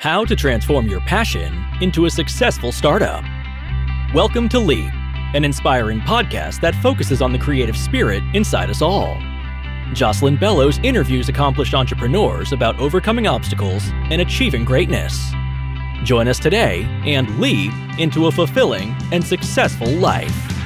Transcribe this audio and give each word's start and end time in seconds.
How 0.00 0.24
to 0.24 0.34
transform 0.34 0.86
your 0.86 1.00
passion 1.00 1.62
into 1.82 2.06
a 2.06 2.10
successful 2.10 2.72
startup. 2.72 3.22
Welcome 4.14 4.48
to 4.48 4.58
Leap, 4.58 4.90
an 5.34 5.44
inspiring 5.44 6.00
podcast 6.00 6.62
that 6.62 6.74
focuses 6.76 7.20
on 7.20 7.32
the 7.32 7.38
creative 7.38 7.76
spirit 7.76 8.22
inside 8.32 8.70
us 8.70 8.80
all. 8.80 9.20
Jocelyn 9.92 10.38
Bellows 10.38 10.78
interviews 10.78 11.28
accomplished 11.28 11.74
entrepreneurs 11.74 12.52
about 12.52 12.80
overcoming 12.80 13.26
obstacles 13.26 13.90
and 14.08 14.22
achieving 14.22 14.64
greatness. 14.64 15.32
Join 16.02 16.28
us 16.28 16.38
today 16.38 16.84
and 17.04 17.38
leap 17.38 17.70
into 17.98 18.28
a 18.28 18.32
fulfilling 18.32 18.96
and 19.12 19.22
successful 19.22 19.90
life. 19.90 20.59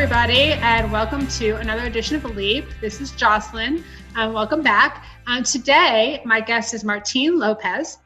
Everybody, 0.00 0.52
and 0.62 0.92
welcome 0.92 1.26
to 1.26 1.56
another 1.56 1.82
edition 1.82 2.14
of 2.14 2.24
Leap. 2.36 2.64
This 2.80 3.00
is 3.00 3.10
Jocelyn. 3.10 3.82
Um, 4.14 4.32
welcome 4.32 4.62
back. 4.62 5.04
Um, 5.26 5.42
today, 5.42 6.22
my 6.24 6.40
guest 6.40 6.72
is 6.72 6.84
Martine 6.84 7.36
Lopez. 7.36 7.98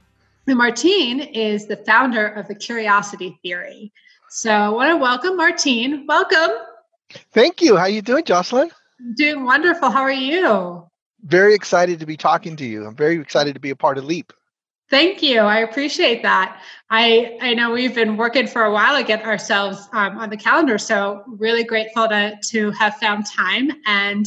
And 0.47 0.57
Martine 0.57 1.21
is 1.21 1.67
the 1.67 1.77
founder 1.77 2.29
of 2.29 2.49
the 2.49 2.55
Curiosity 2.55 3.39
Theory. 3.43 3.93
So 4.31 4.51
I 4.51 4.71
want 4.71 4.91
to 4.91 4.97
welcome 4.97 5.37
Martine. 5.37 6.07
Welcome. 6.07 6.53
Thank 7.31 7.61
you. 7.61 7.77
How 7.77 7.83
are 7.83 7.91
you 7.91 8.01
doing, 8.01 8.25
Jocelyn? 8.25 8.71
Doing 9.17 9.45
wonderful. 9.45 9.91
How 9.91 10.01
are 10.01 10.11
you? 10.11 10.89
Very 11.23 11.53
excited 11.53 12.01
to 12.01 12.07
be 12.07 12.17
talking 12.17 12.57
to 12.57 12.65
you. 12.65 12.87
I'm 12.87 12.97
very 12.97 13.21
excited 13.21 13.53
to 13.53 13.61
be 13.61 13.69
a 13.69 13.77
part 13.77 13.99
of 13.99 14.05
Leap. 14.05 14.33
Thank 14.93 15.23
you. 15.23 15.41
I 15.41 15.61
appreciate 15.61 16.23
that. 16.23 16.61
I 16.91 17.39
I 17.41 17.55
know 17.55 17.71
we've 17.71 17.95
been 17.95 18.19
working 18.19 18.47
for 18.47 18.65
a 18.65 18.71
while 18.71 18.95
to 18.99 19.03
get 19.03 19.25
ourselves 19.25 19.89
um, 19.95 20.19
on 20.19 20.29
the 20.29 20.37
calendar, 20.37 20.77
so 20.77 21.25
really 21.27 21.65
grateful 21.65 22.07
to 22.09 22.37
to 22.51 22.71
have 22.73 22.97
found 22.97 23.25
time 23.25 23.73
and 23.87 24.27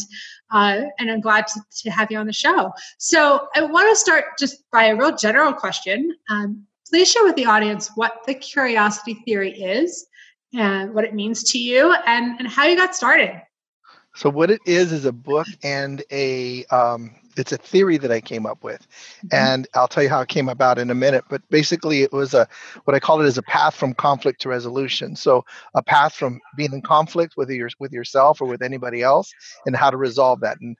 uh, 0.51 0.81
and 0.97 1.11
I'm 1.11 1.21
glad 1.21 1.45
to, 1.45 1.61
to 1.83 1.91
have 1.91 2.09
you 2.09 2.17
on 2.17 2.25
the 2.25 2.33
show. 2.33 2.71
So 2.97 3.47
I 3.55 3.61
want 3.61 3.91
to 3.91 3.95
start 3.95 4.39
just 4.39 4.63
by 4.71 4.85
a 4.85 4.95
real 4.95 5.15
general 5.15 5.53
question. 5.53 6.15
Um, 6.31 6.65
please 6.89 7.11
share 7.11 7.23
with 7.23 7.35
the 7.35 7.45
audience 7.45 7.91
what 7.93 8.21
the 8.25 8.33
curiosity 8.33 9.13
theory 9.23 9.51
is 9.51 10.07
and 10.51 10.95
what 10.95 11.03
it 11.03 11.13
means 11.13 11.43
to 11.51 11.59
you 11.59 11.93
and, 12.07 12.39
and 12.39 12.47
how 12.47 12.65
you 12.65 12.75
got 12.75 12.95
started. 12.95 13.39
So 14.15 14.29
what 14.29 14.49
it 14.49 14.61
is 14.65 14.91
is 14.91 15.05
a 15.05 15.11
book 15.11 15.47
and 15.61 16.01
a 16.09 16.65
um, 16.65 17.11
it's 17.37 17.51
a 17.51 17.57
theory 17.57 17.97
that 17.97 18.11
I 18.11 18.21
came 18.21 18.45
up 18.45 18.63
with, 18.63 18.87
mm-hmm. 19.17 19.27
and 19.31 19.67
I'll 19.73 19.87
tell 19.87 20.03
you 20.03 20.09
how 20.09 20.21
it 20.21 20.29
came 20.29 20.49
about 20.49 20.79
in 20.79 20.89
a 20.89 20.95
minute. 20.95 21.25
But 21.29 21.41
basically, 21.49 22.03
it 22.03 22.11
was 22.11 22.33
a 22.33 22.47
what 22.85 22.95
I 22.95 22.99
call 22.99 23.21
it 23.21 23.27
is 23.27 23.37
a 23.37 23.43
path 23.43 23.75
from 23.75 23.93
conflict 23.93 24.41
to 24.41 24.49
resolution. 24.49 25.15
So 25.15 25.45
a 25.73 25.83
path 25.83 26.13
from 26.13 26.39
being 26.55 26.73
in 26.73 26.81
conflict 26.81 27.35
with 27.37 27.49
your 27.49 27.69
with 27.79 27.91
yourself 27.91 28.41
or 28.41 28.45
with 28.45 28.61
anybody 28.61 29.01
else, 29.01 29.33
and 29.65 29.75
how 29.75 29.89
to 29.89 29.97
resolve 29.97 30.41
that, 30.41 30.57
and 30.61 30.77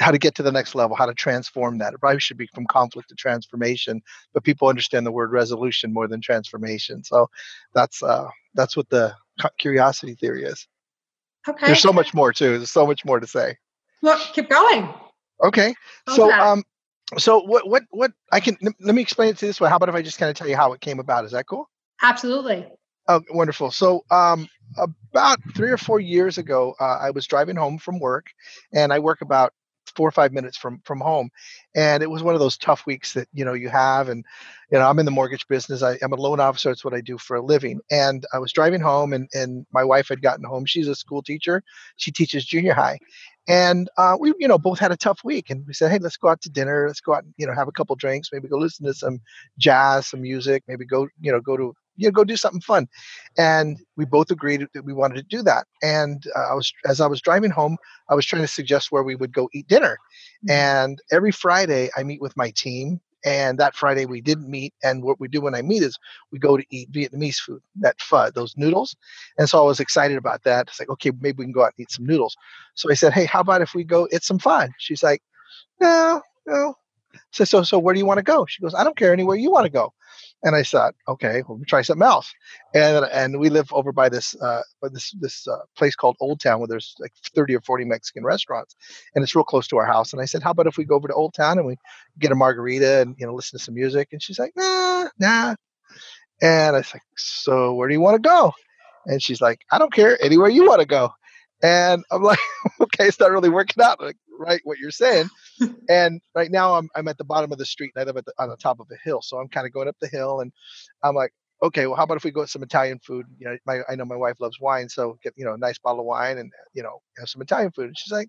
how 0.00 0.10
to 0.10 0.18
get 0.18 0.34
to 0.34 0.42
the 0.42 0.52
next 0.52 0.74
level, 0.74 0.96
how 0.96 1.06
to 1.06 1.14
transform 1.14 1.78
that. 1.78 1.94
It 1.94 2.00
probably 2.00 2.20
should 2.20 2.36
be 2.36 2.48
from 2.54 2.66
conflict 2.66 3.08
to 3.10 3.14
transformation, 3.14 4.02
but 4.32 4.44
people 4.44 4.68
understand 4.68 5.06
the 5.06 5.12
word 5.12 5.30
resolution 5.30 5.92
more 5.92 6.08
than 6.08 6.20
transformation. 6.20 7.04
So 7.04 7.28
that's 7.74 8.02
uh, 8.02 8.28
that's 8.54 8.76
what 8.76 8.88
the 8.90 9.14
curiosity 9.58 10.14
theory 10.14 10.44
is. 10.44 10.66
Okay. 11.46 11.66
There's 11.66 11.80
so 11.80 11.92
much 11.92 12.14
more 12.14 12.32
too. 12.32 12.56
There's 12.56 12.70
so 12.70 12.86
much 12.86 13.04
more 13.04 13.20
to 13.20 13.26
say. 13.26 13.56
Well, 14.02 14.18
keep 14.32 14.48
going. 14.48 14.92
Okay. 15.42 15.74
So 16.08 16.30
um 16.30 16.62
so 17.18 17.40
what 17.40 17.68
what 17.68 17.84
what 17.90 18.12
I 18.32 18.40
can 18.40 18.56
let 18.80 18.94
me 18.94 19.02
explain 19.02 19.30
it 19.30 19.38
to 19.38 19.46
this 19.46 19.60
way. 19.60 19.68
How 19.68 19.76
about 19.76 19.88
if 19.88 19.94
I 19.94 20.02
just 20.02 20.18
kind 20.18 20.30
of 20.30 20.36
tell 20.36 20.48
you 20.48 20.56
how 20.56 20.72
it 20.72 20.80
came 20.80 20.98
about? 20.98 21.24
Is 21.24 21.32
that 21.32 21.46
cool? 21.46 21.68
Absolutely. 22.02 22.66
Oh, 23.08 23.20
wonderful. 23.30 23.70
So 23.70 24.04
um 24.10 24.48
about 24.78 25.38
three 25.54 25.70
or 25.70 25.76
four 25.76 26.00
years 26.00 26.38
ago, 26.38 26.74
uh, 26.80 26.98
I 27.00 27.10
was 27.10 27.26
driving 27.26 27.56
home 27.56 27.78
from 27.78 27.98
work, 27.98 28.26
and 28.72 28.92
I 28.92 28.98
work 28.98 29.20
about 29.20 29.52
four 29.94 30.08
or 30.08 30.12
five 30.12 30.32
minutes 30.32 30.56
from 30.56 30.80
from 30.84 31.00
home 31.00 31.30
and 31.74 32.02
it 32.02 32.10
was 32.10 32.22
one 32.22 32.34
of 32.34 32.40
those 32.40 32.56
tough 32.56 32.86
weeks 32.86 33.12
that 33.12 33.28
you 33.32 33.44
know 33.44 33.52
you 33.52 33.68
have 33.68 34.08
and 34.08 34.24
you 34.70 34.78
know 34.78 34.88
i'm 34.88 34.98
in 34.98 35.04
the 35.04 35.10
mortgage 35.10 35.46
business 35.48 35.82
I, 35.82 35.96
am 36.02 36.12
a 36.12 36.16
loan 36.16 36.40
officer 36.40 36.70
it's 36.70 36.84
what 36.84 36.94
i 36.94 37.00
do 37.00 37.18
for 37.18 37.36
a 37.36 37.44
living 37.44 37.80
and 37.90 38.24
i 38.32 38.38
was 38.38 38.52
driving 38.52 38.80
home 38.80 39.12
and 39.12 39.28
and 39.34 39.66
my 39.72 39.84
wife 39.84 40.08
had 40.08 40.22
gotten 40.22 40.44
home 40.44 40.64
she's 40.64 40.88
a 40.88 40.94
school 40.94 41.22
teacher 41.22 41.62
she 41.96 42.10
teaches 42.10 42.44
junior 42.44 42.74
high 42.74 42.98
and 43.48 43.88
uh, 43.98 44.16
we 44.18 44.32
you 44.38 44.48
know 44.48 44.58
both 44.58 44.78
had 44.78 44.92
a 44.92 44.96
tough 44.96 45.20
week 45.24 45.50
and 45.50 45.66
we 45.66 45.74
said 45.74 45.90
hey 45.90 45.98
let's 45.98 46.16
go 46.16 46.28
out 46.28 46.40
to 46.40 46.50
dinner 46.50 46.86
let's 46.86 47.00
go 47.00 47.14
out 47.14 47.24
and 47.24 47.34
you 47.36 47.46
know 47.46 47.54
have 47.54 47.68
a 47.68 47.72
couple 47.72 47.94
drinks 47.96 48.30
maybe 48.32 48.48
go 48.48 48.56
listen 48.56 48.86
to 48.86 48.94
some 48.94 49.20
jazz 49.58 50.06
some 50.06 50.22
music 50.22 50.62
maybe 50.66 50.84
go 50.84 51.08
you 51.20 51.30
know 51.30 51.40
go 51.40 51.56
to 51.56 51.74
you 51.96 52.08
know 52.08 52.12
go 52.12 52.24
do 52.24 52.36
something 52.36 52.60
fun. 52.60 52.88
And 53.38 53.78
we 53.96 54.04
both 54.04 54.30
agreed 54.30 54.66
that 54.74 54.84
we 54.84 54.92
wanted 54.92 55.16
to 55.16 55.22
do 55.22 55.42
that. 55.42 55.66
And 55.82 56.24
uh, 56.34 56.48
i 56.50 56.54
was 56.54 56.72
as 56.86 57.00
i 57.00 57.06
was 57.06 57.20
driving 57.20 57.50
home 57.50 57.76
i 58.08 58.14
was 58.14 58.26
trying 58.26 58.42
to 58.42 58.48
suggest 58.48 58.90
where 58.90 59.02
we 59.02 59.14
would 59.14 59.32
go 59.32 59.48
eat 59.52 59.68
dinner. 59.68 59.98
Mm-hmm. 60.46 60.50
and 60.50 60.98
every 61.10 61.32
friday 61.32 61.90
i 61.96 62.02
meet 62.02 62.20
with 62.20 62.36
my 62.36 62.50
team 62.50 63.00
and 63.24 63.58
that 63.58 63.74
friday 63.74 64.06
we 64.06 64.20
didn't 64.20 64.48
meet 64.48 64.74
and 64.82 65.02
what 65.02 65.18
we 65.20 65.28
do 65.28 65.40
when 65.40 65.54
i 65.54 65.62
meet 65.62 65.82
is 65.82 65.98
we 66.30 66.38
go 66.38 66.56
to 66.56 66.64
eat 66.70 66.90
vietnamese 66.92 67.36
food 67.38 67.60
that 67.76 68.00
pho 68.00 68.30
those 68.30 68.56
noodles. 68.56 68.96
And 69.38 69.48
so 69.48 69.58
i 69.58 69.62
was 69.62 69.80
excited 69.80 70.16
about 70.16 70.42
that. 70.44 70.68
It's 70.68 70.80
like 70.80 70.90
okay 70.90 71.12
maybe 71.20 71.38
we 71.38 71.44
can 71.46 71.52
go 71.52 71.62
out 71.62 71.72
and 71.76 71.82
eat 71.82 71.90
some 71.90 72.06
noodles. 72.06 72.36
So 72.74 72.90
i 72.90 72.94
said 72.94 73.12
hey 73.12 73.24
how 73.24 73.40
about 73.40 73.62
if 73.62 73.74
we 73.74 73.84
go 73.84 74.08
it's 74.10 74.26
some 74.26 74.38
fun 74.38 74.72
she's 74.78 75.02
like 75.02 75.22
no 75.80 76.22
no 76.46 76.74
so 77.30 77.44
so 77.44 77.62
so 77.62 77.78
where 77.78 77.94
do 77.94 78.00
you 78.00 78.06
want 78.06 78.18
to 78.18 78.24
go 78.24 78.46
she 78.46 78.62
goes 78.62 78.74
i 78.74 78.84
don't 78.84 78.96
care 78.96 79.12
anywhere 79.12 79.36
you 79.36 79.50
want 79.50 79.64
to 79.64 79.70
go 79.70 79.92
and 80.44 80.54
I 80.54 80.62
thought, 80.62 80.94
okay, 81.08 81.42
we'll 81.48 81.58
try 81.66 81.80
something 81.82 82.06
else. 82.06 82.32
And 82.74 83.04
and 83.06 83.40
we 83.40 83.48
live 83.48 83.72
over 83.72 83.92
by 83.92 84.10
this 84.10 84.36
uh, 84.40 84.60
by 84.80 84.88
this 84.92 85.12
this 85.18 85.48
uh, 85.48 85.64
place 85.76 85.96
called 85.96 86.16
Old 86.20 86.40
Town 86.40 86.58
where 86.58 86.68
there's 86.68 86.94
like 87.00 87.12
30 87.34 87.56
or 87.56 87.60
40 87.62 87.86
Mexican 87.86 88.24
restaurants, 88.24 88.76
and 89.14 89.24
it's 89.24 89.34
real 89.34 89.44
close 89.44 89.66
to 89.68 89.78
our 89.78 89.86
house. 89.86 90.12
And 90.12 90.20
I 90.20 90.26
said, 90.26 90.42
how 90.42 90.50
about 90.50 90.66
if 90.66 90.76
we 90.76 90.84
go 90.84 90.96
over 90.96 91.08
to 91.08 91.14
Old 91.14 91.34
Town 91.34 91.58
and 91.58 91.66
we 91.66 91.76
get 92.18 92.30
a 92.30 92.34
margarita 92.34 93.00
and 93.00 93.16
you 93.18 93.26
know 93.26 93.34
listen 93.34 93.58
to 93.58 93.64
some 93.64 93.74
music? 93.74 94.08
And 94.12 94.22
she's 94.22 94.38
like, 94.38 94.52
nah, 94.54 95.08
nah. 95.18 95.54
And 96.42 96.76
I 96.76 96.80
was 96.80 96.92
like, 96.92 97.02
so 97.16 97.74
where 97.74 97.88
do 97.88 97.94
you 97.94 98.00
want 98.00 98.22
to 98.22 98.28
go? 98.28 98.52
And 99.06 99.22
she's 99.22 99.40
like, 99.40 99.60
I 99.70 99.78
don't 99.78 99.92
care, 99.92 100.22
anywhere 100.22 100.48
you 100.48 100.66
want 100.66 100.80
to 100.80 100.86
go. 100.86 101.10
And 101.62 102.04
I'm 102.10 102.22
like, 102.22 102.38
okay, 102.80 103.08
it's 103.08 103.18
not 103.18 103.30
really 103.30 103.48
working 103.48 103.82
out. 103.82 104.00
Like, 104.00 104.16
right, 104.44 104.60
what 104.64 104.78
you're 104.78 104.90
saying. 104.90 105.28
and 105.88 106.20
right 106.34 106.50
now 106.50 106.74
I'm 106.74 106.88
I'm 106.94 107.08
at 107.08 107.18
the 107.18 107.24
bottom 107.24 107.52
of 107.52 107.58
the 107.58 107.66
street 107.66 107.92
and 107.94 108.02
I 108.02 108.06
live 108.06 108.16
at 108.16 108.24
the, 108.24 108.32
on 108.38 108.48
the 108.48 108.56
top 108.56 108.80
of 108.80 108.86
a 108.90 108.96
hill. 109.04 109.20
So 109.22 109.38
I'm 109.38 109.48
kind 109.48 109.66
of 109.66 109.72
going 109.72 109.88
up 109.88 109.96
the 110.00 110.08
hill 110.08 110.40
and 110.40 110.52
I'm 111.02 111.14
like, 111.14 111.32
okay, 111.62 111.86
well, 111.86 111.96
how 111.96 112.04
about 112.04 112.16
if 112.16 112.24
we 112.24 112.30
go 112.30 112.44
some 112.44 112.62
Italian 112.62 112.98
food? 113.00 113.26
You 113.38 113.48
know, 113.48 113.56
my 113.66 113.80
I 113.88 113.96
know 113.96 114.04
my 114.04 114.16
wife 114.16 114.40
loves 114.40 114.60
wine, 114.60 114.88
so 114.88 115.18
get 115.22 115.34
you 115.36 115.44
know 115.44 115.54
a 115.54 115.58
nice 115.58 115.78
bottle 115.78 116.00
of 116.00 116.06
wine 116.06 116.38
and 116.38 116.52
you 116.74 116.82
know 116.82 117.00
have 117.18 117.28
some 117.28 117.42
Italian 117.42 117.72
food. 117.72 117.86
And 117.86 117.98
she's 117.98 118.12
like, 118.12 118.28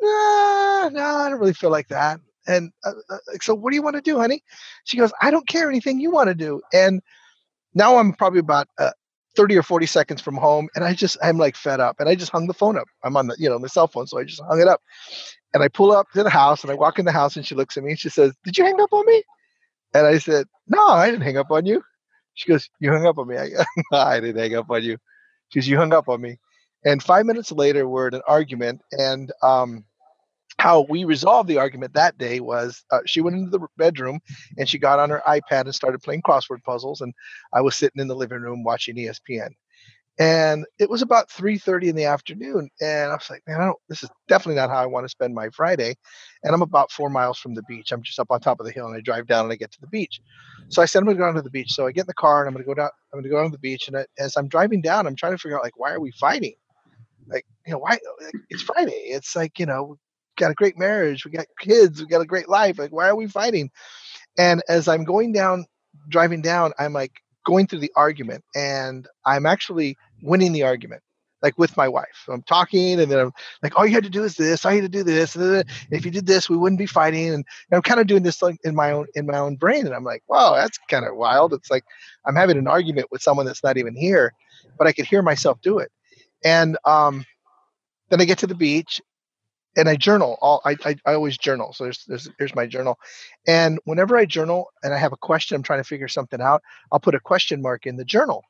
nah, 0.00 0.88
no, 0.88 1.00
nah, 1.00 1.24
I 1.24 1.30
don't 1.30 1.40
really 1.40 1.54
feel 1.54 1.70
like 1.70 1.88
that. 1.88 2.20
And 2.46 2.70
uh, 2.84 2.92
uh, 3.10 3.16
so, 3.40 3.54
what 3.54 3.70
do 3.70 3.76
you 3.76 3.82
want 3.82 3.96
to 3.96 4.02
do, 4.02 4.18
honey? 4.18 4.42
She 4.84 4.98
goes, 4.98 5.12
I 5.20 5.30
don't 5.30 5.48
care 5.48 5.68
anything 5.68 6.00
you 6.00 6.10
want 6.10 6.28
to 6.28 6.34
do. 6.34 6.60
And 6.72 7.00
now 7.74 7.96
I'm 7.96 8.12
probably 8.12 8.40
about 8.40 8.68
uh, 8.78 8.90
30 9.36 9.56
or 9.56 9.62
40 9.62 9.86
seconds 9.86 10.20
from 10.22 10.36
home 10.36 10.68
and 10.74 10.84
I 10.84 10.94
just 10.94 11.16
I'm 11.22 11.38
like 11.38 11.56
fed 11.56 11.80
up 11.80 11.96
and 12.00 12.08
I 12.08 12.14
just 12.14 12.32
hung 12.32 12.46
the 12.46 12.54
phone 12.54 12.76
up. 12.78 12.88
I'm 13.04 13.16
on 13.16 13.28
the 13.28 13.36
you 13.38 13.48
know 13.48 13.58
my 13.58 13.68
cell 13.68 13.88
phone 13.88 14.06
so 14.06 14.18
I 14.18 14.24
just 14.24 14.42
hung 14.48 14.60
it 14.60 14.68
up. 14.68 14.80
And 15.54 15.62
I 15.62 15.68
pull 15.68 15.92
up 15.92 16.10
to 16.12 16.22
the 16.22 16.30
house 16.30 16.62
and 16.62 16.70
I 16.72 16.74
walk 16.74 16.98
in 16.98 17.04
the 17.04 17.12
house 17.12 17.36
and 17.36 17.46
she 17.46 17.54
looks 17.54 17.76
at 17.76 17.84
me 17.84 17.90
and 17.92 17.98
she 18.00 18.08
says, 18.08 18.34
"Did 18.44 18.58
you 18.58 18.64
hang 18.64 18.80
up 18.80 18.92
on 18.92 19.06
me?" 19.06 19.22
And 19.94 20.06
I 20.06 20.18
said, 20.18 20.46
"No, 20.68 20.86
I 20.88 21.10
didn't 21.10 21.22
hang 21.24 21.38
up 21.38 21.50
on 21.50 21.66
you." 21.66 21.82
She 22.34 22.50
goes, 22.50 22.68
"You 22.80 22.92
hung 22.92 23.06
up 23.06 23.18
on 23.18 23.28
me." 23.28 23.36
I 23.38 23.50
I 23.92 24.20
didn't 24.20 24.40
hang 24.40 24.56
up 24.56 24.70
on 24.70 24.82
you. 24.82 24.98
She 25.50 25.60
goes, 25.60 25.68
"You 25.68 25.78
hung 25.78 25.92
up 25.94 26.08
on 26.08 26.20
me." 26.20 26.38
And 26.84 27.02
5 27.02 27.26
minutes 27.26 27.52
later 27.52 27.88
we're 27.88 28.08
in 28.08 28.14
an 28.14 28.22
argument 28.28 28.82
and 28.92 29.32
um 29.42 29.84
how 30.58 30.86
we 30.88 31.04
resolved 31.04 31.48
the 31.48 31.58
argument 31.58 31.94
that 31.94 32.18
day 32.18 32.40
was 32.40 32.84
uh, 32.90 33.00
she 33.06 33.20
went 33.20 33.36
into 33.36 33.50
the 33.50 33.66
bedroom 33.76 34.20
and 34.56 34.68
she 34.68 34.78
got 34.78 34.98
on 34.98 35.10
her 35.10 35.22
iPad 35.26 35.62
and 35.62 35.74
started 35.74 36.02
playing 36.02 36.22
crossword 36.22 36.62
puzzles, 36.64 37.00
and 37.00 37.12
I 37.52 37.60
was 37.60 37.74
sitting 37.76 38.00
in 38.00 38.08
the 38.08 38.16
living 38.16 38.40
room 38.40 38.64
watching 38.64 38.96
ESPN. 38.96 39.50
And 40.16 40.64
it 40.78 40.88
was 40.88 41.02
about 41.02 41.28
3:30 41.28 41.88
in 41.88 41.96
the 41.96 42.04
afternoon, 42.04 42.70
and 42.80 43.10
I 43.10 43.14
was 43.14 43.28
like, 43.28 43.42
"Man, 43.48 43.60
I 43.60 43.64
don't. 43.64 43.78
This 43.88 44.04
is 44.04 44.10
definitely 44.28 44.54
not 44.60 44.70
how 44.70 44.76
I 44.80 44.86
want 44.86 45.04
to 45.04 45.08
spend 45.08 45.34
my 45.34 45.48
Friday." 45.50 45.96
And 46.44 46.54
I'm 46.54 46.62
about 46.62 46.92
four 46.92 47.10
miles 47.10 47.36
from 47.36 47.54
the 47.54 47.64
beach. 47.64 47.90
I'm 47.90 48.02
just 48.02 48.20
up 48.20 48.30
on 48.30 48.38
top 48.38 48.60
of 48.60 48.66
the 48.66 48.72
hill, 48.72 48.86
and 48.86 48.96
I 48.96 49.00
drive 49.00 49.26
down 49.26 49.44
and 49.44 49.52
I 49.52 49.56
get 49.56 49.72
to 49.72 49.80
the 49.80 49.88
beach. 49.88 50.20
So 50.68 50.82
I 50.82 50.84
said, 50.84 51.00
"I'm 51.00 51.06
going 51.06 51.16
to 51.16 51.20
go 51.20 51.26
down 51.26 51.34
to 51.34 51.42
the 51.42 51.50
beach." 51.50 51.72
So 51.72 51.88
I 51.88 51.90
get 51.90 52.02
in 52.02 52.06
the 52.06 52.14
car 52.14 52.40
and 52.40 52.48
I'm 52.48 52.54
going 52.54 52.64
to 52.64 52.68
go 52.68 52.74
down. 52.74 52.90
I'm 53.12 53.18
going 53.18 53.24
to 53.24 53.28
go 53.28 53.38
down 53.38 53.46
to 53.46 53.56
the 53.56 53.58
beach, 53.58 53.88
and 53.88 53.96
I, 53.96 54.06
as 54.16 54.36
I'm 54.36 54.46
driving 54.46 54.82
down, 54.82 55.08
I'm 55.08 55.16
trying 55.16 55.32
to 55.32 55.38
figure 55.38 55.58
out 55.58 55.64
like, 55.64 55.78
why 55.78 55.92
are 55.92 56.00
we 56.00 56.12
fighting? 56.12 56.54
Like, 57.26 57.44
you 57.66 57.72
know, 57.72 57.78
why? 57.78 57.98
It's 58.50 58.62
Friday. 58.62 58.92
It's 58.92 59.34
like, 59.34 59.58
you 59.58 59.66
know, 59.66 59.98
got 60.36 60.50
a 60.50 60.54
great 60.54 60.78
marriage, 60.78 61.24
we 61.24 61.30
got 61.30 61.46
kids, 61.60 62.00
we 62.00 62.08
got 62.08 62.20
a 62.20 62.26
great 62.26 62.48
life. 62.48 62.78
Like, 62.78 62.92
why 62.92 63.08
are 63.08 63.16
we 63.16 63.26
fighting? 63.26 63.70
And 64.38 64.62
as 64.68 64.88
I'm 64.88 65.04
going 65.04 65.32
down, 65.32 65.66
driving 66.08 66.42
down, 66.42 66.72
I'm 66.78 66.92
like 66.92 67.12
going 67.44 67.66
through 67.66 67.80
the 67.80 67.92
argument 67.94 68.44
and 68.54 69.06
I'm 69.24 69.46
actually 69.46 69.96
winning 70.22 70.52
the 70.52 70.64
argument, 70.64 71.02
like 71.42 71.56
with 71.58 71.76
my 71.76 71.88
wife. 71.88 72.22
So 72.24 72.32
I'm 72.32 72.42
talking 72.42 73.00
and 73.00 73.10
then 73.10 73.18
I'm 73.18 73.32
like, 73.62 73.76
all 73.76 73.86
you 73.86 73.92
had 73.92 74.04
to 74.04 74.10
do 74.10 74.24
is 74.24 74.34
this, 74.34 74.64
you 74.64 74.70
had 74.70 74.82
to 74.82 74.88
do 74.88 75.02
this. 75.02 75.36
If 75.90 76.04
you 76.04 76.10
did 76.10 76.26
this, 76.26 76.48
we 76.48 76.56
wouldn't 76.56 76.78
be 76.78 76.86
fighting. 76.86 77.28
And, 77.28 77.34
and 77.34 77.76
I'm 77.76 77.82
kind 77.82 78.00
of 78.00 78.06
doing 78.06 78.22
this 78.22 78.42
like 78.42 78.56
in 78.64 78.74
my 78.74 78.90
own 78.92 79.06
in 79.14 79.26
my 79.26 79.38
own 79.38 79.56
brain. 79.56 79.86
And 79.86 79.94
I'm 79.94 80.04
like, 80.04 80.22
wow, 80.26 80.54
that's 80.54 80.78
kind 80.88 81.04
of 81.06 81.16
wild. 81.16 81.52
It's 81.52 81.70
like 81.70 81.84
I'm 82.26 82.36
having 82.36 82.58
an 82.58 82.68
argument 82.68 83.08
with 83.10 83.22
someone 83.22 83.46
that's 83.46 83.62
not 83.62 83.76
even 83.76 83.94
here, 83.94 84.32
but 84.78 84.86
I 84.86 84.92
could 84.92 85.06
hear 85.06 85.22
myself 85.22 85.60
do 85.62 85.78
it. 85.78 85.90
And 86.44 86.76
um, 86.84 87.24
then 88.10 88.20
I 88.20 88.24
get 88.24 88.38
to 88.38 88.46
the 88.46 88.54
beach 88.54 89.00
and 89.76 89.88
I 89.88 89.96
journal. 89.96 90.38
All 90.40 90.60
I, 90.64 90.76
I, 90.84 90.96
I 91.06 91.14
always 91.14 91.38
journal. 91.38 91.72
So 91.72 91.84
there's, 91.84 92.04
there's 92.06 92.30
here's 92.38 92.54
my 92.54 92.66
journal, 92.66 92.98
and 93.46 93.78
whenever 93.84 94.16
I 94.16 94.24
journal 94.24 94.68
and 94.82 94.94
I 94.94 94.98
have 94.98 95.12
a 95.12 95.16
question, 95.16 95.56
I'm 95.56 95.62
trying 95.62 95.80
to 95.80 95.88
figure 95.88 96.08
something 96.08 96.40
out. 96.40 96.62
I'll 96.92 97.00
put 97.00 97.14
a 97.14 97.20
question 97.20 97.62
mark 97.62 97.86
in 97.86 97.96
the 97.96 98.04
journal, 98.04 98.42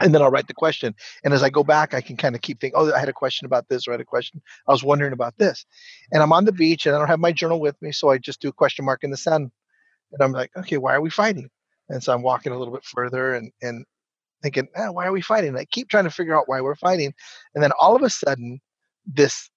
and 0.00 0.14
then 0.14 0.22
I'll 0.22 0.30
write 0.30 0.48
the 0.48 0.54
question. 0.54 0.94
And 1.24 1.34
as 1.34 1.42
I 1.42 1.50
go 1.50 1.64
back, 1.64 1.94
I 1.94 2.00
can 2.00 2.16
kind 2.16 2.34
of 2.34 2.42
keep 2.42 2.60
thinking, 2.60 2.78
oh, 2.78 2.92
I 2.92 2.98
had 2.98 3.08
a 3.08 3.14
question 3.14 3.46
about 3.46 3.68
this, 3.68 3.86
or 3.86 3.92
I 3.92 3.94
had 3.94 4.00
a 4.00 4.04
question. 4.04 4.42
I 4.68 4.72
was 4.72 4.84
wondering 4.84 5.12
about 5.12 5.36
this, 5.38 5.64
and 6.12 6.22
I'm 6.22 6.32
on 6.32 6.44
the 6.44 6.52
beach 6.52 6.86
and 6.86 6.94
I 6.94 6.98
don't 6.98 7.08
have 7.08 7.20
my 7.20 7.32
journal 7.32 7.60
with 7.60 7.80
me, 7.82 7.92
so 7.92 8.10
I 8.10 8.18
just 8.18 8.40
do 8.40 8.48
a 8.48 8.52
question 8.52 8.84
mark 8.84 9.04
in 9.04 9.10
the 9.10 9.16
sand, 9.16 9.50
and 10.12 10.22
I'm 10.22 10.32
like, 10.32 10.50
okay, 10.56 10.78
why 10.78 10.94
are 10.94 11.00
we 11.00 11.10
fighting? 11.10 11.48
And 11.88 12.02
so 12.02 12.12
I'm 12.12 12.22
walking 12.22 12.52
a 12.52 12.58
little 12.58 12.74
bit 12.74 12.84
further 12.84 13.34
and 13.34 13.50
and 13.62 13.84
thinking, 14.42 14.68
eh, 14.76 14.88
why 14.88 15.06
are 15.06 15.12
we 15.12 15.22
fighting? 15.22 15.50
And 15.50 15.58
I 15.58 15.64
keep 15.64 15.88
trying 15.88 16.04
to 16.04 16.10
figure 16.10 16.36
out 16.38 16.48
why 16.48 16.60
we're 16.60 16.76
fighting, 16.76 17.12
and 17.54 17.62
then 17.62 17.72
all 17.80 17.96
of 17.96 18.02
a 18.02 18.10
sudden, 18.10 18.60
this 19.06 19.50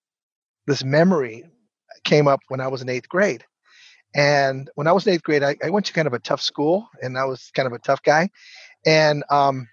this 0.70 0.84
memory 0.84 1.44
came 2.04 2.28
up 2.28 2.42
when 2.48 2.62
I 2.62 2.68
was 2.68 2.82
in 2.82 2.90
eighth 2.90 3.10
grade. 3.10 3.44
And 4.16 4.70
when 4.76 4.88
I 4.88 4.92
was 4.92 5.06
in 5.06 5.14
eighth 5.14 5.24
grade, 5.24 5.44
I, 5.44 5.56
I 5.64 5.70
went 5.70 5.86
to 5.88 5.94
kind 5.94 6.08
of 6.08 6.14
a 6.14 6.20
tough 6.20 6.42
school 6.42 6.90
and 7.02 7.18
I 7.18 7.26
was 7.26 7.52
kind 7.54 7.68
of 7.68 7.74
a 7.74 7.80
tough 7.80 8.02
guy. 8.02 8.30
And 8.86 9.24
um, 9.30 9.68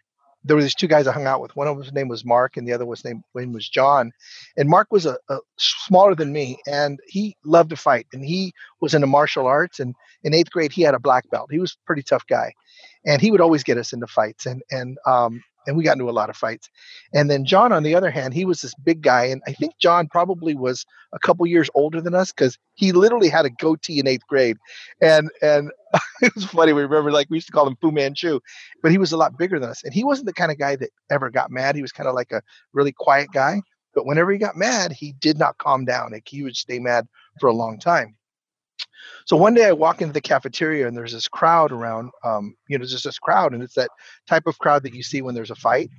there 0.46 0.56
were 0.56 0.62
these 0.62 0.74
two 0.74 0.86
guys 0.86 1.06
I 1.06 1.12
hung 1.12 1.26
out 1.26 1.40
with. 1.40 1.56
One 1.56 1.66
of 1.66 1.78
his 1.78 1.92
name 1.92 2.08
was 2.08 2.24
Mark, 2.24 2.56
and 2.56 2.66
the 2.66 2.72
other 2.72 2.86
was 2.86 3.04
name 3.04 3.22
was 3.34 3.68
John. 3.68 4.12
And 4.56 4.68
Mark 4.68 4.88
was 4.90 5.04
a, 5.04 5.18
a, 5.28 5.38
smaller 5.58 6.14
than 6.14 6.32
me, 6.32 6.58
and 6.66 7.00
he 7.06 7.36
loved 7.44 7.70
to 7.70 7.76
fight. 7.76 8.06
And 8.12 8.24
he 8.24 8.52
was 8.80 8.94
into 8.94 9.08
martial 9.08 9.46
arts. 9.46 9.80
And 9.80 9.94
in 10.22 10.34
eighth 10.34 10.50
grade, 10.50 10.72
he 10.72 10.82
had 10.82 10.94
a 10.94 11.00
black 11.00 11.28
belt. 11.30 11.50
He 11.50 11.58
was 11.58 11.72
a 11.72 11.86
pretty 11.86 12.02
tough 12.02 12.26
guy, 12.28 12.52
and 13.04 13.20
he 13.20 13.30
would 13.30 13.40
always 13.40 13.64
get 13.64 13.78
us 13.78 13.92
into 13.92 14.06
fights. 14.06 14.46
And 14.46 14.62
and 14.70 14.98
um, 15.06 15.42
and 15.66 15.76
we 15.76 15.84
got 15.84 15.92
into 15.92 16.08
a 16.08 16.12
lot 16.12 16.30
of 16.30 16.36
fights. 16.36 16.70
And 17.12 17.30
then 17.30 17.44
John, 17.44 17.72
on 17.72 17.82
the 17.82 17.94
other 17.94 18.10
hand, 18.10 18.34
he 18.34 18.44
was 18.44 18.60
this 18.60 18.74
big 18.84 19.02
guy, 19.02 19.24
and 19.24 19.42
I 19.46 19.52
think 19.52 19.74
John 19.78 20.08
probably 20.08 20.54
was 20.54 20.84
a 21.12 21.18
couple 21.18 21.46
years 21.46 21.68
older 21.74 22.00
than 22.00 22.14
us 22.14 22.32
because 22.32 22.58
he 22.74 22.92
literally 22.92 23.28
had 23.28 23.46
a 23.46 23.50
goatee 23.50 23.98
in 23.98 24.06
eighth 24.06 24.26
grade, 24.28 24.56
and 25.00 25.30
and 25.42 25.70
it 26.22 26.34
was 26.34 26.44
funny. 26.44 26.72
We 26.72 26.82
remember 26.82 27.12
like 27.12 27.28
we 27.30 27.36
used 27.36 27.48
to 27.48 27.52
call 27.52 27.66
him 27.66 27.76
Fu 27.80 27.90
Manchu, 27.90 28.40
but 28.82 28.90
he 28.90 28.98
was 28.98 29.12
a 29.12 29.16
lot 29.16 29.38
bigger 29.38 29.58
than 29.58 29.70
us, 29.70 29.82
and 29.84 29.92
he 29.92 30.04
wasn't 30.04 30.26
the 30.26 30.34
kind 30.34 30.52
of 30.52 30.58
guy 30.58 30.76
that 30.76 30.90
ever 31.10 31.30
got 31.30 31.50
mad. 31.50 31.76
He 31.76 31.82
was 31.82 31.92
kind 31.92 32.08
of 32.08 32.14
like 32.14 32.32
a 32.32 32.42
really 32.72 32.92
quiet 32.92 33.28
guy, 33.32 33.60
but 33.94 34.06
whenever 34.06 34.30
he 34.30 34.38
got 34.38 34.56
mad, 34.56 34.92
he 34.92 35.12
did 35.20 35.38
not 35.38 35.58
calm 35.58 35.84
down. 35.84 36.12
Like 36.12 36.28
he 36.28 36.42
would 36.42 36.56
stay 36.56 36.78
mad 36.78 37.06
for 37.40 37.48
a 37.48 37.54
long 37.54 37.78
time. 37.78 38.16
So 39.24 39.36
one 39.36 39.54
day 39.54 39.66
I 39.66 39.72
walk 39.72 40.00
into 40.02 40.12
the 40.12 40.20
cafeteria 40.20 40.86
and 40.86 40.96
there's 40.96 41.12
this 41.12 41.28
crowd 41.28 41.72
around, 41.72 42.10
um, 42.24 42.54
you 42.68 42.78
know, 42.78 42.84
just 42.84 43.04
this 43.04 43.18
crowd, 43.18 43.54
and 43.54 43.62
it's 43.62 43.74
that 43.74 43.90
type 44.26 44.46
of 44.46 44.58
crowd 44.58 44.82
that 44.84 44.94
you 44.94 45.02
see 45.02 45.22
when 45.22 45.34
there's 45.34 45.50
a 45.50 45.56
fight. 45.56 45.90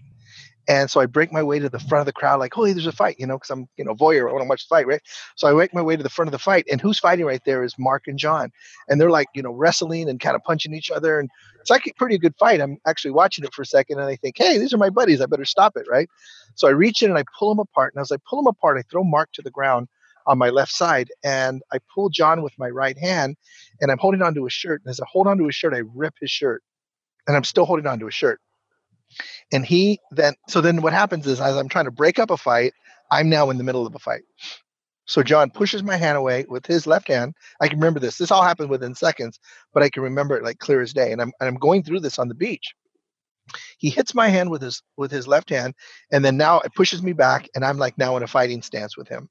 And 0.69 0.91
so 0.91 0.99
I 0.99 1.05
break 1.05 1.31
my 1.31 1.41
way 1.41 1.59
to 1.59 1.69
the 1.69 1.79
front 1.79 2.01
of 2.01 2.05
the 2.05 2.11
crowd, 2.11 2.39
like, 2.39 2.53
holy, 2.53 2.73
there's 2.73 2.87
a 2.87 2.91
fight, 2.91 3.15
you 3.17 3.25
know, 3.25 3.37
because 3.37 3.51
I'm, 3.51 3.69
you 3.77 3.85
know, 3.85 3.95
voyeur. 3.95 4.29
I 4.29 4.33
want 4.33 4.43
to 4.43 4.49
watch 4.49 4.67
the 4.67 4.75
fight, 4.75 4.85
right? 4.85 5.01
So 5.35 5.47
I 5.47 5.53
make 5.53 5.73
my 5.73 5.81
way 5.81 5.95
to 5.95 6.03
the 6.03 6.09
front 6.09 6.27
of 6.27 6.33
the 6.33 6.39
fight, 6.39 6.65
and 6.69 6.81
who's 6.81 6.99
fighting 6.99 7.25
right 7.25 7.41
there 7.45 7.63
is 7.63 7.75
Mark 7.79 8.03
and 8.07 8.19
John, 8.19 8.51
and 8.89 8.99
they're 8.99 9.09
like, 9.09 9.27
you 9.33 9.41
know, 9.41 9.53
wrestling 9.53 10.09
and 10.09 10.19
kind 10.19 10.35
of 10.35 10.43
punching 10.43 10.73
each 10.73 10.91
other, 10.91 11.21
and 11.21 11.29
it's 11.61 11.69
like 11.69 11.87
a 11.87 11.93
pretty 11.93 12.17
good 12.17 12.35
fight. 12.37 12.59
I'm 12.59 12.77
actually 12.85 13.11
watching 13.11 13.45
it 13.45 13.53
for 13.53 13.61
a 13.61 13.65
second, 13.65 13.99
and 13.99 14.09
I 14.09 14.17
think, 14.17 14.35
hey, 14.37 14.57
these 14.57 14.73
are 14.73 14.77
my 14.77 14.89
buddies. 14.89 15.21
I 15.21 15.25
better 15.25 15.45
stop 15.45 15.77
it, 15.77 15.87
right? 15.89 16.09
So 16.55 16.67
I 16.67 16.71
reach 16.71 17.01
in 17.01 17.09
and 17.09 17.17
I 17.17 17.23
pull 17.39 17.47
them 17.47 17.59
apart, 17.59 17.93
and 17.93 18.01
as 18.01 18.11
I 18.11 18.17
pull 18.29 18.41
them 18.41 18.47
apart, 18.47 18.77
I 18.77 18.81
throw 18.81 19.05
Mark 19.05 19.31
to 19.33 19.41
the 19.41 19.51
ground, 19.51 19.87
on 20.27 20.37
my 20.37 20.49
left 20.49 20.71
side 20.71 21.09
and 21.23 21.61
I 21.71 21.79
pull 21.93 22.09
John 22.09 22.41
with 22.43 22.53
my 22.59 22.69
right 22.69 22.97
hand 22.97 23.35
and 23.81 23.91
I'm 23.91 23.97
holding 23.97 24.21
onto 24.21 24.43
his 24.43 24.53
shirt. 24.53 24.81
And 24.83 24.91
as 24.91 24.99
I 24.99 25.05
hold 25.09 25.27
onto 25.27 25.45
his 25.45 25.55
shirt, 25.55 25.73
I 25.73 25.81
rip 25.95 26.13
his 26.19 26.29
shirt 26.29 26.61
and 27.27 27.35
I'm 27.35 27.43
still 27.43 27.65
holding 27.65 27.87
onto 27.87 28.05
his 28.05 28.13
shirt. 28.13 28.39
And 29.51 29.65
he 29.65 29.99
then, 30.11 30.35
so 30.49 30.61
then 30.61 30.81
what 30.81 30.93
happens 30.93 31.25
is 31.25 31.39
as 31.39 31.55
I'm 31.55 31.69
trying 31.69 31.85
to 31.85 31.91
break 31.91 32.19
up 32.19 32.29
a 32.29 32.37
fight, 32.37 32.73
I'm 33.09 33.29
now 33.29 33.49
in 33.49 33.57
the 33.57 33.63
middle 33.63 33.87
of 33.87 33.95
a 33.95 33.99
fight. 33.99 34.23
So 35.05 35.23
John 35.23 35.49
pushes 35.49 35.83
my 35.83 35.95
hand 35.95 36.17
away 36.17 36.45
with 36.49 36.65
his 36.65 36.85
left 36.85 37.07
hand. 37.07 37.33
I 37.61 37.69
can 37.69 37.79
remember 37.79 38.01
this. 38.01 38.17
This 38.17 38.29
all 38.29 38.43
happened 38.43 38.69
within 38.69 38.93
seconds, 38.93 39.39
but 39.73 39.81
I 39.81 39.89
can 39.89 40.03
remember 40.03 40.35
it 40.35 40.43
like 40.43 40.59
clear 40.59 40.81
as 40.81 40.91
day. 40.91 41.13
And 41.13 41.21
I'm, 41.21 41.31
and 41.39 41.47
I'm 41.47 41.55
going 41.55 41.83
through 41.83 42.01
this 42.01 42.19
on 42.19 42.27
the 42.27 42.35
beach. 42.35 42.73
He 43.77 43.89
hits 43.89 44.13
my 44.13 44.27
hand 44.27 44.49
with 44.49 44.61
his 44.61 44.83
with 44.97 45.11
his 45.11 45.27
left 45.27 45.49
hand, 45.49 45.73
and 46.11 46.23
then 46.23 46.35
now 46.35 46.59
it 46.59 46.73
pushes 46.75 47.01
me 47.01 47.13
back, 47.13 47.47
and 47.55 47.63
I'm 47.63 47.77
like 47.77 47.97
now 47.97 48.17
in 48.17 48.23
a 48.23 48.27
fighting 48.27 48.61
stance 48.61 48.97
with 48.97 49.07
him. 49.07 49.29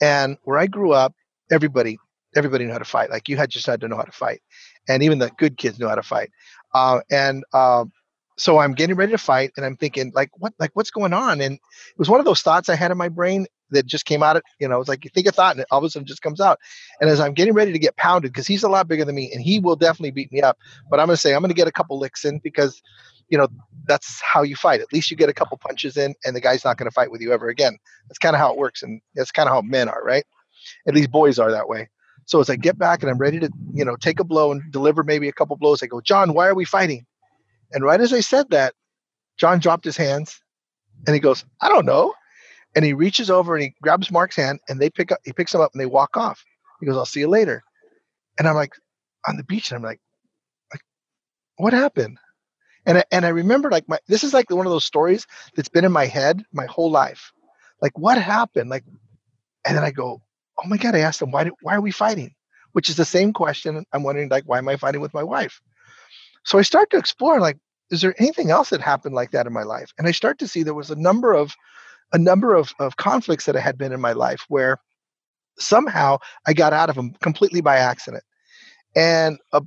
And 0.00 0.36
where 0.42 0.58
I 0.58 0.66
grew 0.66 0.92
up, 0.92 1.14
everybody 1.50 1.98
everybody 2.34 2.66
knew 2.66 2.72
how 2.72 2.78
to 2.78 2.84
fight. 2.84 3.10
Like 3.10 3.28
you 3.28 3.36
had 3.36 3.50
just 3.50 3.66
had 3.66 3.80
to 3.80 3.88
know 3.88 3.96
how 3.96 4.02
to 4.02 4.12
fight, 4.12 4.42
and 4.88 5.02
even 5.02 5.18
the 5.18 5.30
good 5.38 5.56
kids 5.56 5.78
knew 5.78 5.88
how 5.88 5.94
to 5.94 6.02
fight. 6.02 6.30
Uh, 6.74 7.00
and 7.10 7.44
uh, 7.52 7.84
so 8.36 8.58
I'm 8.58 8.74
getting 8.74 8.96
ready 8.96 9.12
to 9.12 9.18
fight, 9.18 9.52
and 9.56 9.64
I'm 9.64 9.76
thinking 9.76 10.12
like, 10.14 10.30
what 10.36 10.52
like 10.58 10.70
what's 10.74 10.90
going 10.90 11.12
on? 11.12 11.40
And 11.40 11.54
it 11.54 11.98
was 11.98 12.10
one 12.10 12.20
of 12.20 12.26
those 12.26 12.42
thoughts 12.42 12.68
I 12.68 12.74
had 12.76 12.90
in 12.90 12.98
my 12.98 13.08
brain 13.08 13.46
that 13.70 13.86
just 13.86 14.04
came 14.04 14.22
out. 14.22 14.36
Of, 14.36 14.42
you 14.60 14.68
know, 14.68 14.80
it's 14.80 14.88
like 14.88 15.04
you 15.04 15.10
think 15.12 15.26
a 15.26 15.32
thought, 15.32 15.52
and 15.52 15.60
it 15.60 15.68
all 15.70 15.78
of 15.78 15.84
a 15.84 15.90
sudden 15.90 16.06
just 16.06 16.22
comes 16.22 16.40
out. 16.40 16.58
And 17.00 17.08
as 17.08 17.20
I'm 17.20 17.32
getting 17.32 17.54
ready 17.54 17.72
to 17.72 17.78
get 17.78 17.96
pounded, 17.96 18.32
because 18.32 18.46
he's 18.46 18.62
a 18.62 18.68
lot 18.68 18.88
bigger 18.88 19.04
than 19.04 19.14
me, 19.14 19.32
and 19.32 19.42
he 19.42 19.58
will 19.58 19.76
definitely 19.76 20.10
beat 20.10 20.30
me 20.32 20.42
up. 20.42 20.58
But 20.90 21.00
I'm 21.00 21.06
going 21.06 21.16
to 21.16 21.20
say 21.20 21.34
I'm 21.34 21.40
going 21.40 21.48
to 21.48 21.54
get 21.54 21.68
a 21.68 21.72
couple 21.72 21.98
licks 21.98 22.24
in 22.24 22.38
because 22.38 22.82
you 23.28 23.38
know 23.38 23.48
that's 23.86 24.20
how 24.20 24.42
you 24.42 24.56
fight. 24.56 24.80
At 24.80 24.92
least 24.92 25.10
you 25.10 25.16
get 25.16 25.28
a 25.28 25.34
couple 25.34 25.56
punches 25.58 25.96
in 25.96 26.14
and 26.24 26.34
the 26.34 26.40
guy's 26.40 26.64
not 26.64 26.76
going 26.76 26.90
to 26.90 26.94
fight 26.94 27.10
with 27.10 27.20
you 27.20 27.32
ever 27.32 27.48
again. 27.48 27.78
That's 28.08 28.18
kind 28.18 28.34
of 28.34 28.40
how 28.40 28.52
it 28.52 28.58
works 28.58 28.82
and 28.82 29.00
that's 29.14 29.30
kind 29.30 29.48
of 29.48 29.54
how 29.54 29.62
men 29.62 29.88
are 29.88 30.02
right? 30.02 30.24
At 30.86 30.94
least 30.94 31.10
boys 31.10 31.38
are 31.38 31.50
that 31.50 31.68
way. 31.68 31.88
So 32.24 32.40
as 32.40 32.50
i 32.50 32.56
get 32.56 32.78
back 32.78 33.02
and 33.02 33.10
i'm 33.10 33.18
ready 33.18 33.38
to 33.40 33.50
you 33.72 33.84
know 33.84 33.96
take 33.96 34.20
a 34.20 34.24
blow 34.24 34.52
and 34.52 34.62
deliver 34.72 35.02
maybe 35.02 35.28
a 35.28 35.32
couple 35.32 35.56
blows. 35.56 35.82
I 35.82 35.86
go 35.86 36.00
john 36.00 36.34
why 36.34 36.48
are 36.48 36.54
we 36.54 36.64
fighting? 36.64 37.06
And 37.72 37.84
right 37.84 38.00
as 38.00 38.12
i 38.12 38.20
said 38.20 38.50
that 38.50 38.74
john 39.38 39.58
dropped 39.58 39.84
his 39.84 39.96
hands 39.96 40.40
and 41.06 41.14
he 41.14 41.20
goes 41.20 41.44
i 41.60 41.68
don't 41.68 41.86
know. 41.86 42.14
And 42.74 42.84
he 42.84 42.92
reaches 42.92 43.30
over 43.30 43.54
and 43.54 43.62
he 43.64 43.74
grabs 43.80 44.10
mark's 44.10 44.36
hand 44.36 44.60
and 44.68 44.80
they 44.80 44.90
pick 44.90 45.12
up 45.12 45.20
he 45.24 45.32
picks 45.32 45.54
him 45.54 45.60
up 45.60 45.70
and 45.72 45.80
they 45.80 45.86
walk 45.86 46.16
off. 46.16 46.44
He 46.80 46.86
goes 46.86 46.96
i'll 46.96 47.06
see 47.06 47.20
you 47.20 47.28
later. 47.28 47.62
And 48.38 48.48
i'm 48.48 48.56
like 48.56 48.74
on 49.28 49.36
the 49.36 49.44
beach 49.44 49.70
and 49.70 49.76
i'm 49.76 49.82
like 49.82 50.00
like 50.72 50.82
what 51.56 51.72
happened 51.72 52.18
and 52.86 52.98
I, 52.98 53.04
and 53.10 53.26
I 53.26 53.30
remember 53.30 53.70
like 53.70 53.88
my 53.88 53.98
this 54.08 54.24
is 54.24 54.32
like 54.32 54.50
one 54.50 54.66
of 54.66 54.72
those 54.72 54.84
stories 54.84 55.26
that's 55.54 55.68
been 55.68 55.84
in 55.84 55.92
my 55.92 56.06
head 56.06 56.42
my 56.52 56.66
whole 56.66 56.90
life. 56.90 57.32
Like 57.82 57.98
what 57.98 58.20
happened? 58.20 58.70
Like, 58.70 58.84
and 59.66 59.76
then 59.76 59.84
I 59.84 59.90
go, 59.90 60.22
oh 60.58 60.68
my 60.68 60.76
god! 60.76 60.94
I 60.94 61.00
asked 61.00 61.20
him 61.20 61.30
why 61.30 61.50
why 61.60 61.74
are 61.74 61.80
we 61.80 61.90
fighting? 61.90 62.34
Which 62.72 62.88
is 62.88 62.96
the 62.96 63.04
same 63.04 63.32
question 63.32 63.84
I'm 63.92 64.02
wondering 64.02 64.28
like 64.28 64.44
why 64.44 64.58
am 64.58 64.68
I 64.68 64.76
fighting 64.76 65.00
with 65.00 65.14
my 65.14 65.22
wife? 65.22 65.60
So 66.44 66.58
I 66.58 66.62
start 66.62 66.90
to 66.90 66.96
explore 66.96 67.40
like 67.40 67.58
is 67.90 68.00
there 68.00 68.14
anything 68.18 68.50
else 68.50 68.70
that 68.70 68.80
happened 68.80 69.14
like 69.14 69.30
that 69.32 69.46
in 69.46 69.52
my 69.52 69.62
life? 69.62 69.92
And 69.98 70.08
I 70.08 70.12
start 70.12 70.38
to 70.38 70.48
see 70.48 70.62
there 70.62 70.74
was 70.74 70.90
a 70.90 70.96
number 70.96 71.34
of 71.34 71.54
a 72.12 72.18
number 72.18 72.54
of, 72.54 72.72
of 72.78 72.96
conflicts 72.96 73.46
that 73.46 73.56
I 73.56 73.60
had 73.60 73.76
been 73.76 73.92
in 73.92 74.00
my 74.00 74.12
life 74.12 74.44
where 74.48 74.78
somehow 75.58 76.18
I 76.46 76.52
got 76.52 76.72
out 76.72 76.88
of 76.88 76.94
them 76.94 77.12
completely 77.20 77.60
by 77.60 77.76
accident. 77.78 78.22
And 78.94 79.38
a, 79.52 79.62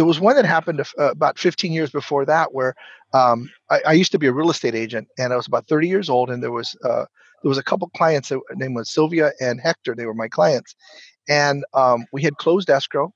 there 0.00 0.06
was 0.06 0.18
one 0.18 0.34
that 0.36 0.46
happened 0.46 0.80
uh, 0.80 1.10
about 1.10 1.38
15 1.38 1.72
years 1.72 1.90
before 1.90 2.24
that 2.24 2.54
where 2.54 2.74
um, 3.12 3.50
I, 3.68 3.82
I, 3.88 3.92
used 3.92 4.12
to 4.12 4.18
be 4.18 4.28
a 4.28 4.32
real 4.32 4.48
estate 4.48 4.74
agent 4.74 5.08
and 5.18 5.30
I 5.30 5.36
was 5.36 5.46
about 5.46 5.68
30 5.68 5.88
years 5.88 6.08
old 6.08 6.30
and 6.30 6.42
there 6.42 6.50
was 6.50 6.74
uh, 6.82 7.04
there 7.42 7.50
was 7.50 7.58
a 7.58 7.62
couple 7.62 7.86
clients 7.90 8.30
that 8.30 8.40
name 8.54 8.72
was 8.72 8.90
Sylvia 8.90 9.32
and 9.42 9.60
Hector 9.60 9.94
they 9.94 10.06
were 10.06 10.14
my 10.14 10.26
clients. 10.26 10.74
And 11.28 11.66
um, 11.74 12.06
we 12.14 12.22
had 12.22 12.38
closed 12.38 12.70
escrow 12.70 13.12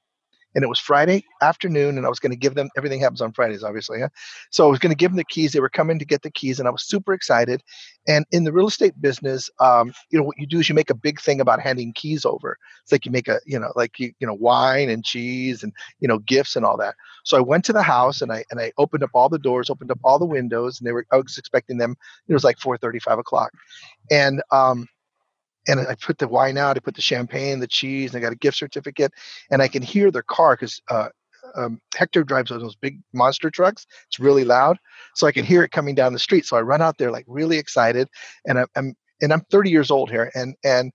and 0.54 0.62
it 0.64 0.68
was 0.68 0.78
Friday 0.78 1.24
afternoon, 1.42 1.96
and 1.96 2.06
I 2.06 2.08
was 2.08 2.20
going 2.20 2.32
to 2.32 2.36
give 2.36 2.54
them 2.54 2.68
everything 2.76 3.00
happens 3.00 3.20
on 3.20 3.32
Fridays, 3.32 3.62
obviously. 3.62 4.00
Huh? 4.00 4.08
So 4.50 4.66
I 4.66 4.70
was 4.70 4.78
going 4.78 4.90
to 4.90 4.96
give 4.96 5.10
them 5.10 5.16
the 5.16 5.24
keys. 5.24 5.52
They 5.52 5.60
were 5.60 5.68
coming 5.68 5.98
to 5.98 6.04
get 6.04 6.22
the 6.22 6.30
keys, 6.30 6.58
and 6.58 6.68
I 6.68 6.70
was 6.70 6.84
super 6.84 7.12
excited. 7.12 7.62
And 8.06 8.24
in 8.32 8.44
the 8.44 8.52
real 8.52 8.68
estate 8.68 9.00
business, 9.00 9.50
um, 9.60 9.92
you 10.10 10.18
know 10.18 10.24
what 10.24 10.38
you 10.38 10.46
do 10.46 10.60
is 10.60 10.68
you 10.68 10.74
make 10.74 10.90
a 10.90 10.94
big 10.94 11.20
thing 11.20 11.40
about 11.40 11.60
handing 11.60 11.92
keys 11.92 12.24
over. 12.24 12.58
It's 12.82 12.92
like 12.92 13.04
you 13.04 13.12
make 13.12 13.28
a, 13.28 13.40
you 13.46 13.58
know, 13.58 13.72
like 13.76 13.98
you, 13.98 14.12
you 14.18 14.26
know, 14.26 14.34
wine 14.34 14.90
and 14.90 15.04
cheese 15.04 15.62
and 15.62 15.72
you 16.00 16.08
know 16.08 16.18
gifts 16.18 16.56
and 16.56 16.64
all 16.64 16.76
that. 16.78 16.94
So 17.24 17.36
I 17.36 17.40
went 17.40 17.64
to 17.66 17.72
the 17.72 17.82
house 17.82 18.22
and 18.22 18.32
I 18.32 18.44
and 18.50 18.60
I 18.60 18.72
opened 18.78 19.02
up 19.02 19.10
all 19.14 19.28
the 19.28 19.38
doors, 19.38 19.70
opened 19.70 19.90
up 19.90 19.98
all 20.04 20.18
the 20.18 20.24
windows, 20.24 20.78
and 20.78 20.86
they 20.86 20.92
were 20.92 21.06
I 21.10 21.16
was 21.16 21.38
expecting 21.38 21.78
them. 21.78 21.96
It 22.28 22.34
was 22.34 22.44
like 22.44 22.58
four 22.58 22.76
thirty, 22.76 22.98
five 22.98 23.18
o'clock, 23.18 23.52
and 24.10 24.42
um, 24.52 24.88
and 25.66 25.80
I 25.80 25.94
put 25.94 26.18
the 26.18 26.28
wine 26.28 26.58
out, 26.58 26.76
I 26.76 26.80
put 26.80 26.94
the 26.94 27.02
champagne, 27.02 27.60
the 27.60 27.66
cheese, 27.66 28.14
and 28.14 28.18
I 28.18 28.26
got 28.26 28.32
a 28.32 28.36
gift 28.36 28.58
certificate, 28.58 29.12
and 29.50 29.62
I 29.62 29.68
can 29.68 29.82
hear 29.82 30.10
their 30.10 30.22
car 30.22 30.56
because 30.56 30.80
uh, 30.90 31.08
um, 31.56 31.80
Hector 31.94 32.24
drives 32.24 32.50
one 32.50 32.56
of 32.56 32.62
those 32.62 32.76
big 32.76 33.00
monster 33.12 33.50
trucks. 33.50 33.86
It's 34.08 34.18
really 34.18 34.44
loud, 34.44 34.78
so 35.14 35.26
I 35.26 35.32
can 35.32 35.44
hear 35.44 35.62
it 35.62 35.70
coming 35.70 35.94
down 35.94 36.12
the 36.12 36.18
street. 36.18 36.46
So 36.46 36.56
I 36.56 36.62
run 36.62 36.82
out 36.82 36.98
there 36.98 37.10
like 37.10 37.24
really 37.28 37.58
excited, 37.58 38.08
and 38.46 38.58
I'm, 38.58 38.66
I'm 38.76 38.94
and 39.20 39.32
I'm 39.32 39.42
30 39.50 39.70
years 39.70 39.90
old 39.90 40.10
here, 40.10 40.30
and 40.34 40.54
and 40.64 40.92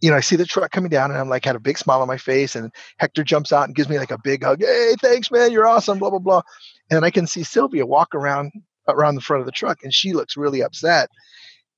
you 0.00 0.10
know 0.10 0.16
I 0.16 0.20
see 0.20 0.36
the 0.36 0.46
truck 0.46 0.70
coming 0.70 0.90
down, 0.90 1.10
and 1.10 1.18
I'm 1.18 1.28
like 1.28 1.44
had 1.44 1.56
a 1.56 1.60
big 1.60 1.78
smile 1.78 2.02
on 2.02 2.08
my 2.08 2.18
face, 2.18 2.56
and 2.56 2.72
Hector 2.98 3.24
jumps 3.24 3.52
out 3.52 3.64
and 3.64 3.74
gives 3.74 3.88
me 3.88 3.98
like 3.98 4.10
a 4.10 4.18
big 4.22 4.44
hug. 4.44 4.60
Hey, 4.60 4.94
thanks, 5.00 5.30
man, 5.30 5.52
you're 5.52 5.66
awesome. 5.66 5.98
Blah 5.98 6.10
blah 6.10 6.18
blah, 6.18 6.42
and 6.90 7.04
I 7.04 7.10
can 7.10 7.26
see 7.26 7.42
Sylvia 7.42 7.86
walk 7.86 8.14
around 8.14 8.52
around 8.88 9.14
the 9.14 9.20
front 9.20 9.40
of 9.40 9.46
the 9.46 9.52
truck, 9.52 9.78
and 9.82 9.94
she 9.94 10.12
looks 10.12 10.36
really 10.36 10.62
upset 10.62 11.10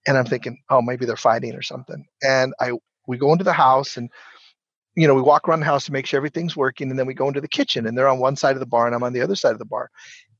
and 0.06 0.16
I'm 0.16 0.26
thinking, 0.26 0.58
oh, 0.70 0.82
maybe 0.82 1.06
they're 1.06 1.16
fighting 1.16 1.54
or 1.54 1.62
something. 1.62 2.04
And 2.22 2.54
I 2.60 2.72
we 3.06 3.18
go 3.18 3.32
into 3.32 3.44
the 3.44 3.52
house 3.52 3.96
and 3.96 4.10
you 4.94 5.06
know, 5.08 5.14
we 5.14 5.22
walk 5.22 5.48
around 5.48 5.60
the 5.60 5.66
house 5.66 5.86
to 5.86 5.92
make 5.92 6.06
sure 6.06 6.18
everything's 6.18 6.56
working, 6.56 6.90
and 6.90 6.98
then 6.98 7.06
we 7.06 7.14
go 7.14 7.28
into 7.28 7.40
the 7.40 7.48
kitchen, 7.48 7.86
and 7.86 7.96
they're 7.96 8.08
on 8.08 8.18
one 8.18 8.36
side 8.36 8.56
of 8.56 8.60
the 8.60 8.66
bar, 8.66 8.86
and 8.86 8.94
I'm 8.94 9.02
on 9.02 9.14
the 9.14 9.22
other 9.22 9.36
side 9.36 9.52
of 9.52 9.58
the 9.58 9.64
bar. 9.64 9.90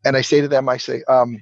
And 0.05 0.17
I 0.17 0.21
say 0.21 0.41
to 0.41 0.49
them, 0.49 0.69
I 0.69 0.77
say, 0.77 1.03
um, 1.09 1.41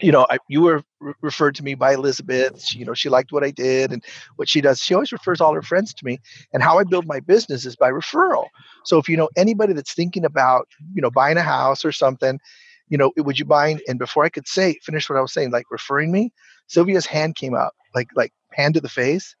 you 0.00 0.10
know, 0.10 0.26
I, 0.28 0.38
you 0.48 0.60
were 0.62 0.82
re- 1.00 1.14
referred 1.22 1.54
to 1.56 1.64
me 1.64 1.74
by 1.74 1.94
Elizabeth. 1.94 2.62
She, 2.62 2.78
you 2.78 2.84
know, 2.84 2.94
she 2.94 3.08
liked 3.08 3.32
what 3.32 3.44
I 3.44 3.50
did 3.50 3.92
and 3.92 4.04
what 4.36 4.48
she 4.48 4.60
does. 4.60 4.80
She 4.80 4.92
always 4.92 5.12
refers 5.12 5.40
all 5.40 5.54
her 5.54 5.62
friends 5.62 5.94
to 5.94 6.04
me. 6.04 6.20
And 6.52 6.62
how 6.62 6.78
I 6.78 6.84
build 6.84 7.06
my 7.06 7.20
business 7.20 7.64
is 7.64 7.76
by 7.76 7.90
referral. 7.90 8.48
So 8.84 8.98
if 8.98 9.08
you 9.08 9.16
know 9.16 9.28
anybody 9.36 9.72
that's 9.72 9.94
thinking 9.94 10.24
about, 10.24 10.68
you 10.92 11.00
know, 11.00 11.10
buying 11.10 11.36
a 11.36 11.42
house 11.42 11.84
or 11.84 11.92
something, 11.92 12.40
you 12.88 12.98
know, 12.98 13.12
would 13.16 13.38
you 13.38 13.44
mind? 13.44 13.82
And 13.88 13.98
before 13.98 14.24
I 14.24 14.28
could 14.28 14.46
say 14.46 14.78
finish 14.82 15.08
what 15.08 15.18
I 15.18 15.22
was 15.22 15.32
saying, 15.32 15.50
like 15.50 15.66
referring 15.70 16.12
me, 16.12 16.32
Sylvia's 16.68 17.06
hand 17.06 17.36
came 17.36 17.54
up, 17.54 17.74
like 17.94 18.08
like 18.14 18.32
hand 18.52 18.74
to 18.74 18.80
the 18.80 18.88
face, 18.88 19.34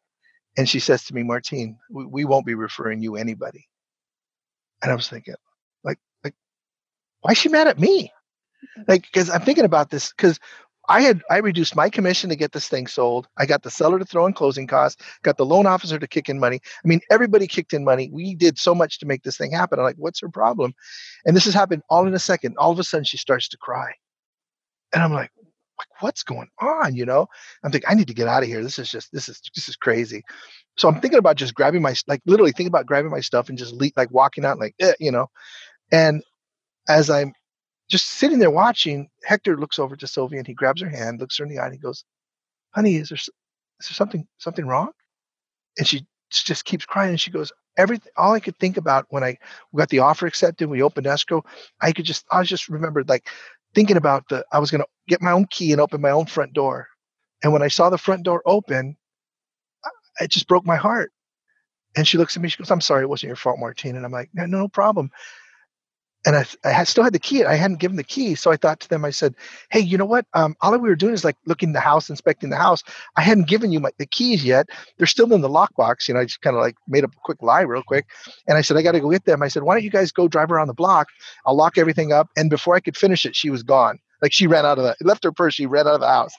and 0.56 0.68
she 0.68 0.80
says 0.80 1.04
to 1.04 1.14
me, 1.14 1.22
Martine, 1.22 1.78
we, 1.90 2.06
we 2.06 2.24
won't 2.24 2.46
be 2.46 2.54
referring 2.54 3.02
you 3.02 3.16
anybody. 3.16 3.66
And 4.82 4.92
I 4.92 4.94
was 4.94 5.08
thinking, 5.08 5.34
like, 5.82 5.98
like, 6.22 6.34
why 7.20 7.32
is 7.32 7.38
she 7.38 7.48
mad 7.48 7.68
at 7.68 7.78
me? 7.78 8.12
Like, 8.88 9.02
because 9.02 9.30
I'm 9.30 9.42
thinking 9.42 9.64
about 9.64 9.90
this 9.90 10.10
because 10.10 10.38
I 10.88 11.00
had 11.00 11.22
I 11.30 11.38
reduced 11.38 11.76
my 11.76 11.88
commission 11.88 12.30
to 12.30 12.36
get 12.36 12.52
this 12.52 12.68
thing 12.68 12.86
sold. 12.86 13.26
I 13.38 13.46
got 13.46 13.62
the 13.62 13.70
seller 13.70 13.98
to 13.98 14.04
throw 14.04 14.26
in 14.26 14.32
closing 14.32 14.66
costs, 14.66 15.02
got 15.22 15.36
the 15.36 15.46
loan 15.46 15.66
officer 15.66 15.98
to 15.98 16.06
kick 16.06 16.28
in 16.28 16.38
money. 16.38 16.60
I 16.84 16.88
mean, 16.88 17.00
everybody 17.10 17.46
kicked 17.46 17.72
in 17.72 17.84
money. 17.84 18.10
We 18.12 18.34
did 18.34 18.58
so 18.58 18.74
much 18.74 18.98
to 18.98 19.06
make 19.06 19.22
this 19.22 19.36
thing 19.36 19.52
happen. 19.52 19.78
I'm 19.78 19.84
like, 19.84 19.96
what's 19.98 20.20
her 20.20 20.28
problem? 20.28 20.74
And 21.24 21.34
this 21.34 21.44
has 21.46 21.54
happened 21.54 21.82
all 21.88 22.06
in 22.06 22.14
a 22.14 22.18
second. 22.18 22.56
All 22.58 22.70
of 22.70 22.78
a 22.78 22.84
sudden, 22.84 23.04
she 23.04 23.16
starts 23.16 23.48
to 23.48 23.56
cry, 23.56 23.92
and 24.92 25.02
I'm 25.02 25.12
like, 25.12 25.30
what's 26.00 26.22
going 26.22 26.48
on? 26.60 26.94
You 26.94 27.06
know, 27.06 27.26
I'm 27.62 27.70
thinking 27.70 27.88
I 27.88 27.94
need 27.94 28.08
to 28.08 28.14
get 28.14 28.28
out 28.28 28.42
of 28.42 28.48
here. 28.48 28.62
This 28.62 28.78
is 28.78 28.90
just 28.90 29.12
this 29.12 29.28
is 29.28 29.40
this 29.54 29.68
is 29.68 29.76
crazy. 29.76 30.22
So 30.76 30.88
I'm 30.88 31.00
thinking 31.00 31.18
about 31.18 31.36
just 31.36 31.54
grabbing 31.54 31.82
my 31.82 31.94
like 32.06 32.20
literally 32.26 32.52
thinking 32.52 32.68
about 32.68 32.86
grabbing 32.86 33.10
my 33.10 33.20
stuff 33.20 33.48
and 33.48 33.58
just 33.58 33.74
like 33.96 34.10
walking 34.10 34.44
out 34.44 34.58
like 34.58 34.74
eh, 34.80 34.94
you 35.00 35.10
know, 35.10 35.28
and 35.92 36.22
as 36.88 37.10
I'm 37.10 37.32
just 37.88 38.06
sitting 38.06 38.38
there 38.38 38.50
watching, 38.50 39.10
Hector 39.24 39.56
looks 39.58 39.78
over 39.78 39.96
to 39.96 40.06
Sylvia 40.06 40.38
and 40.38 40.46
he 40.46 40.54
grabs 40.54 40.80
her 40.82 40.88
hand, 40.88 41.20
looks 41.20 41.38
her 41.38 41.44
in 41.44 41.50
the 41.50 41.58
eye, 41.58 41.66
and 41.66 41.74
he 41.74 41.78
goes, 41.80 42.04
"Honey, 42.74 42.96
is 42.96 43.10
there 43.10 43.16
is 43.18 43.28
there 43.80 43.94
something 43.94 44.26
something 44.38 44.66
wrong?" 44.66 44.92
And 45.78 45.86
she 45.86 46.06
just 46.30 46.64
keeps 46.64 46.86
crying, 46.86 47.10
and 47.10 47.20
she 47.20 47.30
goes, 47.30 47.52
"Everything. 47.76 48.12
All 48.16 48.32
I 48.32 48.40
could 48.40 48.58
think 48.58 48.76
about 48.76 49.06
when 49.10 49.24
I 49.24 49.38
got 49.76 49.88
the 49.90 50.00
offer 50.00 50.26
accepted, 50.26 50.68
we 50.68 50.82
opened 50.82 51.06
escrow, 51.06 51.44
I 51.80 51.92
could 51.92 52.04
just 52.06 52.26
I 52.32 52.42
just 52.44 52.68
remembered 52.68 53.08
like 53.08 53.28
thinking 53.74 53.96
about 53.96 54.28
the 54.28 54.44
I 54.52 54.58
was 54.60 54.70
going 54.70 54.82
to 54.82 54.88
get 55.08 55.22
my 55.22 55.32
own 55.32 55.46
key 55.46 55.72
and 55.72 55.80
open 55.80 56.00
my 56.00 56.10
own 56.10 56.26
front 56.26 56.52
door, 56.54 56.88
and 57.42 57.52
when 57.52 57.62
I 57.62 57.68
saw 57.68 57.90
the 57.90 57.98
front 57.98 58.24
door 58.24 58.42
open, 58.46 58.96
it 60.20 60.30
just 60.30 60.48
broke 60.48 60.66
my 60.66 60.76
heart." 60.76 61.12
And 61.96 62.08
she 62.08 62.18
looks 62.18 62.36
at 62.36 62.42
me. 62.42 62.48
She 62.48 62.58
goes, 62.58 62.70
"I'm 62.70 62.80
sorry, 62.80 63.02
it 63.04 63.08
wasn't 63.08 63.28
your 63.28 63.36
fault, 63.36 63.58
Martine." 63.60 63.96
And 63.96 64.04
I'm 64.06 64.12
like, 64.12 64.30
"No, 64.34 64.46
no 64.46 64.68
problem." 64.68 65.10
And 66.26 66.36
I, 66.36 66.44
I 66.64 66.84
still 66.84 67.04
had 67.04 67.12
the 67.12 67.18
key. 67.18 67.44
I 67.44 67.54
hadn't 67.54 67.80
given 67.80 67.96
the 67.96 68.04
key, 68.04 68.34
so 68.34 68.50
I 68.50 68.56
thought 68.56 68.80
to 68.80 68.88
them, 68.88 69.04
I 69.04 69.10
said, 69.10 69.34
"Hey, 69.70 69.80
you 69.80 69.98
know 69.98 70.04
what? 70.04 70.26
Um, 70.34 70.56
all 70.60 70.72
we 70.72 70.88
were 70.88 70.96
doing 70.96 71.14
is 71.14 71.24
like 71.24 71.36
looking 71.46 71.72
the 71.72 71.80
house, 71.80 72.08
inspecting 72.08 72.50
the 72.50 72.56
house. 72.56 72.82
I 73.16 73.22
hadn't 73.22 73.46
given 73.46 73.72
you 73.72 73.80
my, 73.80 73.90
the 73.98 74.06
keys 74.06 74.44
yet. 74.44 74.68
They're 74.96 75.06
still 75.06 75.32
in 75.32 75.40
the 75.42 75.48
lockbox. 75.48 76.08
You 76.08 76.14
know, 76.14 76.20
I 76.20 76.24
just 76.24 76.40
kind 76.40 76.56
of 76.56 76.62
like 76.62 76.76
made 76.88 77.04
up 77.04 77.12
a 77.12 77.20
quick 77.24 77.42
lie, 77.42 77.62
real 77.62 77.82
quick. 77.82 78.06
And 78.48 78.56
I 78.56 78.62
said, 78.62 78.76
I 78.76 78.82
got 78.82 78.92
to 78.92 79.00
go 79.00 79.10
get 79.10 79.24
them. 79.24 79.42
I 79.42 79.48
said, 79.48 79.62
why 79.62 79.74
don't 79.74 79.84
you 79.84 79.90
guys 79.90 80.12
go 80.12 80.28
drive 80.28 80.50
around 80.50 80.68
the 80.68 80.74
block? 80.74 81.08
I'll 81.46 81.56
lock 81.56 81.78
everything 81.78 82.12
up. 82.12 82.28
And 82.36 82.50
before 82.50 82.74
I 82.74 82.80
could 82.80 82.96
finish 82.96 83.26
it, 83.26 83.36
she 83.36 83.50
was 83.50 83.62
gone. 83.62 83.98
Like 84.22 84.32
she 84.32 84.46
ran 84.46 84.64
out 84.64 84.78
of 84.78 84.84
the 84.84 84.96
left 85.02 85.24
her 85.24 85.32
purse. 85.32 85.54
She 85.54 85.66
ran 85.66 85.86
out 85.86 85.94
of 85.94 86.00
the 86.00 86.08
house. 86.08 86.34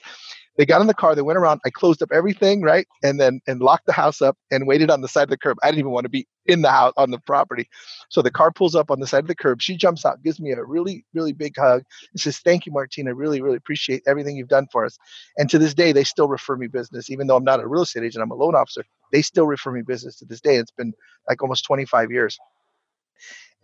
They 0.58 0.66
got 0.66 0.80
in 0.80 0.86
the 0.86 0.94
car, 0.94 1.14
they 1.14 1.22
went 1.22 1.38
around, 1.38 1.60
I 1.66 1.70
closed 1.70 2.02
up 2.02 2.10
everything, 2.12 2.62
right? 2.62 2.86
And 3.02 3.20
then 3.20 3.40
and 3.46 3.60
locked 3.60 3.86
the 3.86 3.92
house 3.92 4.22
up 4.22 4.38
and 4.50 4.66
waited 4.66 4.90
on 4.90 5.00
the 5.02 5.08
side 5.08 5.24
of 5.24 5.30
the 5.30 5.38
curb. 5.38 5.58
I 5.62 5.68
didn't 5.68 5.80
even 5.80 5.92
want 5.92 6.04
to 6.04 6.10
be 6.10 6.28
in 6.46 6.62
the 6.62 6.70
house 6.70 6.94
on 6.96 7.10
the 7.10 7.18
property. 7.20 7.68
So 8.10 8.22
the 8.22 8.30
car 8.30 8.52
pulls 8.52 8.74
up 8.74 8.90
on 8.90 9.00
the 9.00 9.06
side 9.06 9.24
of 9.24 9.28
the 9.28 9.34
curb. 9.36 9.62
She 9.62 9.76
jumps 9.76 10.04
out, 10.06 10.22
gives 10.22 10.40
me 10.40 10.52
a 10.52 10.64
really, 10.64 11.04
really 11.14 11.32
big 11.32 11.56
hug 11.56 11.82
and 12.12 12.20
says, 12.20 12.38
Thank 12.38 12.66
you, 12.66 12.72
Martina. 12.72 13.14
Really, 13.14 13.42
really 13.42 13.56
appreciate 13.56 14.02
everything 14.06 14.36
you've 14.36 14.48
done 14.48 14.68
for 14.72 14.84
us. 14.84 14.98
And 15.38 15.50
to 15.50 15.58
this 15.58 15.74
day, 15.74 15.92
they 15.92 16.04
still 16.04 16.28
refer 16.28 16.56
me 16.56 16.68
business, 16.68 17.10
even 17.10 17.26
though 17.26 17.36
I'm 17.36 17.44
not 17.44 17.60
a 17.60 17.68
real 17.68 17.82
estate 17.82 18.04
agent, 18.04 18.22
I'm 18.22 18.30
a 18.30 18.34
loan 18.36 18.54
officer. 18.54 18.84
They 19.12 19.22
still 19.22 19.46
refer 19.46 19.72
me 19.72 19.82
business 19.82 20.16
to 20.18 20.26
this 20.26 20.40
day. 20.40 20.56
It's 20.56 20.72
been 20.72 20.92
like 21.28 21.42
almost 21.42 21.64
25 21.66 22.10
years. 22.12 22.38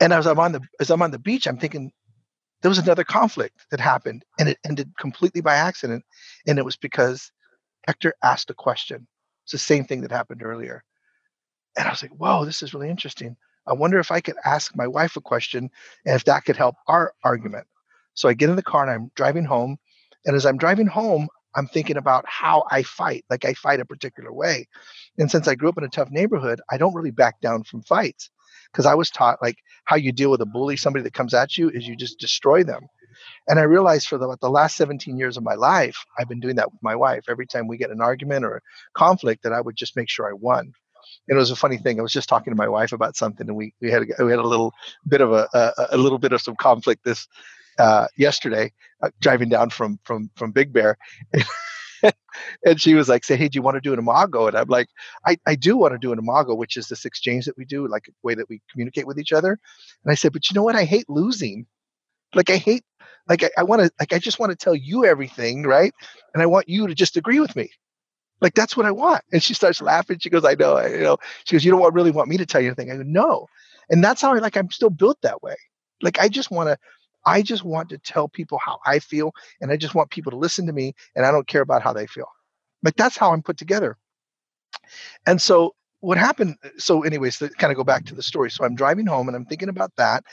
And 0.00 0.12
as 0.12 0.26
I'm 0.26 0.38
on 0.38 0.52
the 0.52 0.60
as 0.80 0.90
I'm 0.90 1.02
on 1.02 1.10
the 1.10 1.18
beach, 1.18 1.46
I'm 1.46 1.58
thinking, 1.58 1.92
there 2.62 2.68
was 2.68 2.78
another 2.78 3.04
conflict 3.04 3.66
that 3.70 3.80
happened 3.80 4.24
and 4.38 4.48
it 4.48 4.58
ended 4.64 4.92
completely 4.98 5.40
by 5.40 5.56
accident. 5.56 6.04
And 6.46 6.58
it 6.58 6.64
was 6.64 6.76
because 6.76 7.30
Hector 7.86 8.14
asked 8.22 8.50
a 8.50 8.54
question. 8.54 9.06
It's 9.44 9.52
the 9.52 9.58
same 9.58 9.84
thing 9.84 10.00
that 10.02 10.12
happened 10.12 10.42
earlier. 10.42 10.84
And 11.76 11.86
I 11.86 11.90
was 11.90 12.02
like, 12.02 12.12
whoa, 12.12 12.44
this 12.44 12.62
is 12.62 12.72
really 12.72 12.88
interesting. 12.88 13.36
I 13.66 13.72
wonder 13.72 13.98
if 13.98 14.10
I 14.10 14.20
could 14.20 14.36
ask 14.44 14.76
my 14.76 14.86
wife 14.86 15.16
a 15.16 15.20
question 15.20 15.70
and 16.06 16.14
if 16.14 16.24
that 16.24 16.44
could 16.44 16.56
help 16.56 16.76
our 16.86 17.14
argument. 17.24 17.66
So 18.14 18.28
I 18.28 18.34
get 18.34 18.50
in 18.50 18.56
the 18.56 18.62
car 18.62 18.82
and 18.82 18.90
I'm 18.90 19.10
driving 19.16 19.44
home. 19.44 19.78
And 20.24 20.36
as 20.36 20.46
I'm 20.46 20.58
driving 20.58 20.86
home, 20.86 21.28
I'm 21.54 21.66
thinking 21.66 21.96
about 21.96 22.24
how 22.28 22.64
I 22.70 22.82
fight, 22.82 23.24
like 23.28 23.44
I 23.44 23.54
fight 23.54 23.80
a 23.80 23.84
particular 23.84 24.32
way. 24.32 24.68
And 25.18 25.30
since 25.30 25.48
I 25.48 25.54
grew 25.54 25.68
up 25.68 25.78
in 25.78 25.84
a 25.84 25.88
tough 25.88 26.10
neighborhood, 26.10 26.60
I 26.70 26.78
don't 26.78 26.94
really 26.94 27.10
back 27.10 27.40
down 27.40 27.64
from 27.64 27.82
fights 27.82 28.30
because 28.72 28.86
I 28.86 28.94
was 28.94 29.10
taught 29.10 29.42
like 29.42 29.58
how 29.84 29.96
you 29.96 30.12
deal 30.12 30.30
with 30.30 30.40
a 30.40 30.46
bully, 30.46 30.76
somebody 30.76 31.02
that 31.04 31.14
comes 31.14 31.34
at 31.34 31.56
you, 31.58 31.68
is 31.70 31.86
you 31.86 31.96
just 31.96 32.18
destroy 32.18 32.64
them. 32.64 32.86
And 33.48 33.58
I 33.58 33.62
realized 33.62 34.08
for 34.08 34.18
the, 34.18 34.36
the 34.40 34.50
last 34.50 34.76
17 34.76 35.16
years 35.16 35.36
of 35.36 35.42
my 35.42 35.54
life, 35.54 36.04
I've 36.18 36.28
been 36.28 36.40
doing 36.40 36.56
that 36.56 36.72
with 36.72 36.82
my 36.82 36.96
wife. 36.96 37.24
Every 37.28 37.46
time 37.46 37.68
we 37.68 37.76
get 37.76 37.90
an 37.90 38.00
argument 38.00 38.44
or 38.44 38.56
a 38.56 38.60
conflict, 38.94 39.42
that 39.42 39.52
I 39.52 39.60
would 39.60 39.76
just 39.76 39.96
make 39.96 40.08
sure 40.08 40.28
I 40.28 40.32
won. 40.32 40.72
And 41.28 41.36
it 41.36 41.38
was 41.38 41.50
a 41.50 41.56
funny 41.56 41.76
thing. 41.76 41.98
I 41.98 42.02
was 42.02 42.12
just 42.12 42.28
talking 42.28 42.52
to 42.52 42.56
my 42.56 42.68
wife 42.68 42.92
about 42.92 43.16
something, 43.16 43.46
and 43.48 43.56
we 43.56 43.74
we 43.80 43.90
had 43.90 44.04
we 44.18 44.30
had 44.30 44.38
a 44.40 44.46
little 44.46 44.72
bit 45.06 45.20
of 45.20 45.32
a, 45.32 45.48
a, 45.52 45.88
a 45.92 45.96
little 45.96 46.18
bit 46.18 46.32
of 46.32 46.40
some 46.40 46.56
conflict 46.56 47.04
this 47.04 47.28
uh, 47.78 48.06
yesterday, 48.16 48.72
uh, 49.02 49.10
driving 49.20 49.48
down 49.48 49.70
from 49.70 49.98
from 50.04 50.30
from 50.36 50.52
Big 50.52 50.72
Bear. 50.72 50.96
and 52.64 52.80
she 52.80 52.94
was 52.94 53.08
like, 53.08 53.24
say, 53.24 53.36
hey, 53.36 53.48
do 53.48 53.56
you 53.56 53.62
want 53.62 53.76
to 53.76 53.80
do 53.80 53.92
an 53.92 53.98
imago? 53.98 54.46
And 54.48 54.56
I'm 54.56 54.68
like, 54.68 54.88
I, 55.26 55.36
I 55.46 55.54
do 55.54 55.76
want 55.76 55.92
to 55.94 55.98
do 55.98 56.12
an 56.12 56.18
imago, 56.18 56.54
which 56.54 56.76
is 56.76 56.88
this 56.88 57.04
exchange 57.04 57.46
that 57.46 57.56
we 57.58 57.64
do, 57.64 57.88
like 57.88 58.08
a 58.08 58.12
way 58.22 58.34
that 58.34 58.48
we 58.48 58.60
communicate 58.70 59.06
with 59.06 59.18
each 59.18 59.32
other. 59.32 59.58
And 60.04 60.12
I 60.12 60.14
said, 60.14 60.32
but 60.32 60.50
you 60.50 60.54
know 60.54 60.62
what? 60.62 60.76
I 60.76 60.84
hate 60.84 61.08
losing. 61.08 61.66
Like 62.34 62.50
I 62.50 62.56
hate, 62.56 62.84
like 63.28 63.44
I, 63.44 63.50
I 63.58 63.62
want 63.64 63.82
to, 63.82 63.90
like 64.00 64.12
I 64.12 64.18
just 64.18 64.38
want 64.38 64.50
to 64.50 64.56
tell 64.56 64.74
you 64.74 65.04
everything, 65.04 65.64
right? 65.64 65.92
And 66.34 66.42
I 66.42 66.46
want 66.46 66.68
you 66.68 66.86
to 66.88 66.94
just 66.94 67.16
agree 67.16 67.40
with 67.40 67.54
me. 67.56 67.70
Like 68.40 68.54
that's 68.54 68.76
what 68.76 68.86
I 68.86 68.90
want. 68.90 69.22
And 69.32 69.42
she 69.42 69.54
starts 69.54 69.80
laughing. 69.80 70.18
She 70.18 70.30
goes, 70.30 70.44
I 70.44 70.54
know, 70.54 70.74
I 70.74 70.88
you 70.88 71.00
know. 71.00 71.18
She 71.44 71.54
goes, 71.54 71.64
you 71.64 71.70
don't 71.70 71.80
want, 71.80 71.94
really 71.94 72.10
want 72.10 72.28
me 72.28 72.38
to 72.38 72.46
tell 72.46 72.60
you 72.60 72.68
anything. 72.68 72.90
I 72.90 72.96
go, 72.96 73.02
no. 73.04 73.46
And 73.90 74.02
that's 74.02 74.20
how 74.22 74.34
I 74.34 74.38
like 74.38 74.56
I'm 74.56 74.70
still 74.70 74.90
built 74.90 75.18
that 75.22 75.42
way. 75.42 75.56
Like 76.02 76.18
I 76.18 76.28
just 76.28 76.50
want 76.50 76.68
to 76.68 76.78
I 77.26 77.42
just 77.42 77.64
want 77.64 77.88
to 77.90 77.98
tell 77.98 78.28
people 78.28 78.58
how 78.58 78.78
I 78.86 78.98
feel, 78.98 79.32
and 79.60 79.70
I 79.70 79.76
just 79.76 79.94
want 79.94 80.10
people 80.10 80.30
to 80.32 80.38
listen 80.38 80.66
to 80.66 80.72
me, 80.72 80.94
and 81.16 81.24
I 81.26 81.30
don't 81.30 81.46
care 81.48 81.62
about 81.62 81.82
how 81.82 81.92
they 81.92 82.06
feel. 82.06 82.28
Like 82.82 82.96
that's 82.96 83.16
how 83.16 83.32
I'm 83.32 83.42
put 83.42 83.56
together. 83.58 83.96
And 85.26 85.40
so 85.40 85.74
what 86.00 86.18
happened? 86.18 86.56
Uh, 86.64 86.70
so, 86.78 87.02
anyways, 87.04 87.38
to 87.38 87.48
kind 87.50 87.70
of 87.72 87.76
go 87.76 87.84
back 87.84 88.04
to 88.06 88.14
the 88.14 88.22
story. 88.22 88.50
So 88.50 88.64
I'm 88.64 88.74
driving 88.74 89.06
home, 89.06 89.28
and 89.28 89.36
I'm 89.36 89.46
thinking 89.46 89.68
about 89.68 89.92
that, 89.96 90.24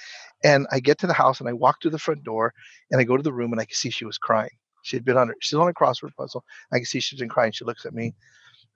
and 0.44 0.68
I 0.72 0.80
get 0.80 0.98
to 1.00 1.08
the 1.08 1.14
house, 1.14 1.40
and 1.40 1.48
I 1.50 1.54
walk 1.54 1.82
through 1.82 1.92
the 1.92 2.00
front 2.00 2.24
door, 2.24 2.54
and 2.92 3.00
I 3.00 3.04
go 3.04 3.18
to 3.18 3.24
the 3.24 3.34
room, 3.34 3.52
and 3.52 3.62
I 3.62 3.66
can 3.66 3.76
see 3.76 3.90
she 3.92 4.06
was 4.06 4.18
crying. 4.18 4.50
She 4.84 4.96
had 4.96 5.06
been 5.06 5.18
on 5.18 5.28
her, 5.30 5.36
she's 5.42 5.60
on 5.60 5.70
a 5.70 5.74
crossword 5.74 6.16
puzzle. 6.18 6.44
I 6.72 6.78
can 6.78 6.86
see 6.86 7.00
she's 7.00 7.20
been 7.20 7.30
crying. 7.30 7.52
She 7.52 7.66
looks 7.66 7.86
at 7.86 7.94
me, 7.94 8.16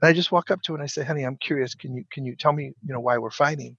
and 0.01 0.09
I 0.09 0.13
just 0.13 0.31
walk 0.31 0.51
up 0.51 0.61
to 0.63 0.73
her 0.73 0.77
and 0.77 0.83
I 0.83 0.87
say, 0.87 1.03
"Honey, 1.03 1.23
I'm 1.23 1.37
curious. 1.37 1.75
Can 1.75 1.95
you 1.95 2.03
can 2.11 2.25
you 2.25 2.35
tell 2.35 2.53
me, 2.53 2.65
you 2.85 2.93
know, 2.93 2.99
why 2.99 3.17
we're 3.17 3.31
fighting?" 3.31 3.77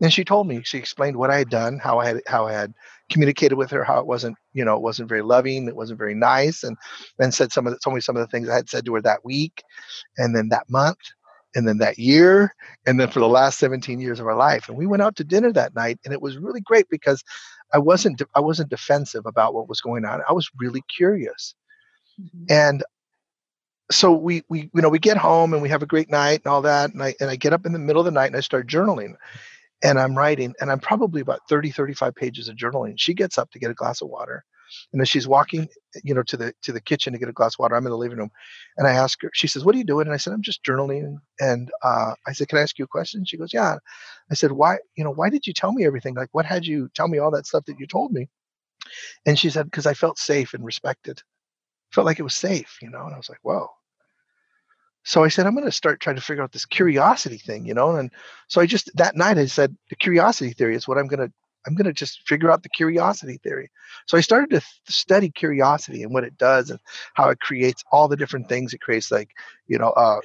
And 0.00 0.12
she 0.12 0.24
told 0.24 0.46
me, 0.46 0.62
she 0.64 0.78
explained 0.78 1.16
what 1.16 1.30
I 1.30 1.38
had 1.38 1.50
done, 1.50 1.78
how 1.78 1.98
I 1.98 2.06
had 2.06 2.22
how 2.26 2.46
I 2.46 2.52
had 2.52 2.72
communicated 3.10 3.56
with 3.56 3.70
her, 3.70 3.84
how 3.84 3.98
it 3.98 4.06
wasn't, 4.06 4.36
you 4.54 4.64
know, 4.64 4.76
it 4.76 4.82
wasn't 4.82 5.08
very 5.08 5.22
loving, 5.22 5.68
it 5.68 5.76
wasn't 5.76 5.98
very 5.98 6.14
nice, 6.14 6.64
and 6.64 6.76
then 7.18 7.32
said 7.32 7.52
some 7.52 7.66
of 7.66 7.72
the, 7.72 7.78
told 7.78 7.94
me 7.94 8.00
some 8.00 8.16
of 8.16 8.22
the 8.22 8.28
things 8.28 8.48
I 8.48 8.54
had 8.54 8.70
said 8.70 8.86
to 8.86 8.94
her 8.94 9.02
that 9.02 9.24
week, 9.24 9.62
and 10.16 10.34
then 10.34 10.48
that 10.48 10.70
month, 10.70 10.98
and 11.54 11.68
then 11.68 11.78
that 11.78 11.98
year, 11.98 12.54
and 12.86 12.98
then 12.98 13.10
for 13.10 13.20
the 13.20 13.28
last 13.28 13.58
17 13.58 14.00
years 14.00 14.20
of 14.20 14.26
our 14.26 14.36
life. 14.36 14.68
And 14.68 14.78
we 14.78 14.86
went 14.86 15.02
out 15.02 15.16
to 15.16 15.24
dinner 15.24 15.52
that 15.52 15.74
night, 15.74 15.98
and 16.04 16.14
it 16.14 16.22
was 16.22 16.38
really 16.38 16.60
great 16.60 16.88
because 16.88 17.22
I 17.74 17.78
wasn't 17.78 18.22
I 18.34 18.40
wasn't 18.40 18.70
defensive 18.70 19.26
about 19.26 19.54
what 19.54 19.68
was 19.68 19.82
going 19.82 20.06
on. 20.06 20.22
I 20.26 20.32
was 20.32 20.48
really 20.58 20.82
curious, 20.96 21.54
mm-hmm. 22.18 22.44
and 22.48 22.84
so 23.90 24.12
we 24.12 24.44
we 24.48 24.70
you 24.72 24.82
know 24.82 24.88
we 24.88 24.98
get 24.98 25.16
home 25.16 25.52
and 25.52 25.62
we 25.62 25.68
have 25.68 25.82
a 25.82 25.86
great 25.86 26.10
night 26.10 26.40
and 26.44 26.52
all 26.52 26.62
that 26.62 26.92
and 26.92 27.02
I 27.02 27.14
and 27.20 27.28
I 27.28 27.36
get 27.36 27.52
up 27.52 27.66
in 27.66 27.72
the 27.72 27.78
middle 27.78 28.00
of 28.00 28.04
the 28.04 28.12
night 28.12 28.26
and 28.26 28.36
I 28.36 28.40
start 28.40 28.68
journaling 28.68 29.16
and 29.82 29.98
I'm 29.98 30.16
writing, 30.16 30.54
and 30.60 30.70
I'm 30.70 30.80
probably 30.80 31.20
about 31.20 31.40
30, 31.48 31.70
35 31.70 32.14
pages 32.14 32.48
of 32.48 32.56
journaling. 32.56 32.94
She 32.96 33.14
gets 33.14 33.38
up 33.38 33.50
to 33.52 33.58
get 33.58 33.70
a 33.70 33.74
glass 33.74 34.02
of 34.02 34.08
water. 34.08 34.44
And 34.92 35.02
as 35.02 35.08
she's 35.08 35.26
walking, 35.26 35.68
you 36.04 36.14
know, 36.14 36.22
to 36.24 36.36
the 36.36 36.54
to 36.62 36.72
the 36.72 36.80
kitchen 36.80 37.12
to 37.12 37.18
get 37.18 37.28
a 37.28 37.32
glass 37.32 37.54
of 37.54 37.58
water, 37.60 37.74
I'm 37.74 37.86
in 37.86 37.90
the 37.90 37.96
living 37.98 38.18
room, 38.18 38.30
and 38.76 38.86
I 38.86 38.92
ask 38.92 39.20
her. 39.22 39.30
She 39.34 39.48
says, 39.48 39.64
"What 39.64 39.74
are 39.74 39.78
you 39.78 39.84
doing?" 39.84 40.06
And 40.06 40.14
I 40.14 40.16
said, 40.16 40.32
"I'm 40.32 40.42
just 40.42 40.62
journaling." 40.64 41.16
And 41.40 41.70
uh, 41.82 42.14
I 42.26 42.32
said, 42.32 42.48
"Can 42.48 42.58
I 42.58 42.62
ask 42.62 42.78
you 42.78 42.84
a 42.84 42.88
question?" 42.88 43.24
She 43.24 43.36
goes, 43.36 43.52
"Yeah." 43.52 43.76
I 44.30 44.34
said, 44.34 44.52
"Why? 44.52 44.78
You 44.96 45.04
know, 45.04 45.10
why 45.12 45.28
did 45.30 45.46
you 45.46 45.52
tell 45.52 45.72
me 45.72 45.84
everything? 45.84 46.14
Like, 46.14 46.28
what 46.32 46.46
had 46.46 46.66
you 46.66 46.88
tell 46.94 47.08
me 47.08 47.18
all 47.18 47.32
that 47.32 47.46
stuff 47.46 47.64
that 47.66 47.80
you 47.80 47.86
told 47.86 48.12
me?" 48.12 48.28
And 49.26 49.38
she 49.38 49.50
said, 49.50 49.66
"Because 49.66 49.86
I 49.86 49.94
felt 49.94 50.18
safe 50.18 50.54
and 50.54 50.64
respected. 50.64 51.22
Felt 51.92 52.06
like 52.06 52.20
it 52.20 52.24
was 52.24 52.34
safe, 52.34 52.78
you 52.82 52.90
know." 52.90 53.04
And 53.06 53.14
I 53.14 53.18
was 53.18 53.28
like, 53.30 53.40
"Whoa." 53.42 53.68
So 55.04 55.24
I 55.24 55.28
said, 55.28 55.46
I'm 55.46 55.54
going 55.54 55.64
to 55.64 55.72
start 55.72 56.00
trying 56.00 56.16
to 56.16 56.22
figure 56.22 56.42
out 56.42 56.52
this 56.52 56.66
curiosity 56.66 57.38
thing, 57.38 57.66
you 57.66 57.74
know? 57.74 57.96
And 57.96 58.10
so 58.48 58.60
I 58.60 58.66
just, 58.66 58.94
that 58.96 59.16
night, 59.16 59.38
I 59.38 59.46
said, 59.46 59.76
the 59.88 59.96
curiosity 59.96 60.52
theory 60.52 60.76
is 60.76 60.86
what 60.86 60.98
I'm 60.98 61.06
going 61.06 61.26
to 61.26 61.32
I'm 61.66 61.74
going 61.74 61.86
to 61.86 61.92
just 61.92 62.26
figure 62.26 62.50
out 62.50 62.62
the 62.62 62.70
curiosity 62.70 63.38
theory. 63.42 63.70
So 64.06 64.16
I 64.16 64.22
started 64.22 64.48
to 64.50 64.60
th- 64.60 64.64
study 64.88 65.30
curiosity 65.30 66.02
and 66.02 66.12
what 66.12 66.24
it 66.24 66.38
does 66.38 66.70
and 66.70 66.80
how 67.14 67.28
it 67.28 67.40
creates 67.40 67.84
all 67.92 68.08
the 68.08 68.16
different 68.16 68.48
things 68.48 68.72
it 68.72 68.80
creates, 68.80 69.10
like, 69.10 69.30
you 69.66 69.78
know, 69.78 69.90
uh, 69.90 70.20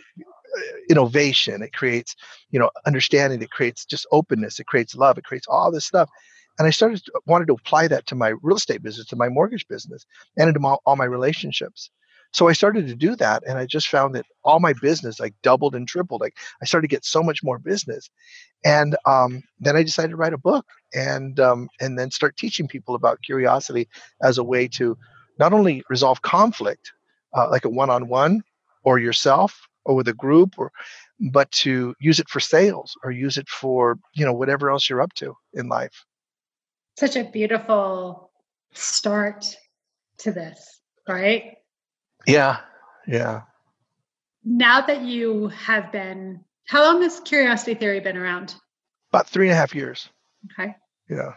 innovation. 0.90 1.62
It 1.62 1.74
creates, 1.74 2.16
you 2.52 2.60
know, 2.60 2.70
understanding. 2.86 3.42
It 3.42 3.52
creates 3.52 3.86
just 3.86 4.08
openness. 4.12 4.60
It 4.60 4.68
creates 4.68 4.96
love. 4.96 5.18
It 5.18 5.26
creates 5.26 5.48
all 5.48 5.72
this 5.72 5.86
stuff. 5.86 6.10
And 6.58 6.68
I 6.68 6.72
started 6.72 7.02
wanted 7.26 7.48
to 7.48 7.54
apply 7.54 7.90
that 7.90 8.06
to 8.08 8.16
my 8.16 8.34
real 8.42 8.56
estate 8.56 8.82
business, 8.82 9.08
to 9.08 9.18
my 9.18 9.28
mortgage 9.28 9.68
business, 9.68 10.06
and 10.38 10.48
into 10.48 10.62
my, 10.62 10.76
all 10.86 10.96
my 10.96 11.06
relationships. 11.06 11.90
So 12.36 12.50
I 12.50 12.52
started 12.52 12.86
to 12.88 12.96
do 12.96 13.16
that, 13.16 13.44
and 13.48 13.58
I 13.58 13.66
just 13.66 13.88
found 13.88 14.14
that 14.14 14.26
all 14.44 14.60
my 14.60 14.74
business 14.74 15.22
like 15.22 15.34
doubled 15.42 15.74
and 15.74 15.88
tripled. 15.88 16.20
Like 16.20 16.36
I 16.62 16.66
started 16.66 16.90
to 16.90 16.94
get 16.94 17.06
so 17.06 17.24
much 17.24 17.42
more 17.42 17.60
business, 17.60 18.10
and 18.66 18.98
um, 19.06 19.42
then 19.58 19.78
I 19.78 19.84
decided 19.84 20.10
to 20.10 20.18
write 20.18 20.34
a 20.34 20.38
book 20.38 20.66
and 20.94 21.40
um, 21.40 21.70
and 21.80 21.98
then 21.98 22.12
start 22.12 22.36
teaching 22.36 22.68
people 22.68 22.94
about 22.94 23.22
curiosity 23.22 23.88
as 24.22 24.38
a 24.38 24.44
way 24.44 24.68
to 24.80 24.98
not 25.40 25.54
only 25.54 25.82
resolve 25.90 26.24
conflict, 26.24 26.92
uh, 27.38 27.50
like 27.50 27.64
a 27.64 27.70
one-on-one, 27.70 28.44
or 28.84 29.00
yourself, 29.00 29.58
or 29.86 29.96
with 29.96 30.10
a 30.10 30.14
group, 30.14 30.56
or 30.58 30.74
but 31.32 31.50
to 31.52 31.96
use 32.02 32.20
it 32.20 32.28
for 32.28 32.42
sales 32.42 32.98
or 33.02 33.12
use 33.12 33.38
it 33.38 33.48
for 33.48 33.98
you 34.14 34.26
know 34.26 34.34
whatever 34.34 34.70
else 34.70 34.90
you're 34.90 35.02
up 35.02 35.14
to 35.14 35.34
in 35.54 35.70
life. 35.70 36.04
Such 37.00 37.16
a 37.16 37.24
beautiful 37.24 38.30
start 38.74 39.56
to 40.18 40.34
this, 40.34 40.82
right? 41.08 41.54
Yeah, 42.28 42.58
yeah. 43.08 43.42
Now 44.44 44.82
that 44.82 45.02
you 45.02 45.48
have 45.50 45.92
been, 45.92 46.44
how 46.66 46.84
long 46.84 47.02
has 47.02 47.20
curiosity 47.22 47.74
theory 47.74 48.00
been 48.00 48.18
around? 48.18 48.56
About 49.12 49.28
three 49.28 49.48
and 49.48 49.54
a 49.54 49.56
half 49.56 49.74
years. 49.74 50.10
Okay. 50.52 50.76
Yeah. 51.10 51.34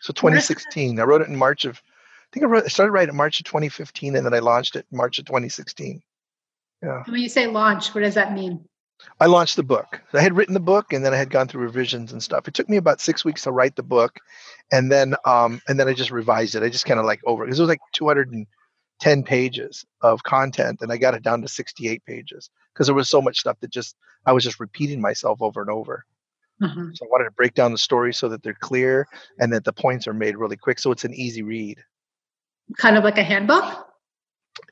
So 0.00 0.12
2016. 0.12 0.98
I 0.98 1.02
wrote 1.04 1.22
it 1.22 1.28
in 1.28 1.36
March 1.36 1.64
of, 1.64 1.76
I 1.76 2.28
think 2.32 2.44
I, 2.44 2.48
wrote, 2.48 2.64
I 2.64 2.68
started 2.68 2.92
writing 2.92 3.10
in 3.10 3.16
March 3.16 3.40
of 3.40 3.46
2015, 3.46 4.16
and 4.16 4.26
then 4.26 4.34
I 4.34 4.40
launched 4.40 4.76
it 4.76 4.86
in 4.90 4.98
March 4.98 5.18
of 5.18 5.26
2016. 5.26 6.02
Yeah. 6.82 7.02
When 7.06 7.20
you 7.20 7.28
say 7.28 7.46
launch, 7.46 7.94
what 7.94 8.00
does 8.00 8.14
that 8.14 8.34
mean? 8.34 8.64
I 9.20 9.26
launched 9.26 9.56
the 9.56 9.62
book. 9.62 10.00
I 10.12 10.20
had 10.20 10.36
written 10.36 10.54
the 10.54 10.60
book, 10.60 10.92
and 10.92 11.04
then 11.04 11.12
I 11.12 11.16
had 11.16 11.30
gone 11.30 11.48
through 11.48 11.62
revisions 11.62 12.12
and 12.12 12.22
stuff. 12.22 12.48
It 12.48 12.54
took 12.54 12.68
me 12.68 12.76
about 12.76 13.00
six 13.00 13.24
weeks 13.24 13.42
to 13.42 13.52
write 13.52 13.76
the 13.76 13.82
book, 13.82 14.18
and 14.70 14.90
then 14.90 15.14
um, 15.24 15.60
and 15.68 15.78
then 15.78 15.88
I 15.88 15.92
just 15.92 16.10
revised 16.10 16.54
it. 16.54 16.62
I 16.62 16.68
just 16.68 16.86
kind 16.86 17.00
of 17.00 17.06
like 17.06 17.20
over 17.24 17.44
because 17.44 17.58
it 17.58 17.62
was 17.62 17.68
like 17.68 17.80
200 17.92 18.32
and 18.32 18.46
10 19.02 19.24
pages 19.24 19.84
of 20.02 20.22
content 20.22 20.78
and 20.80 20.92
I 20.92 20.96
got 20.96 21.14
it 21.14 21.24
down 21.24 21.42
to 21.42 21.48
68 21.48 22.04
pages 22.06 22.48
because 22.72 22.86
there 22.86 22.94
was 22.94 23.10
so 23.10 23.20
much 23.20 23.40
stuff 23.40 23.58
that 23.60 23.70
just 23.72 23.96
I 24.26 24.32
was 24.32 24.44
just 24.44 24.60
repeating 24.60 25.00
myself 25.00 25.42
over 25.42 25.60
and 25.60 25.68
over. 25.68 26.04
Mm-hmm. 26.62 26.90
So 26.94 27.04
I 27.04 27.08
wanted 27.10 27.24
to 27.24 27.32
break 27.32 27.54
down 27.54 27.72
the 27.72 27.78
story 27.78 28.14
so 28.14 28.28
that 28.28 28.44
they're 28.44 28.54
clear 28.54 29.08
and 29.40 29.52
that 29.52 29.64
the 29.64 29.72
points 29.72 30.06
are 30.06 30.14
made 30.14 30.36
really 30.36 30.56
quick 30.56 30.78
so 30.78 30.92
it's 30.92 31.04
an 31.04 31.14
easy 31.14 31.42
read. 31.42 31.82
Kind 32.78 32.96
of 32.96 33.02
like 33.02 33.18
a 33.18 33.24
handbook? 33.24 33.88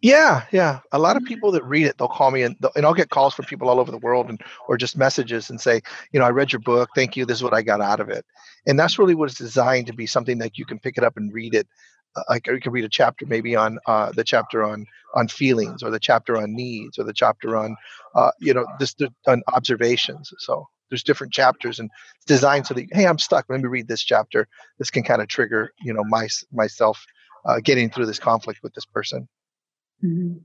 Yeah, 0.00 0.44
yeah. 0.52 0.78
A 0.92 0.98
lot 1.00 1.16
of 1.16 1.24
mm-hmm. 1.24 1.28
people 1.28 1.50
that 1.50 1.64
read 1.64 1.86
it, 1.86 1.98
they'll 1.98 2.06
call 2.06 2.30
me 2.30 2.42
and, 2.42 2.54
and 2.76 2.86
I'll 2.86 2.94
get 2.94 3.10
calls 3.10 3.34
from 3.34 3.46
people 3.46 3.68
all 3.68 3.80
over 3.80 3.90
the 3.90 3.98
world 3.98 4.28
and 4.28 4.40
or 4.68 4.76
just 4.76 4.96
messages 4.96 5.50
and 5.50 5.60
say, 5.60 5.80
you 6.12 6.20
know, 6.20 6.26
I 6.26 6.30
read 6.30 6.52
your 6.52 6.60
book. 6.60 6.90
Thank 6.94 7.16
you. 7.16 7.26
This 7.26 7.38
is 7.38 7.42
what 7.42 7.54
I 7.54 7.62
got 7.62 7.80
out 7.80 7.98
of 7.98 8.10
it. 8.10 8.24
And 8.64 8.78
that's 8.78 8.96
really 8.96 9.16
what 9.16 9.28
it's 9.28 9.38
designed 9.38 9.88
to 9.88 9.92
be 9.92 10.06
something 10.06 10.38
that 10.38 10.56
you 10.56 10.64
can 10.66 10.78
pick 10.78 10.96
it 10.96 11.02
up 11.02 11.16
and 11.16 11.34
read 11.34 11.56
it 11.56 11.66
like 12.28 12.46
you 12.46 12.60
could 12.60 12.72
read 12.72 12.84
a 12.84 12.88
chapter 12.88 13.26
maybe 13.26 13.54
on 13.54 13.78
uh, 13.86 14.10
the 14.12 14.24
chapter 14.24 14.62
on 14.64 14.86
on 15.14 15.28
feelings 15.28 15.82
or 15.82 15.90
the 15.90 16.00
chapter 16.00 16.36
on 16.36 16.54
needs 16.54 16.98
or 16.98 17.04
the 17.04 17.12
chapter 17.12 17.56
on 17.56 17.76
uh, 18.14 18.30
you 18.40 18.54
know 18.54 18.66
this 18.78 18.94
on 19.26 19.42
observations. 19.52 20.32
So 20.38 20.66
there's 20.88 21.02
different 21.02 21.32
chapters 21.32 21.78
and 21.78 21.88
it's 22.16 22.26
designed 22.26 22.66
so 22.66 22.74
that 22.74 22.86
hey 22.92 23.06
i'm 23.06 23.18
stuck. 23.18 23.46
Let 23.48 23.60
me 23.60 23.68
read 23.68 23.88
this 23.88 24.02
chapter. 24.02 24.48
This 24.78 24.90
can 24.90 25.02
kind 25.02 25.22
of 25.22 25.28
trigger 25.28 25.72
you 25.82 25.92
know 25.92 26.04
my 26.04 26.28
myself 26.52 27.04
uh, 27.46 27.60
getting 27.62 27.90
through 27.90 28.06
this 28.06 28.18
conflict 28.18 28.60
with 28.62 28.74
this 28.74 28.86
person. 28.86 29.28
Mm-hmm. 30.02 30.38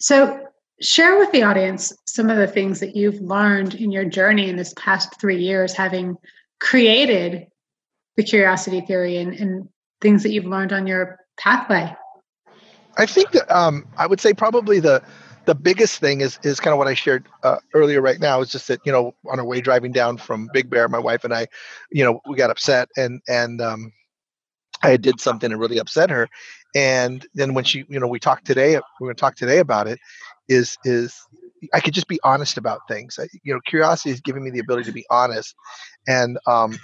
so 0.00 0.48
share 0.80 1.16
with 1.16 1.30
the 1.30 1.44
audience 1.44 1.92
some 2.08 2.28
of 2.28 2.38
the 2.38 2.46
things 2.48 2.80
that 2.80 2.96
you've 2.96 3.20
learned 3.20 3.74
in 3.74 3.92
your 3.92 4.04
journey 4.04 4.48
in 4.48 4.56
this 4.56 4.74
past 4.76 5.20
three 5.20 5.40
years 5.40 5.72
having 5.72 6.16
created 6.58 7.46
the 8.16 8.24
curiosity 8.24 8.80
theory 8.80 9.18
and, 9.18 9.34
and 9.34 9.68
things 10.04 10.22
that 10.22 10.30
you've 10.30 10.44
learned 10.44 10.72
on 10.72 10.86
your 10.86 11.18
pathway? 11.38 11.96
I 12.96 13.06
think 13.06 13.32
that 13.32 13.50
um, 13.50 13.86
I 13.96 14.06
would 14.06 14.20
say 14.20 14.34
probably 14.34 14.78
the 14.78 15.02
the 15.46 15.54
biggest 15.54 15.98
thing 15.98 16.20
is 16.20 16.38
is 16.44 16.60
kind 16.60 16.72
of 16.72 16.78
what 16.78 16.86
I 16.86 16.94
shared 16.94 17.26
uh, 17.42 17.56
earlier. 17.72 18.00
Right 18.00 18.20
now 18.20 18.40
is 18.40 18.50
just 18.50 18.68
that 18.68 18.80
you 18.84 18.92
know 18.92 19.14
on 19.26 19.40
our 19.40 19.44
way 19.44 19.60
driving 19.60 19.92
down 19.92 20.18
from 20.18 20.48
Big 20.52 20.70
Bear, 20.70 20.88
my 20.88 20.98
wife 20.98 21.24
and 21.24 21.34
I, 21.34 21.48
you 21.90 22.04
know, 22.04 22.20
we 22.28 22.36
got 22.36 22.50
upset 22.50 22.88
and 22.96 23.20
and 23.26 23.60
um, 23.60 23.92
I 24.82 24.96
did 24.96 25.20
something 25.20 25.50
that 25.50 25.56
really 25.56 25.78
upset 25.78 26.10
her, 26.10 26.28
and 26.76 27.26
then 27.34 27.54
when 27.54 27.64
she, 27.64 27.84
you 27.88 27.98
know, 27.98 28.06
we 28.06 28.20
talked 28.20 28.46
today, 28.46 28.74
we're 29.00 29.08
going 29.08 29.16
to 29.16 29.20
talk 29.20 29.36
today 29.36 29.58
about 29.58 29.88
it. 29.88 29.98
Is 30.48 30.76
is 30.84 31.18
I 31.72 31.80
could 31.80 31.94
just 31.94 32.08
be 32.08 32.20
honest 32.22 32.58
about 32.58 32.80
things. 32.88 33.18
I, 33.18 33.26
you 33.42 33.54
know, 33.54 33.60
curiosity 33.66 34.10
is 34.10 34.20
giving 34.20 34.44
me 34.44 34.50
the 34.50 34.58
ability 34.60 34.84
to 34.84 34.92
be 34.92 35.06
honest, 35.10 35.54
and 36.06 36.38
um, 36.46 36.78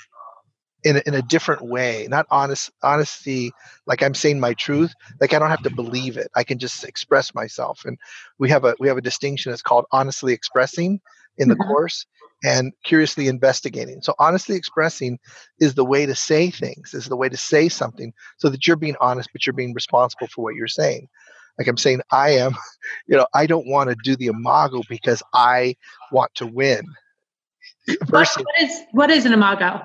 in 0.85 0.97
a, 0.97 1.03
in 1.07 1.14
a 1.14 1.23
different 1.23 1.62
way 1.62 2.07
not 2.09 2.27
honest 2.31 2.71
honesty 2.83 3.53
like 3.87 4.03
i'm 4.03 4.14
saying 4.14 4.40
my 4.40 4.55
truth 4.55 4.93
like 5.21 5.33
i 5.33 5.38
don't 5.38 5.51
have 5.51 5.62
to 5.62 5.75
believe 5.75 6.16
it 6.16 6.31
i 6.35 6.45
can 6.45 6.59
just 6.59 6.85
express 6.85 7.35
myself 7.35 7.83
and 7.85 7.99
we 8.38 8.49
have 8.49 8.64
a 8.64 8.75
we 8.81 8.88
have 8.88 8.97
a 8.97 9.03
distinction 9.03 9.53
it's 9.53 9.62
called 9.62 9.85
honestly 9.93 10.33
expressing 10.33 11.01
in 11.38 11.49
the 11.49 11.55
mm-hmm. 11.55 11.69
course 11.69 12.07
and 12.43 12.73
curiously 12.85 13.29
investigating. 13.29 14.01
So 14.03 14.14
honestly 14.19 14.57
expressing 14.57 15.19
is 15.59 15.75
the 15.75 15.85
way 15.85 16.07
to 16.07 16.14
say 16.14 16.51
things 16.51 16.95
is 16.95 17.07
the 17.07 17.16
way 17.16 17.29
to 17.29 17.37
say 17.37 17.69
something 17.69 18.12
so 18.38 18.49
that 18.49 18.66
you're 18.66 18.77
being 18.77 18.97
honest 19.01 19.31
but 19.33 19.47
you're 19.47 19.55
being 19.55 19.75
responsible 19.75 20.29
for 20.29 20.43
what 20.43 20.55
you're 20.55 20.69
saying. 20.69 21.09
Like 21.59 21.69
i'm 21.69 21.77
saying 21.77 22.01
i 22.11 22.31
am 22.31 22.55
you 23.07 23.16
know 23.16 23.27
i 23.35 23.47
don't 23.47 23.66
want 23.66 23.90
to 23.90 23.97
do 24.03 24.16
the 24.16 24.29
imago 24.29 24.83
because 24.88 25.23
i 25.35 25.77
want 26.11 26.35
to 26.37 26.47
win 26.47 26.83
Versus, 28.07 28.43
what 28.43 28.62
is 28.62 28.81
what 28.93 29.11
is 29.11 29.27
an 29.27 29.35
imago 29.35 29.85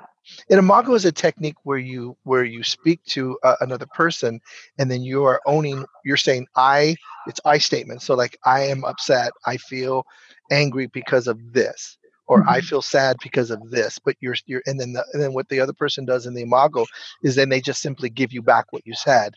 an 0.50 0.58
imago 0.58 0.94
is 0.94 1.04
a 1.04 1.12
technique 1.12 1.56
where 1.64 1.78
you 1.78 2.16
where 2.24 2.44
you 2.44 2.62
speak 2.62 3.02
to 3.04 3.38
uh, 3.42 3.56
another 3.60 3.86
person 3.86 4.40
and 4.78 4.90
then 4.90 5.02
you 5.02 5.24
are 5.24 5.40
owning 5.46 5.84
you're 6.04 6.16
saying 6.16 6.46
i 6.56 6.96
it's 7.26 7.40
i 7.44 7.58
statement. 7.58 8.02
So 8.02 8.14
like 8.14 8.38
i 8.44 8.60
am 8.60 8.84
upset. 8.84 9.32
I 9.44 9.56
feel 9.56 10.06
angry 10.50 10.86
because 10.86 11.26
of 11.26 11.52
this 11.52 11.98
or 12.28 12.40
mm-hmm. 12.40 12.50
i 12.50 12.60
feel 12.60 12.82
sad 12.82 13.16
because 13.22 13.50
of 13.50 13.70
this 13.70 13.98
but 13.98 14.16
you're 14.20 14.36
you're 14.46 14.62
and 14.66 14.78
then 14.78 14.92
the, 14.92 15.04
and 15.12 15.20
then 15.20 15.32
what 15.32 15.48
the 15.48 15.60
other 15.60 15.72
person 15.72 16.04
does 16.04 16.26
in 16.26 16.34
the 16.34 16.42
imago 16.42 16.86
is 17.22 17.34
then 17.34 17.48
they 17.48 17.60
just 17.60 17.82
simply 17.82 18.08
give 18.08 18.32
you 18.32 18.42
back 18.42 18.66
what 18.70 18.86
you 18.86 18.94
said. 18.94 19.34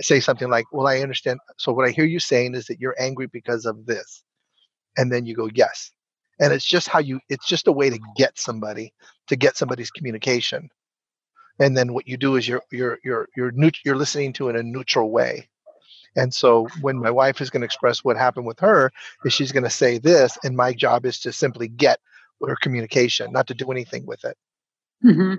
Say 0.00 0.20
something 0.20 0.50
like 0.50 0.66
well 0.72 0.86
i 0.86 1.00
understand. 1.00 1.40
So 1.58 1.72
what 1.72 1.88
i 1.88 1.90
hear 1.90 2.04
you 2.04 2.20
saying 2.20 2.54
is 2.54 2.66
that 2.66 2.80
you're 2.80 2.96
angry 2.98 3.26
because 3.26 3.64
of 3.66 3.86
this. 3.86 4.22
And 4.96 5.12
then 5.12 5.24
you 5.24 5.34
go 5.34 5.48
yes 5.54 5.92
and 6.40 6.52
it's 6.52 6.64
just 6.64 6.88
how 6.88 6.98
you 6.98 7.20
it's 7.28 7.46
just 7.46 7.68
a 7.68 7.72
way 7.72 7.90
to 7.90 7.98
get 8.16 8.38
somebody 8.38 8.92
to 9.28 9.36
get 9.36 9.56
somebody's 9.56 9.90
communication. 9.90 10.70
And 11.60 11.76
then 11.76 11.92
what 11.92 12.08
you 12.08 12.16
do 12.16 12.36
is 12.36 12.48
you're 12.48 12.62
you're 12.72 12.98
you're 13.04 13.28
you're 13.36 13.52
neut- 13.52 13.80
you're 13.84 13.96
listening 13.96 14.32
to 14.34 14.48
it 14.48 14.56
in 14.56 14.66
a 14.66 14.68
neutral 14.68 15.10
way. 15.10 15.48
And 16.16 16.34
so 16.34 16.66
when 16.80 16.98
my 16.98 17.10
wife 17.10 17.40
is 17.40 17.50
going 17.50 17.60
to 17.60 17.66
express 17.66 18.02
what 18.02 18.16
happened 18.16 18.46
with 18.46 18.58
her 18.60 18.90
is 19.24 19.32
she's 19.32 19.52
going 19.52 19.64
to 19.64 19.70
say 19.70 19.98
this 19.98 20.36
and 20.42 20.56
my 20.56 20.72
job 20.72 21.06
is 21.06 21.20
to 21.20 21.32
simply 21.32 21.68
get 21.68 22.00
her 22.44 22.56
communication 22.62 23.30
not 23.30 23.46
to 23.46 23.54
do 23.54 23.70
anything 23.70 24.06
with 24.06 24.24
it. 24.24 24.36
Mm-hmm. 25.04 25.34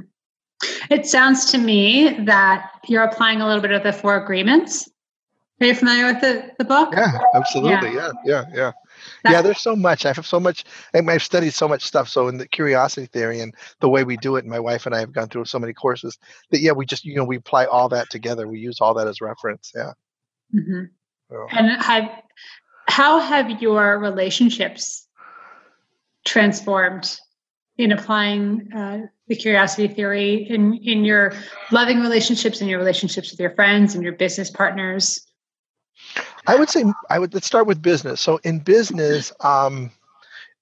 it 0.89 1.05
sounds 1.05 1.51
to 1.51 1.57
me 1.57 2.25
that 2.25 2.71
you're 2.87 3.03
applying 3.03 3.41
a 3.41 3.47
little 3.47 3.61
bit 3.61 3.71
of 3.71 3.83
the 3.83 3.93
four 3.93 4.15
agreements. 4.15 4.89
Are 5.59 5.67
you 5.67 5.75
familiar 5.75 6.05
with 6.05 6.21
the, 6.21 6.51
the 6.57 6.63
book? 6.63 6.93
Yeah 6.93 7.19
absolutely. 7.33 7.93
Yeah. 7.93 8.11
Yeah 8.23 8.45
yeah, 8.53 8.55
yeah 8.55 8.71
yeah, 9.25 9.41
there's 9.41 9.61
so 9.61 9.75
much. 9.75 10.05
I 10.05 10.13
have 10.13 10.25
so 10.25 10.39
much. 10.39 10.63
I've 10.93 11.23
studied 11.23 11.53
so 11.53 11.67
much 11.67 11.83
stuff. 11.83 12.09
So 12.09 12.27
in 12.27 12.37
the 12.37 12.47
curiosity 12.47 13.07
theory 13.07 13.39
and 13.39 13.53
the 13.79 13.89
way 13.89 14.03
we 14.03 14.17
do 14.17 14.35
it, 14.35 14.45
my 14.45 14.59
wife 14.59 14.85
and 14.85 14.95
I 14.95 14.99
have 14.99 15.11
gone 15.11 15.29
through 15.29 15.45
so 15.45 15.59
many 15.59 15.73
courses 15.73 16.17
that 16.49 16.59
yeah, 16.59 16.71
we 16.71 16.85
just 16.85 17.05
you 17.05 17.15
know 17.15 17.23
we 17.23 17.37
apply 17.37 17.65
all 17.65 17.89
that 17.89 18.09
together. 18.09 18.47
We 18.47 18.59
use 18.59 18.81
all 18.81 18.93
that 18.95 19.07
as 19.07 19.21
reference. 19.21 19.71
Yeah. 19.75 19.93
Mm-hmm. 20.53 20.83
So. 21.29 21.47
And 21.51 21.81
have 21.81 22.09
how 22.87 23.19
have 23.19 23.61
your 23.61 23.99
relationships 23.99 25.07
transformed 26.25 27.17
in 27.77 27.91
applying 27.91 28.71
uh, 28.73 28.99
the 29.27 29.35
curiosity 29.35 29.87
theory 29.87 30.47
in 30.49 30.75
in 30.83 31.05
your 31.05 31.33
loving 31.71 32.01
relationships 32.01 32.61
and 32.61 32.69
your 32.69 32.79
relationships 32.79 33.31
with 33.31 33.39
your 33.39 33.55
friends 33.55 33.95
and 33.95 34.03
your 34.03 34.13
business 34.13 34.49
partners? 34.49 35.25
I 36.47 36.55
would 36.55 36.69
say 36.69 36.83
I 37.09 37.19
would 37.19 37.33
let's 37.33 37.47
start 37.47 37.67
with 37.67 37.81
business. 37.81 38.21
So 38.21 38.39
in 38.43 38.59
business, 38.59 39.31
um, 39.41 39.91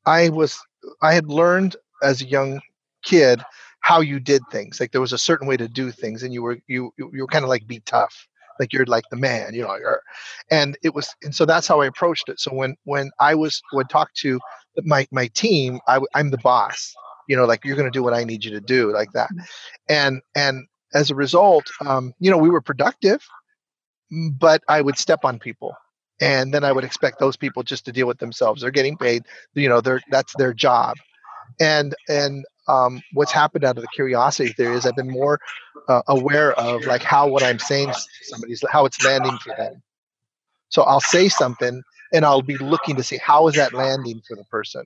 I 0.06 0.30
was 0.30 0.60
I 1.02 1.14
had 1.14 1.28
learned 1.28 1.76
as 2.04 2.22
a 2.22 2.26
young 2.26 2.62
kid 3.04 3.42
how 3.82 4.02
you 4.02 4.20
did 4.20 4.42
things. 4.52 4.80
Like 4.80 4.92
there 4.92 5.02
was 5.02 5.14
a 5.14 5.18
certain 5.18 5.48
way 5.48 5.58
to 5.58 5.68
do 5.68 5.92
things, 5.92 6.24
and 6.24 6.34
you 6.34 6.44
were 6.44 6.60
you 6.68 6.94
you 6.98 7.10
were 7.22 7.28
kind 7.28 7.46
of 7.46 7.50
like 7.50 7.68
be 7.68 7.80
tough, 7.82 8.28
like 8.60 8.74
you're 8.74 8.86
like 8.86 9.06
the 9.12 9.18
man, 9.18 9.54
you 9.54 9.64
know. 9.64 9.78
and 10.52 10.78
it 10.84 10.94
was 10.94 11.16
and 11.24 11.34
so 11.34 11.46
that's 11.46 11.68
how 11.68 11.82
I 11.82 11.86
approached 11.88 12.30
it. 12.30 12.40
So 12.40 12.54
when 12.54 12.76
when 12.84 13.12
I 13.20 13.36
was 13.36 13.62
would 13.74 13.90
talk 13.90 14.14
to 14.16 14.40
my 14.84 15.08
my 15.12 15.28
team, 15.28 15.80
I, 15.88 16.00
I'm 16.16 16.32
the 16.32 16.38
boss. 16.40 16.94
You 17.28 17.36
know, 17.38 17.46
like 17.46 17.64
you're 17.64 17.76
going 17.76 17.92
to 17.92 17.98
do 17.98 18.04
what 18.04 18.14
I 18.14 18.24
need 18.24 18.44
you 18.44 18.52
to 18.52 18.62
do, 18.62 18.92
like 18.94 19.12
that. 19.14 19.30
And 19.88 20.22
and 20.36 20.66
as 20.94 21.12
a 21.12 21.16
result, 21.16 21.66
um, 21.86 22.14
you 22.20 22.32
know, 22.32 22.38
we 22.38 22.50
were 22.50 22.62
productive, 22.62 23.22
but 24.12 24.64
I 24.68 24.82
would 24.82 24.98
step 24.98 25.24
on 25.24 25.40
people 25.40 25.76
and 26.22 26.54
then 26.54 26.64
I 26.64 26.72
would 26.72 26.84
expect 26.84 27.20
those 27.20 27.38
people 27.38 27.64
just 27.64 27.86
to 27.86 27.92
deal 27.92 28.08
with 28.08 28.20
themselves. 28.20 28.62
They're 28.62 28.72
getting 28.72 28.98
paid, 28.98 29.24
you 29.54 29.70
know, 29.70 29.82
they're 29.82 30.02
that's 30.10 30.34
their 30.36 30.54
job. 30.54 30.98
And 31.60 31.96
and 32.08 32.46
um, 32.68 33.02
what's 33.14 33.32
happened 33.32 33.64
out 33.64 33.78
of 33.78 33.82
the 33.82 33.90
curiosity 33.94 34.54
theory 34.54 34.76
is 34.76 34.86
I've 34.86 34.96
been 34.96 35.10
more 35.10 35.40
uh, 35.88 36.04
aware 36.08 36.54
of 36.54 36.86
like 36.86 37.04
how 37.04 37.28
what 37.28 37.44
I'm 37.44 37.60
saying 37.60 37.90
to 37.90 38.00
somebody's 38.24 38.64
how 38.70 38.86
it's 38.86 39.04
landing 39.04 39.38
for 39.40 39.56
them. 39.58 39.82
So 40.70 40.84
I'll 40.84 41.00
say 41.00 41.30
something 41.30 41.82
and 42.14 42.26
I'll 42.26 42.42
be 42.42 42.58
looking 42.58 42.96
to 42.98 43.04
see 43.04 43.18
how 43.18 43.48
is 43.48 43.56
that 43.56 43.74
landing 43.74 44.22
for 44.28 44.36
the 44.36 44.44
person. 44.46 44.84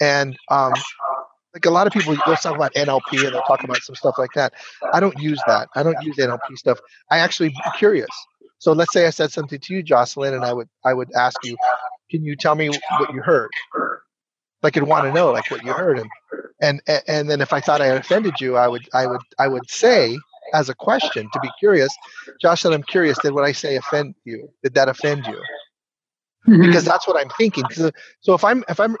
And 0.00 0.36
um, 0.48 0.74
like 1.54 1.66
a 1.66 1.70
lot 1.70 1.86
of 1.86 1.92
people 1.92 2.16
they'll 2.26 2.36
talk 2.36 2.54
about 2.54 2.74
NLP 2.74 3.24
and 3.24 3.34
they'll 3.34 3.42
talk 3.42 3.64
about 3.64 3.78
some 3.78 3.96
stuff 3.96 4.16
like 4.18 4.30
that. 4.34 4.52
I 4.92 5.00
don't 5.00 5.18
use 5.18 5.40
that. 5.46 5.68
I 5.74 5.82
don't 5.82 6.00
use 6.02 6.16
NLP 6.16 6.56
stuff. 6.56 6.78
I 7.10 7.18
actually 7.18 7.50
be 7.50 7.60
curious. 7.76 8.10
So 8.62 8.70
let's 8.70 8.92
say 8.92 9.08
I 9.08 9.10
said 9.10 9.32
something 9.32 9.58
to 9.58 9.74
you, 9.74 9.82
Jocelyn, 9.82 10.34
and 10.34 10.44
I 10.44 10.52
would 10.52 10.68
I 10.84 10.94
would 10.94 11.10
ask 11.14 11.36
you, 11.42 11.56
can 12.12 12.24
you 12.24 12.36
tell 12.36 12.54
me 12.54 12.68
what 12.68 13.12
you 13.12 13.20
heard? 13.20 13.50
Like 14.62 14.76
I'd 14.76 14.84
want 14.84 15.04
to 15.04 15.12
know 15.12 15.32
like 15.32 15.50
what 15.50 15.64
you 15.64 15.72
heard, 15.72 15.98
and 15.98 16.08
and 16.86 17.02
and 17.08 17.28
then 17.28 17.40
if 17.40 17.52
I 17.52 17.58
thought 17.58 17.80
I 17.80 17.86
offended 17.86 18.40
you, 18.40 18.56
I 18.56 18.68
would 18.68 18.88
I 18.94 19.08
would 19.08 19.20
I 19.36 19.48
would 19.48 19.68
say 19.68 20.16
as 20.54 20.68
a 20.68 20.76
question 20.76 21.28
to 21.32 21.40
be 21.40 21.50
curious, 21.58 21.92
Jocelyn, 22.40 22.72
I'm 22.74 22.84
curious. 22.84 23.18
Did 23.18 23.32
what 23.32 23.42
I 23.42 23.50
say 23.50 23.74
offend 23.74 24.14
you? 24.24 24.48
Did 24.62 24.74
that 24.74 24.88
offend 24.88 25.26
you? 25.26 25.42
Mm-hmm. 26.46 26.62
Because 26.62 26.84
that's 26.84 27.08
what 27.08 27.16
I'm 27.16 27.30
thinking. 27.30 27.64
So 28.20 28.34
if 28.34 28.44
I'm 28.44 28.62
if 28.68 28.78
I'm 28.78 28.96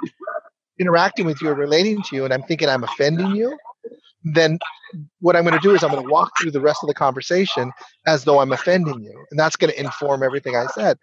interacting 0.80 1.24
with 1.24 1.40
you 1.40 1.50
or 1.50 1.54
relating 1.54 2.02
to 2.02 2.16
you, 2.16 2.24
and 2.24 2.34
I'm 2.34 2.42
thinking 2.42 2.68
I'm 2.68 2.82
offending 2.82 3.36
you, 3.36 3.56
then 4.24 4.58
what 5.20 5.36
I'm 5.36 5.44
going 5.44 5.54
to 5.54 5.60
do 5.60 5.74
is 5.74 5.82
I'm 5.82 5.90
going 5.90 6.04
to 6.04 6.10
walk 6.10 6.32
through 6.40 6.50
the 6.50 6.60
rest 6.60 6.80
of 6.82 6.88
the 6.88 6.94
conversation 6.94 7.72
as 8.06 8.24
though 8.24 8.40
I'm 8.40 8.52
offending 8.52 9.02
you, 9.02 9.24
and 9.30 9.38
that's 9.38 9.56
going 9.56 9.72
to 9.72 9.80
inform 9.80 10.22
everything 10.22 10.56
I 10.56 10.66
said. 10.66 10.98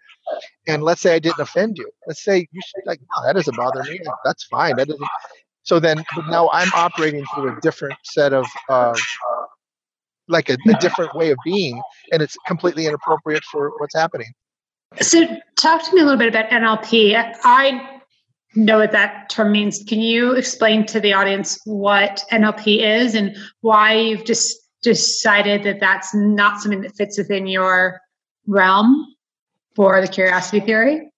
And 0.66 0.82
let's 0.82 1.00
say 1.00 1.14
I 1.14 1.18
didn't 1.18 1.40
offend 1.40 1.76
you. 1.78 1.90
Let's 2.06 2.22
say 2.22 2.46
you 2.50 2.60
should 2.64 2.86
like, 2.86 3.00
no, 3.00 3.26
that 3.26 3.34
doesn't 3.34 3.56
bother 3.56 3.82
me. 3.82 4.00
That's 4.24 4.44
fine. 4.44 4.76
That 4.76 4.88
doesn't. 4.88 5.08
So 5.62 5.78
then 5.78 6.04
now 6.28 6.48
I'm 6.52 6.70
operating 6.74 7.24
through 7.34 7.56
a 7.56 7.60
different 7.60 7.98
set 8.04 8.32
of, 8.32 8.46
uh, 8.68 8.96
like 10.28 10.48
a, 10.48 10.56
a 10.68 10.74
different 10.80 11.14
way 11.14 11.30
of 11.30 11.38
being, 11.44 11.82
and 12.12 12.22
it's 12.22 12.36
completely 12.46 12.86
inappropriate 12.86 13.44
for 13.44 13.72
what's 13.78 13.94
happening. 13.94 14.32
So, 15.00 15.24
talk 15.56 15.84
to 15.84 15.94
me 15.94 16.00
a 16.00 16.04
little 16.04 16.18
bit 16.18 16.28
about 16.28 16.50
NLP. 16.50 17.14
I 17.44 17.99
know 18.54 18.78
what 18.78 18.92
that 18.92 19.30
term 19.30 19.52
means. 19.52 19.82
Can 19.86 20.00
you 20.00 20.32
explain 20.32 20.86
to 20.86 21.00
the 21.00 21.12
audience 21.12 21.58
what 21.64 22.24
NLP 22.32 22.80
is 22.80 23.14
and 23.14 23.36
why 23.60 23.94
you've 23.94 24.24
just 24.24 24.56
decided 24.82 25.62
that 25.64 25.80
that's 25.80 26.14
not 26.14 26.60
something 26.60 26.80
that 26.82 26.94
fits 26.96 27.18
within 27.18 27.46
your 27.46 28.00
realm 28.46 29.14
for 29.76 30.00
the 30.00 30.08
curiosity 30.08 30.60
theory? 30.60 31.10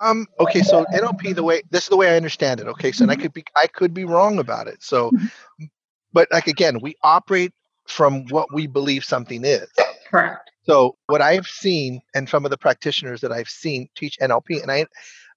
Um, 0.00 0.26
okay, 0.40 0.62
so 0.62 0.84
NLP, 0.92 1.34
the 1.34 1.44
way 1.44 1.62
this 1.70 1.84
is 1.84 1.88
the 1.88 1.96
way 1.96 2.10
I 2.10 2.16
understand 2.16 2.58
it. 2.58 2.66
Okay, 2.66 2.90
so 2.90 3.04
mm-hmm. 3.04 3.12
I 3.12 3.16
could 3.16 3.32
be 3.32 3.44
I 3.54 3.66
could 3.68 3.94
be 3.94 4.04
wrong 4.04 4.40
about 4.40 4.66
it. 4.66 4.82
So, 4.82 5.10
mm-hmm. 5.10 5.64
but 6.12 6.26
like 6.32 6.48
again, 6.48 6.80
we 6.82 6.96
operate 7.04 7.52
from 7.86 8.26
what 8.28 8.52
we 8.52 8.66
believe 8.66 9.04
something 9.04 9.44
is. 9.44 9.68
Correct. 10.10 10.50
So 10.64 10.96
what 11.06 11.20
I've 11.20 11.46
seen, 11.46 12.00
and 12.14 12.28
some 12.28 12.44
of 12.44 12.50
the 12.50 12.58
practitioners 12.58 13.20
that 13.20 13.32
I've 13.32 13.48
seen 13.48 13.88
teach 13.94 14.18
NLP, 14.20 14.62
and 14.62 14.70
I 14.70 14.86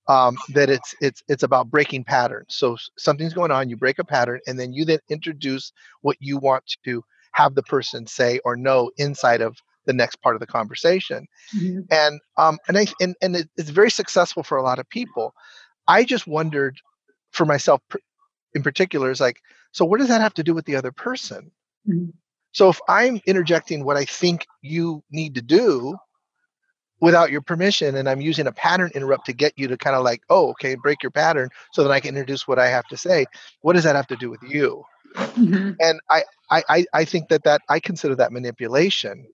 um, 0.08 0.38
that 0.50 0.70
it's 0.70 0.96
it's 1.02 1.24
it's 1.28 1.44
about 1.44 1.70
breaking 1.70 2.04
patterns. 2.04 2.56
So 2.56 2.78
something's 2.98 3.34
going 3.34 3.52
on, 3.52 3.70
you 3.70 3.78
break 3.78 4.00
a 4.00 4.04
pattern, 4.04 4.40
and 4.48 4.60
then 4.60 4.74
you 4.74 4.86
then 4.86 5.00
introduce 5.10 5.72
what 6.02 6.18
you 6.20 6.38
want 6.38 6.64
to 6.86 7.04
have 7.32 7.56
the 7.56 7.64
person 7.64 8.08
say 8.08 8.40
or 8.46 8.56
know 8.56 8.92
inside 8.98 9.42
of 9.42 9.58
the 9.86 9.94
next 9.94 10.18
part 10.18 10.36
of 10.36 10.40
the 10.40 10.48
conversation. 10.48 11.28
Mm-hmm. 11.56 11.82
And 11.92 12.20
um, 12.38 12.58
and 12.68 12.78
I 12.78 12.88
and 13.00 13.16
and 13.22 13.36
it, 13.36 13.50
it's 13.58 13.70
very 13.70 13.92
successful 13.92 14.44
for 14.44 14.58
a 14.58 14.64
lot 14.64 14.80
of 14.80 14.90
people. 14.90 15.34
I 15.88 16.04
just 16.04 16.28
wondered 16.28 16.80
for 17.32 17.46
myself 17.46 17.82
in 18.54 18.64
particular 18.64 19.12
is 19.12 19.20
like, 19.20 19.42
so 19.72 19.86
what 19.86 20.00
does 20.00 20.08
that 20.08 20.22
have 20.22 20.34
to 20.36 20.44
do 20.44 20.54
with 20.54 20.66
the 20.66 20.76
other 20.76 20.92
person? 20.92 21.52
Mm-hmm. 21.88 22.12
So 22.54 22.70
if 22.70 22.80
I'm 22.88 23.20
interjecting 23.28 23.84
what 23.84 23.98
I 23.98 24.06
think 24.06 24.48
you 24.62 25.04
need 25.12 25.36
to 25.36 25.42
do, 25.42 25.98
without 27.06 27.30
your 27.30 27.42
permission 27.42 27.96
and 27.96 28.10
i'm 28.10 28.20
using 28.20 28.48
a 28.48 28.52
pattern 28.52 28.90
interrupt 28.96 29.28
to 29.28 29.34
get 29.34 29.54
you 29.58 29.68
to 29.68 29.78
kind 29.78 29.96
of 29.96 30.04
like 30.04 30.24
oh 30.32 30.50
okay 30.50 30.74
break 30.74 31.04
your 31.04 31.12
pattern 31.12 31.48
so 31.72 31.84
that 31.84 31.92
i 31.92 32.00
can 32.00 32.10
introduce 32.10 32.48
what 32.48 32.58
i 32.58 32.68
have 32.68 32.88
to 32.88 32.98
say. 32.98 33.26
What 33.62 33.74
does 33.74 33.84
that 33.84 33.96
have 33.96 34.08
to 34.08 34.16
do 34.16 34.32
with 34.32 34.42
you? 34.42 34.84
Mm-hmm. 35.16 35.74
and 35.80 36.00
I, 36.10 36.24
I 36.50 36.86
i 36.94 37.06
think 37.06 37.30
that 37.30 37.44
that 37.44 37.62
i 37.70 37.80
consider 37.80 38.16
that 38.16 38.32
manipulation. 38.32 39.28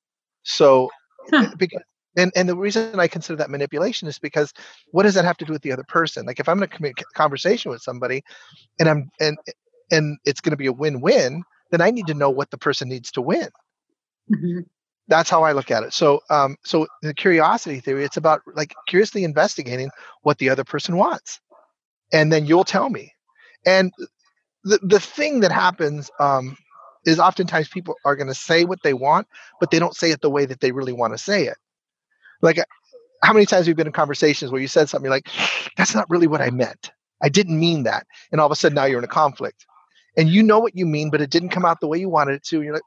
So 0.44 0.90
huh. 1.30 1.46
Eh, 1.46 1.56
because 1.58 1.82
and 2.18 2.30
and 2.36 2.50
the 2.50 2.58
reason 2.58 3.00
i 3.00 3.08
consider 3.08 3.38
that 3.38 3.50
manipulation 3.50 4.10
is 4.10 4.20
because 4.20 4.54
what 4.92 5.04
does 5.04 5.14
that 5.14 5.24
have 5.24 5.38
to 5.38 5.46
do 5.46 5.54
with 5.54 5.62
the 5.62 5.72
other 5.72 5.86
person? 5.88 6.26
Like 6.26 6.42
if 6.42 6.50
i'm 6.50 6.62
in 6.62 6.70
a 6.86 6.94
conversation 7.14 7.72
with 7.72 7.82
somebody 7.82 8.22
and 8.80 8.90
i'm 8.90 9.10
and 9.22 9.38
and 9.92 10.18
it's 10.26 10.42
going 10.42 10.52
to 10.52 10.64
be 10.66 10.68
a 10.68 10.74
win-win 10.74 11.44
then 11.72 11.82
i 11.82 11.90
need 11.90 12.08
to 12.08 12.20
know 12.22 12.30
what 12.30 12.52
the 12.52 12.58
person 12.58 12.90
needs 12.90 13.12
to 13.12 13.22
win. 13.22 13.50
Mm-hmm 14.30 14.60
that's 15.08 15.30
how 15.30 15.44
I 15.44 15.52
look 15.52 15.72
at 15.72 15.84
it. 15.84 15.94
So, 15.94 16.22
um, 16.30 16.56
so 16.64 16.88
the 17.02 17.14
curiosity 17.14 17.80
theory, 17.80 18.06
it's 18.06 18.18
about 18.18 18.42
like 18.56 18.74
curiously 18.88 19.24
investigating 19.24 19.90
what 20.22 20.38
the 20.38 20.50
other 20.50 20.64
person 20.64 20.98
wants, 20.98 21.40
and 22.14 22.32
then 22.32 22.46
you'll 22.46 22.64
tell 22.64 22.90
me. 22.90 23.14
And 23.66 23.92
the 24.64 24.80
the 24.82 25.00
thing 25.00 25.42
that 25.42 25.52
happens 25.52 26.10
um, 26.20 26.58
is 27.06 27.20
oftentimes 27.20 27.68
people 27.70 27.96
are 28.06 28.16
going 28.16 28.28
to 28.28 28.34
say 28.36 28.66
what 28.66 28.80
they 28.84 28.94
want, 28.94 29.28
but 29.60 29.72
they 29.72 29.80
don't 29.80 29.96
say 29.96 30.12
it 30.12 30.22
the 30.22 30.30
way 30.30 30.46
that 30.46 30.60
they 30.60 30.72
really 30.72 30.94
want 30.94 31.14
to 31.14 31.18
say 31.18 31.46
it. 31.46 31.58
Like, 32.42 32.58
uh, 32.60 32.66
how 33.24 33.34
many 33.34 33.46
times 33.46 33.66
have 33.66 33.70
you 33.70 33.76
been 33.76 33.88
in 33.88 33.94
conversations 33.94 34.52
where 34.52 34.62
you 34.62 34.68
said 34.68 34.90
something 34.90 35.10
like, 35.10 35.28
"That's 35.78 35.96
not 35.96 36.10
really 36.10 36.28
what 36.28 36.42
I 36.42 36.50
meant. 36.52 36.92
I 37.22 37.30
didn't 37.30 37.60
mean 37.60 37.84
that," 37.84 38.06
and 38.32 38.42
all 38.42 38.48
of 38.48 38.52
a 38.52 38.56
sudden 38.56 38.76
now 38.76 38.86
you're 38.86 39.00
in 39.00 39.06
a 39.06 39.08
conflict, 39.08 39.66
and 40.18 40.30
you 40.30 40.44
know 40.44 40.60
what 40.60 40.76
you 40.76 40.86
mean, 40.86 41.10
but 41.10 41.22
it 41.22 41.30
didn't 41.30 41.50
come 41.50 41.66
out 41.66 41.80
the 41.82 41.88
way 41.88 42.00
you 42.00 42.10
wanted 42.10 42.36
it 42.36 42.44
to. 42.46 42.58
And 42.58 42.66
you're 42.66 42.74
like, 42.76 42.84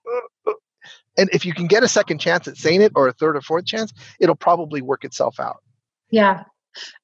and 1.17 1.31
if 1.33 1.45
you 1.45 1.53
can 1.53 1.67
get 1.67 1.83
a 1.83 1.89
second 1.89 2.19
chance 2.19 2.49
at 2.49 2.57
saying 2.57 2.83
it 2.83 2.93
or 2.95 3.09
a 3.09 3.13
third 3.13 3.37
or 3.37 3.41
fourth 3.41 3.67
chance, 3.67 3.93
it'll 4.21 4.35
probably 4.35 4.83
work 4.83 5.05
itself 5.05 5.39
out. 5.39 5.63
Yeah. 6.11 6.45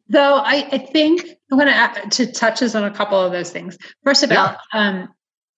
Though 0.09 0.37
I, 0.37 0.69
I 0.73 0.79
think 0.79 1.25
I'm 1.51 1.59
going 1.59 1.69
to 1.69 2.11
to 2.11 2.33
touches 2.33 2.75
on 2.75 2.85
a 2.85 2.91
couple 2.91 3.21
of 3.21 3.33
those 3.33 3.51
things. 3.51 3.79
First 4.03 4.25
of 4.25 4.33
all, 4.33 4.57
um, 4.73 5.09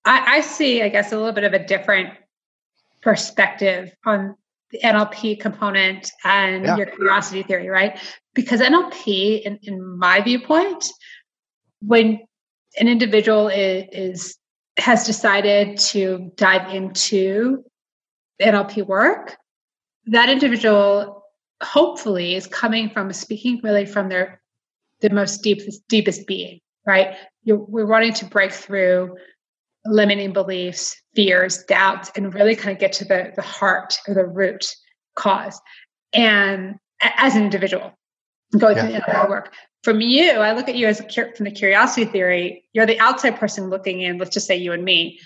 I, 0.04 0.36
I 0.36 0.40
see, 0.40 0.82
I 0.82 0.88
guess, 0.88 1.12
a 1.12 1.16
little 1.16 1.32
bit 1.32 1.44
of 1.44 1.54
a 1.54 1.64
different 1.64 2.10
perspective 3.00 3.94
on 4.04 4.36
the 4.70 4.80
NLP 4.80 5.40
component 5.40 6.10
and 6.24 6.64
yeah. 6.64 6.76
your 6.76 6.86
curiosity 6.86 7.42
theory, 7.42 7.68
right? 7.68 7.98
Because 8.34 8.60
NLP, 8.60 9.42
in, 9.42 9.58
in 9.62 9.98
my 9.98 10.20
viewpoint, 10.20 10.86
when 11.80 12.20
an 12.78 12.88
individual 12.88 13.48
is, 13.48 13.84
is 13.92 14.36
has 14.78 15.04
decided 15.04 15.78
to 15.78 16.32
dive 16.36 16.74
into 16.74 17.62
NLP 18.42 18.86
work, 18.86 19.36
that 20.06 20.28
individual 20.28 21.24
hopefully 21.62 22.34
is 22.34 22.46
coming 22.46 22.90
from 22.90 23.12
speaking 23.12 23.60
really 23.62 23.86
from 23.86 24.08
their 24.08 24.40
the 25.00 25.10
most 25.10 25.42
deepest 25.42 25.86
deepest 25.88 26.26
being, 26.26 26.60
right? 26.86 27.16
You're, 27.44 27.58
we're 27.58 27.86
wanting 27.86 28.12
to 28.14 28.24
break 28.24 28.52
through 28.52 29.16
limiting 29.84 30.32
beliefs, 30.32 30.96
fears, 31.14 31.64
doubts, 31.64 32.10
and 32.16 32.32
really 32.34 32.54
kind 32.54 32.74
of 32.74 32.80
get 32.80 32.92
to 32.94 33.04
the 33.04 33.32
the 33.36 33.42
heart 33.42 33.94
or 34.06 34.14
the 34.14 34.26
root 34.26 34.64
cause. 35.16 35.60
And 36.12 36.76
as 37.00 37.34
an 37.34 37.44
individual, 37.44 37.92
going 38.58 38.76
yeah. 38.76 39.00
through 39.04 39.22
the 39.22 39.28
work. 39.28 39.54
From 39.82 40.00
you, 40.00 40.30
I 40.30 40.52
look 40.52 40.68
at 40.68 40.76
you 40.76 40.86
as 40.86 41.00
a 41.00 41.08
from 41.34 41.44
the 41.44 41.50
curiosity 41.50 42.04
theory. 42.04 42.64
You're 42.72 42.86
the 42.86 43.00
outside 43.00 43.36
person 43.36 43.68
looking 43.68 44.00
in. 44.00 44.18
Let's 44.18 44.30
just 44.30 44.46
say 44.46 44.56
you 44.56 44.72
and 44.72 44.84
me. 44.84 45.18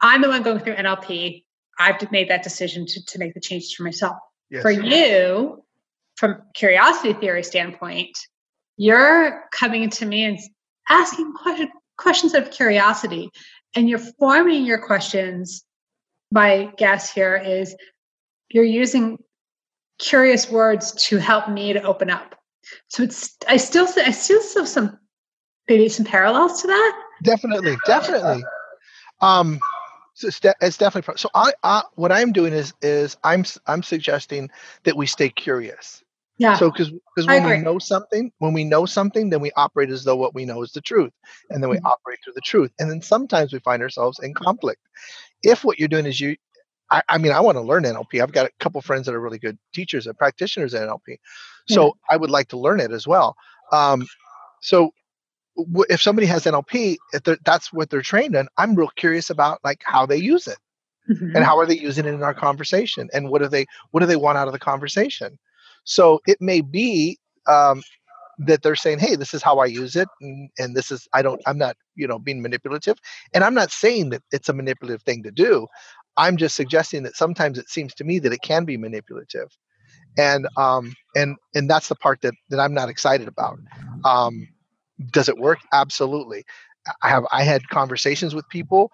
I'm 0.00 0.22
the 0.22 0.28
one 0.28 0.42
going 0.42 0.58
through 0.60 0.74
NLP. 0.74 1.44
I've 1.80 2.12
made 2.12 2.28
that 2.28 2.42
decision 2.42 2.84
to, 2.86 3.04
to 3.04 3.18
make 3.18 3.34
the 3.34 3.40
changes 3.40 3.72
for 3.72 3.82
myself. 3.82 4.16
Yes. 4.50 4.62
For 4.62 4.70
you, 4.70 5.64
from 6.16 6.42
curiosity 6.54 7.14
theory 7.14 7.42
standpoint, 7.42 8.16
you're 8.76 9.44
coming 9.52 9.88
to 9.90 10.06
me 10.06 10.24
and 10.24 10.38
asking 10.88 11.32
question, 11.32 11.70
questions 11.96 12.34
of 12.34 12.50
curiosity, 12.50 13.30
and 13.74 13.88
you're 13.88 13.98
forming 13.98 14.64
your 14.64 14.78
questions. 14.78 15.64
My 16.30 16.70
guess 16.76 17.10
here 17.10 17.36
is 17.36 17.74
you're 18.50 18.64
using 18.64 19.18
curious 19.98 20.50
words 20.50 20.92
to 21.08 21.18
help 21.18 21.48
me 21.48 21.72
to 21.72 21.82
open 21.82 22.10
up. 22.10 22.34
So 22.88 23.02
it's 23.02 23.36
I 23.48 23.56
still 23.56 23.88
I 23.96 24.10
still 24.10 24.40
see 24.42 24.66
some 24.66 24.98
maybe 25.68 25.88
some 25.88 26.04
parallels 26.04 26.60
to 26.60 26.66
that. 26.66 27.02
Definitely, 27.22 27.76
definitely. 27.86 28.44
Um, 29.20 29.60
it's, 30.24 30.40
de- 30.40 30.54
it's 30.60 30.76
definitely 30.76 31.14
so. 31.16 31.28
I, 31.34 31.52
I 31.62 31.82
what 31.94 32.12
I'm 32.12 32.32
doing 32.32 32.52
is 32.52 32.72
is 32.82 33.16
I'm 33.24 33.44
I'm 33.66 33.82
suggesting 33.82 34.50
that 34.84 34.96
we 34.96 35.06
stay 35.06 35.28
curious. 35.28 36.02
Yeah. 36.38 36.56
So 36.56 36.70
because 36.70 36.90
because 36.90 37.26
when 37.26 37.44
we 37.44 37.58
know 37.58 37.78
something, 37.78 38.32
when 38.38 38.52
we 38.52 38.64
know 38.64 38.86
something, 38.86 39.30
then 39.30 39.40
we 39.40 39.52
operate 39.56 39.90
as 39.90 40.04
though 40.04 40.16
what 40.16 40.34
we 40.34 40.44
know 40.44 40.62
is 40.62 40.72
the 40.72 40.80
truth, 40.80 41.12
and 41.50 41.62
then 41.62 41.68
we 41.68 41.76
mm-hmm. 41.76 41.86
operate 41.86 42.18
through 42.24 42.32
the 42.34 42.40
truth. 42.40 42.72
And 42.78 42.90
then 42.90 43.02
sometimes 43.02 43.52
we 43.52 43.58
find 43.58 43.82
ourselves 43.82 44.18
in 44.20 44.32
conflict. 44.32 44.80
If 45.42 45.64
what 45.64 45.78
you're 45.78 45.88
doing 45.88 46.06
is 46.06 46.18
you 46.20 46.36
I, 46.90 47.02
I 47.08 47.18
mean, 47.18 47.32
I 47.32 47.40
want 47.40 47.56
to 47.56 47.62
learn 47.62 47.84
NLP. 47.84 48.22
I've 48.22 48.32
got 48.32 48.46
a 48.46 48.50
couple 48.58 48.80
friends 48.80 49.06
that 49.06 49.14
are 49.14 49.20
really 49.20 49.38
good 49.38 49.58
teachers 49.74 50.06
and 50.06 50.16
practitioners 50.18 50.74
in 50.74 50.82
NLP, 50.82 51.18
so 51.68 51.84
yeah. 51.84 51.90
I 52.10 52.16
would 52.16 52.30
like 52.30 52.48
to 52.48 52.58
learn 52.58 52.80
it 52.80 52.90
as 52.90 53.06
well. 53.06 53.36
Um, 53.72 54.06
so 54.60 54.92
if 55.56 56.00
somebody 56.00 56.26
has 56.26 56.44
NLP, 56.44 56.96
if 57.12 57.22
that's 57.44 57.72
what 57.72 57.90
they're 57.90 58.02
trained 58.02 58.34
in, 58.34 58.48
I'm 58.56 58.74
real 58.74 58.90
curious 58.96 59.30
about 59.30 59.60
like 59.64 59.82
how 59.84 60.06
they 60.06 60.16
use 60.16 60.46
it 60.46 60.58
mm-hmm. 61.08 61.36
and 61.36 61.44
how 61.44 61.58
are 61.58 61.66
they 61.66 61.78
using 61.78 62.06
it 62.06 62.14
in 62.14 62.22
our 62.22 62.34
conversation 62.34 63.08
and 63.12 63.28
what 63.28 63.42
do 63.42 63.48
they 63.48 63.66
what 63.90 64.00
do 64.00 64.06
they 64.06 64.16
want 64.16 64.38
out 64.38 64.48
of 64.48 64.52
the 64.52 64.58
conversation. 64.58 65.38
So 65.84 66.20
it 66.26 66.40
may 66.40 66.60
be 66.60 67.18
um, 67.46 67.82
that 68.38 68.62
they're 68.62 68.76
saying, 68.76 68.98
"Hey, 68.98 69.16
this 69.16 69.34
is 69.34 69.42
how 69.42 69.58
I 69.58 69.66
use 69.66 69.96
it, 69.96 70.08
and, 70.20 70.50
and 70.58 70.76
this 70.76 70.90
is 70.90 71.08
I 71.12 71.22
don't 71.22 71.40
I'm 71.46 71.58
not 71.58 71.76
you 71.94 72.06
know 72.06 72.18
being 72.18 72.42
manipulative," 72.42 72.98
and 73.34 73.44
I'm 73.44 73.54
not 73.54 73.70
saying 73.70 74.10
that 74.10 74.22
it's 74.30 74.48
a 74.48 74.52
manipulative 74.52 75.02
thing 75.02 75.22
to 75.24 75.30
do. 75.30 75.66
I'm 76.16 76.36
just 76.36 76.56
suggesting 76.56 77.02
that 77.04 77.16
sometimes 77.16 77.58
it 77.58 77.68
seems 77.68 77.94
to 77.94 78.04
me 78.04 78.18
that 78.20 78.32
it 78.32 78.42
can 78.42 78.64
be 78.64 78.76
manipulative, 78.76 79.48
and 80.16 80.46
um 80.56 80.94
and 81.16 81.36
and 81.54 81.68
that's 81.68 81.88
the 81.88 81.96
part 81.96 82.20
that 82.22 82.34
that 82.50 82.60
I'm 82.60 82.74
not 82.74 82.88
excited 82.88 83.28
about. 83.28 83.58
Um, 84.04 84.48
does 85.10 85.28
it 85.28 85.38
work? 85.38 85.58
Absolutely. 85.72 86.44
I 87.02 87.08
have 87.08 87.24
I 87.30 87.42
had 87.42 87.68
conversations 87.68 88.34
with 88.34 88.48
people 88.48 88.92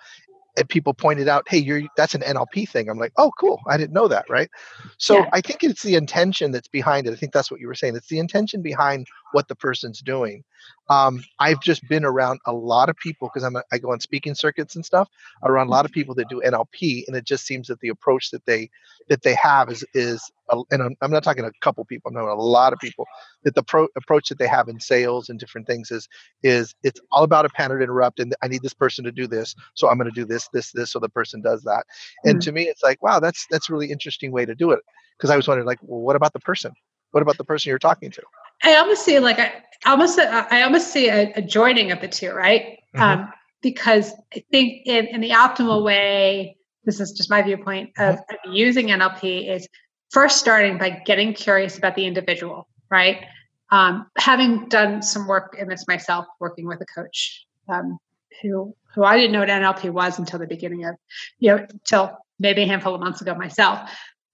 and 0.56 0.68
people 0.68 0.94
pointed 0.94 1.28
out, 1.28 1.46
hey, 1.48 1.58
you're 1.58 1.82
that's 1.96 2.14
an 2.14 2.22
NLP 2.22 2.68
thing. 2.68 2.88
I'm 2.88 2.98
like, 2.98 3.12
oh, 3.16 3.30
cool. 3.38 3.60
I 3.68 3.76
didn't 3.76 3.92
know 3.92 4.08
that, 4.08 4.24
right? 4.28 4.50
So 4.98 5.18
yeah. 5.18 5.28
I 5.32 5.40
think 5.40 5.62
it's 5.62 5.82
the 5.82 5.94
intention 5.94 6.50
that's 6.50 6.68
behind 6.68 7.06
it. 7.06 7.12
I 7.12 7.16
think 7.16 7.32
that's 7.32 7.50
what 7.50 7.60
you 7.60 7.66
were 7.66 7.74
saying. 7.74 7.96
It's 7.96 8.08
the 8.08 8.18
intention 8.18 8.62
behind 8.62 9.06
what 9.32 9.48
the 9.48 9.54
person's 9.54 10.00
doing. 10.00 10.44
Um, 10.88 11.22
I've 11.38 11.60
just 11.60 11.86
been 11.88 12.04
around 12.04 12.40
a 12.46 12.52
lot 12.52 12.88
of 12.88 12.96
people 12.96 13.28
because 13.28 13.44
I'm 13.44 13.56
a, 13.56 13.62
I 13.72 13.78
go 13.78 13.92
on 13.92 14.00
speaking 14.00 14.34
circuits 14.34 14.76
and 14.76 14.84
stuff 14.84 15.08
around 15.42 15.66
a 15.66 15.70
lot 15.70 15.84
of 15.84 15.92
people 15.92 16.14
that 16.14 16.28
do 16.28 16.40
NLP, 16.44 17.04
and 17.06 17.16
it 17.16 17.24
just 17.24 17.44
seems 17.44 17.68
that 17.68 17.80
the 17.80 17.88
approach 17.88 18.30
that 18.30 18.44
they 18.46 18.70
that 19.08 19.22
they 19.22 19.34
have 19.34 19.70
is 19.70 19.84
is 19.94 20.22
a, 20.50 20.60
and 20.70 20.82
I'm, 20.82 20.96
I'm, 21.00 21.10
not 21.10 21.24
talking 21.24 21.44
a 21.44 21.50
couple 21.60 21.84
people, 21.84 22.10
I'm 22.10 22.14
talking 22.14 22.28
a 22.28 22.34
lot 22.34 22.72
of 22.72 22.78
people 22.78 23.06
that 23.42 23.54
the 23.54 23.62
pro, 23.62 23.88
approach 23.96 24.28
that 24.28 24.38
they 24.38 24.46
have 24.46 24.68
in 24.68 24.78
sales 24.78 25.28
and 25.28 25.38
different 25.38 25.66
things 25.66 25.90
is 25.90 26.08
is 26.42 26.74
it's 26.82 27.00
all 27.10 27.24
about 27.24 27.46
a 27.46 27.50
pattern 27.50 27.82
interrupt, 27.82 28.20
and 28.20 28.34
I 28.42 28.48
need 28.48 28.62
this 28.62 28.74
person 28.74 29.04
to 29.04 29.12
do 29.12 29.26
this, 29.26 29.54
so 29.74 29.88
I'm 29.88 29.98
going 29.98 30.10
to 30.10 30.20
do 30.20 30.24
this, 30.24 30.48
this, 30.52 30.70
this, 30.72 30.92
so 30.92 30.98
the 31.00 31.08
person 31.08 31.40
does 31.40 31.62
that. 31.64 31.84
And 32.24 32.34
mm-hmm. 32.34 32.40
to 32.40 32.52
me, 32.52 32.62
it's 32.64 32.82
like, 32.82 33.02
wow, 33.02 33.20
that's 33.20 33.46
that's 33.50 33.68
a 33.68 33.72
really 33.72 33.90
interesting 33.90 34.30
way 34.30 34.44
to 34.44 34.54
do 34.54 34.70
it. 34.70 34.80
Because 35.16 35.30
I 35.30 35.36
was 35.36 35.48
wondering, 35.48 35.66
like, 35.66 35.78
well, 35.82 36.00
what 36.00 36.16
about 36.16 36.32
the 36.32 36.40
person? 36.40 36.72
What 37.10 37.22
about 37.22 37.38
the 37.38 37.44
person 37.44 37.70
you're 37.70 37.78
talking 37.78 38.10
to? 38.10 38.22
I 38.62 38.76
almost 38.76 39.04
see 39.04 39.18
like 39.18 39.38
I 39.38 39.62
almost 39.84 40.18
I 40.18 40.62
almost 40.62 40.92
see 40.92 41.08
a, 41.08 41.32
a 41.34 41.42
joining 41.42 41.92
of 41.92 42.00
the 42.00 42.08
two, 42.08 42.32
right? 42.32 42.78
Mm-hmm. 42.94 43.02
Um, 43.02 43.32
because 43.62 44.12
I 44.34 44.44
think 44.50 44.82
in, 44.86 45.06
in 45.06 45.20
the 45.20 45.30
optimal 45.30 45.84
way, 45.84 46.56
this 46.84 47.00
is 47.00 47.12
just 47.12 47.30
my 47.30 47.42
viewpoint 47.42 47.90
of, 47.98 48.16
mm-hmm. 48.16 48.48
of 48.48 48.54
using 48.54 48.88
NLP 48.88 49.50
is 49.50 49.68
first 50.10 50.38
starting 50.38 50.78
by 50.78 51.02
getting 51.04 51.34
curious 51.34 51.76
about 51.76 51.96
the 51.96 52.06
individual, 52.06 52.68
right? 52.90 53.24
Um, 53.70 54.06
having 54.16 54.68
done 54.68 55.02
some 55.02 55.26
work 55.26 55.56
in 55.58 55.68
this 55.68 55.86
myself, 55.88 56.26
working 56.38 56.66
with 56.66 56.80
a 56.80 56.86
coach 56.86 57.44
um, 57.68 57.98
who 58.40 58.74
who 58.94 59.04
I 59.04 59.16
didn't 59.16 59.32
know 59.32 59.40
what 59.40 59.48
NLP 59.48 59.90
was 59.90 60.18
until 60.18 60.38
the 60.38 60.46
beginning 60.46 60.84
of, 60.86 60.94
you 61.38 61.54
know, 61.54 61.66
till 61.84 62.16
maybe 62.38 62.62
a 62.62 62.66
handful 62.66 62.94
of 62.94 63.00
months 63.00 63.20
ago 63.20 63.34
myself. 63.34 63.90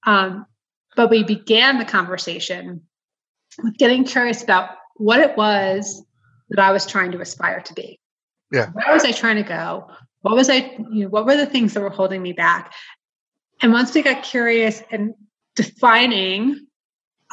Um, 0.06 0.46
but 0.94 1.10
we 1.10 1.24
began 1.24 1.78
the 1.78 1.84
conversation 1.84 2.82
with 3.62 3.76
getting 3.76 4.04
curious 4.04 4.42
about 4.42 4.70
what 4.96 5.20
it 5.20 5.36
was 5.36 6.04
that 6.50 6.58
I 6.58 6.72
was 6.72 6.86
trying 6.86 7.12
to 7.12 7.20
aspire 7.20 7.60
to 7.60 7.74
be. 7.74 7.98
Yeah. 8.50 8.70
Where 8.70 8.92
was 8.92 9.04
I 9.04 9.12
trying 9.12 9.36
to 9.36 9.42
go? 9.42 9.88
What 10.20 10.34
was 10.34 10.50
I, 10.50 10.76
you 10.90 11.04
know, 11.04 11.08
what 11.08 11.26
were 11.26 11.36
the 11.36 11.46
things 11.46 11.74
that 11.74 11.80
were 11.80 11.90
holding 11.90 12.22
me 12.22 12.32
back? 12.32 12.72
And 13.60 13.72
once 13.72 13.94
we 13.94 14.02
got 14.02 14.22
curious 14.22 14.82
and 14.90 15.14
defining 15.56 16.66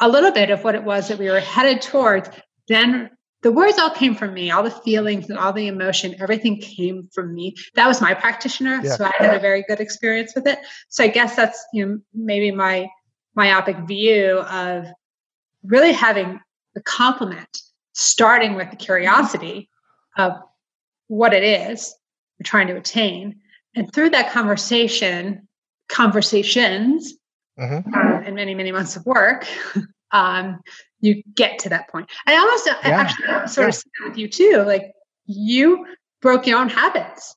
a 0.00 0.08
little 0.08 0.32
bit 0.32 0.50
of 0.50 0.64
what 0.64 0.74
it 0.74 0.84
was 0.84 1.08
that 1.08 1.18
we 1.18 1.30
were 1.30 1.40
headed 1.40 1.82
towards, 1.82 2.30
then 2.68 3.10
the 3.42 3.52
words 3.52 3.78
all 3.78 3.90
came 3.90 4.14
from 4.14 4.34
me, 4.34 4.50
all 4.50 4.62
the 4.62 4.70
feelings 4.70 5.28
and 5.30 5.38
all 5.38 5.52
the 5.52 5.66
emotion, 5.66 6.14
everything 6.20 6.60
came 6.60 7.08
from 7.12 7.34
me. 7.34 7.54
That 7.74 7.86
was 7.86 8.00
my 8.00 8.14
practitioner, 8.14 8.80
yeah. 8.82 8.96
so 8.96 9.04
I 9.04 9.12
had 9.18 9.34
a 9.34 9.40
very 9.40 9.64
good 9.66 9.80
experience 9.80 10.32
with 10.34 10.46
it. 10.46 10.58
So 10.88 11.04
I 11.04 11.08
guess 11.08 11.36
that's 11.36 11.64
you 11.72 11.86
know 11.86 11.98
maybe 12.12 12.50
my 12.50 12.88
myopic 13.34 13.76
view 13.86 14.40
of 14.40 14.86
really 15.64 15.92
having 15.92 16.40
the 16.74 16.82
complement, 16.82 17.62
starting 17.92 18.54
with 18.54 18.70
the 18.70 18.76
curiosity 18.76 19.68
of 20.16 20.32
what 21.08 21.32
it 21.32 21.42
is 21.42 21.94
you're 22.38 22.44
trying 22.44 22.68
to 22.68 22.76
attain. 22.76 23.36
And 23.74 23.92
through 23.92 24.10
that 24.10 24.32
conversation, 24.32 25.46
conversations, 25.88 27.14
mm-hmm. 27.58 27.94
uh, 27.94 28.22
and 28.24 28.34
many, 28.34 28.54
many 28.54 28.72
months 28.72 28.96
of 28.96 29.04
work, 29.06 29.46
um, 30.12 30.60
you 31.00 31.22
get 31.34 31.58
to 31.60 31.68
that 31.68 31.88
point. 31.88 32.10
I 32.26 32.36
almost 32.36 32.66
yeah. 32.66 32.78
actually 32.82 33.48
sort 33.48 33.74
yeah. 33.74 34.06
of 34.06 34.10
with 34.10 34.18
you 34.18 34.28
too. 34.28 34.64
Like 34.66 34.92
you 35.26 35.86
broke 36.22 36.46
your 36.46 36.58
own 36.58 36.68
habits 36.68 37.34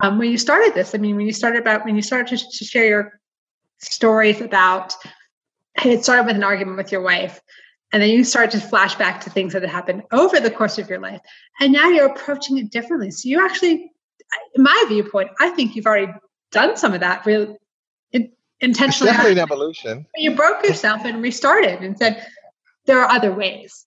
um, 0.00 0.18
when 0.18 0.30
you 0.30 0.38
started 0.38 0.74
this. 0.74 0.94
I 0.94 0.98
mean, 0.98 1.16
when 1.16 1.26
you 1.26 1.32
started 1.32 1.60
about 1.60 1.84
when 1.84 1.96
you 1.96 2.02
started 2.02 2.38
to, 2.38 2.58
to 2.58 2.64
share 2.64 2.86
your 2.86 3.20
stories 3.78 4.40
about 4.40 4.94
it 5.84 6.04
started 6.04 6.26
with 6.26 6.36
an 6.36 6.44
argument 6.44 6.76
with 6.76 6.92
your 6.92 7.02
wife 7.02 7.40
and 7.92 8.02
then 8.02 8.10
you 8.10 8.24
start 8.24 8.50
to 8.52 8.60
flash 8.60 8.94
back 8.94 9.22
to 9.22 9.30
things 9.30 9.52
that 9.52 9.62
had 9.62 9.70
happened 9.70 10.02
over 10.12 10.40
the 10.40 10.50
course 10.50 10.78
of 10.78 10.88
your 10.88 11.00
life 11.00 11.20
and 11.60 11.72
now 11.72 11.88
you're 11.88 12.06
approaching 12.06 12.58
it 12.58 12.70
differently. 12.70 13.10
So 13.10 13.28
you 13.28 13.44
actually 13.44 13.90
in 14.54 14.62
my 14.62 14.84
viewpoint 14.88 15.30
i 15.40 15.50
think 15.50 15.76
you've 15.76 15.84
already 15.84 16.10
done 16.52 16.74
some 16.76 16.94
of 16.94 17.00
that 17.00 17.26
really 17.26 17.54
intentionally. 18.62 19.10
It's 19.10 19.18
definitely 19.18 19.40
an 19.40 19.46
evolution. 19.50 20.06
You 20.16 20.34
broke 20.34 20.64
yourself 20.64 21.04
and 21.04 21.22
restarted 21.22 21.80
and 21.80 21.98
said 21.98 22.24
there 22.86 23.00
are 23.00 23.10
other 23.10 23.32
ways. 23.32 23.86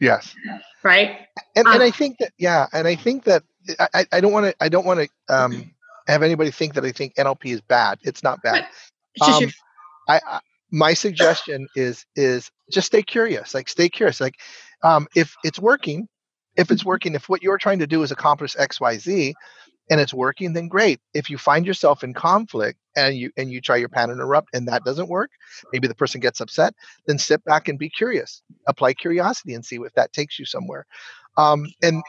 Yes. 0.00 0.34
Right? 0.82 1.18
And, 1.54 1.66
um, 1.66 1.74
and 1.74 1.82
i 1.82 1.90
think 1.90 2.18
that 2.18 2.32
yeah 2.36 2.66
and 2.72 2.86
i 2.88 2.94
think 2.94 3.24
that 3.24 3.42
i, 3.94 4.06
I 4.12 4.20
don't 4.20 4.32
want 4.32 4.46
to 4.46 4.54
i 4.60 4.68
don't 4.68 4.84
want 4.84 5.00
to 5.00 5.34
um, 5.34 5.72
have 6.06 6.22
anybody 6.22 6.50
think 6.50 6.74
that 6.74 6.84
i 6.84 6.92
think 6.92 7.14
nlp 7.14 7.44
is 7.44 7.60
bad. 7.60 7.98
It's 8.02 8.22
not 8.22 8.42
bad. 8.42 8.66
Um, 9.20 9.50
I, 10.08 10.40
my 10.74 10.92
suggestion 10.92 11.68
is 11.76 12.04
is 12.16 12.50
just 12.70 12.88
stay 12.88 13.02
curious 13.02 13.54
like 13.54 13.68
stay 13.68 13.88
curious 13.88 14.20
like 14.20 14.34
um, 14.82 15.06
if 15.14 15.36
it's 15.44 15.58
working 15.58 16.08
if 16.56 16.70
it's 16.70 16.82
mm-hmm. 16.82 16.88
working 16.88 17.14
if 17.14 17.28
what 17.28 17.42
you're 17.42 17.58
trying 17.58 17.78
to 17.78 17.86
do 17.86 18.02
is 18.02 18.10
accomplish 18.10 18.56
xyz 18.56 19.32
and 19.90 20.00
it's 20.00 20.14
working 20.14 20.52
then 20.52 20.68
great. 20.68 20.98
If 21.12 21.30
you 21.30 21.38
find 21.38 21.66
yourself 21.66 22.02
in 22.02 22.14
conflict 22.14 22.78
and 22.96 23.16
you 23.16 23.30
and 23.36 23.52
you 23.52 23.60
try 23.60 23.76
your 23.76 23.88
pattern 23.88 24.16
interrupt 24.16 24.48
and 24.52 24.66
that 24.66 24.84
doesn't 24.84 25.08
work 25.08 25.30
maybe 25.72 25.86
the 25.86 25.94
person 25.94 26.20
gets 26.20 26.40
upset 26.40 26.74
then 27.06 27.18
sit 27.18 27.44
back 27.44 27.68
and 27.68 27.78
be 27.78 27.88
curious. 27.88 28.42
Apply 28.66 28.94
curiosity 28.94 29.54
and 29.54 29.64
see 29.64 29.76
if 29.76 29.92
that 29.94 30.12
takes 30.12 30.38
you 30.38 30.44
somewhere. 30.44 30.86
Um, 31.36 31.66
and 31.82 32.02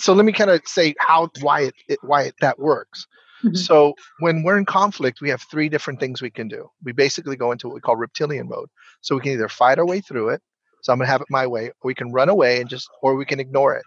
so 0.00 0.14
let 0.14 0.24
me 0.24 0.32
kind 0.32 0.50
of 0.50 0.62
say 0.66 0.94
how 0.98 1.28
why 1.40 1.62
it, 1.62 1.74
it 1.88 1.98
why 2.02 2.22
it, 2.24 2.34
that 2.40 2.58
works 2.58 3.06
Mm-hmm. 3.42 3.54
So 3.56 3.94
when 4.20 4.42
we're 4.42 4.58
in 4.58 4.64
conflict, 4.64 5.20
we 5.20 5.30
have 5.30 5.42
three 5.50 5.68
different 5.68 6.00
things 6.00 6.22
we 6.22 6.30
can 6.30 6.48
do. 6.48 6.68
We 6.82 6.92
basically 6.92 7.36
go 7.36 7.52
into 7.52 7.68
what 7.68 7.74
we 7.74 7.80
call 7.80 7.96
reptilian 7.96 8.48
mode. 8.48 8.68
So 9.00 9.14
we 9.14 9.20
can 9.20 9.32
either 9.32 9.48
fight 9.48 9.78
our 9.78 9.86
way 9.86 10.00
through 10.00 10.30
it. 10.30 10.42
So 10.82 10.92
I'm 10.92 10.98
going 10.98 11.06
to 11.06 11.12
have 11.12 11.22
it 11.22 11.28
my 11.30 11.46
way, 11.46 11.68
or 11.68 11.84
we 11.84 11.94
can 11.94 12.12
run 12.12 12.28
away 12.28 12.60
and 12.60 12.68
just, 12.68 12.88
or 13.02 13.14
we 13.14 13.24
can 13.24 13.40
ignore 13.40 13.74
it. 13.74 13.84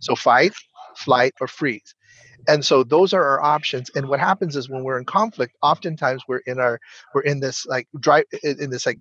So 0.00 0.14
fight, 0.14 0.52
flight, 0.96 1.34
or 1.40 1.46
freeze. 1.46 1.94
And 2.46 2.64
so 2.64 2.82
those 2.82 3.12
are 3.12 3.22
our 3.22 3.42
options. 3.42 3.90
And 3.94 4.08
what 4.08 4.20
happens 4.20 4.56
is 4.56 4.68
when 4.68 4.82
we're 4.82 4.98
in 4.98 5.04
conflict, 5.04 5.54
oftentimes 5.62 6.22
we're 6.26 6.42
in 6.46 6.58
our, 6.58 6.80
we're 7.14 7.22
in 7.22 7.40
this 7.40 7.66
like 7.66 7.86
drive, 8.00 8.24
in 8.42 8.70
this 8.70 8.86
like 8.86 8.98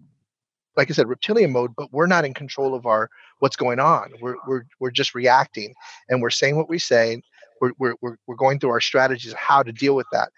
like 0.77 0.91
I 0.91 0.93
said, 0.93 1.09
reptilian 1.09 1.51
mode, 1.51 1.71
but 1.75 1.91
we're 1.91 2.07
not 2.07 2.23
in 2.23 2.35
control 2.35 2.75
of 2.75 2.85
our 2.85 3.09
what's 3.39 3.55
going 3.55 3.79
on. 3.79 4.11
We're 4.21 4.35
we're 4.47 4.63
we're 4.79 4.91
just 4.91 5.15
reacting 5.15 5.73
and 6.07 6.21
we're 6.21 6.29
saying 6.29 6.55
what 6.55 6.69
we 6.69 6.77
say 6.77 7.21
we're, 7.61 7.95
we're, 8.01 8.17
we're 8.27 8.35
going 8.35 8.59
through 8.59 8.71
our 8.71 8.81
strategies 8.81 9.31
of 9.31 9.37
how 9.37 9.63
to 9.63 9.71
deal 9.71 9.95
with 9.95 10.07
that. 10.11 10.29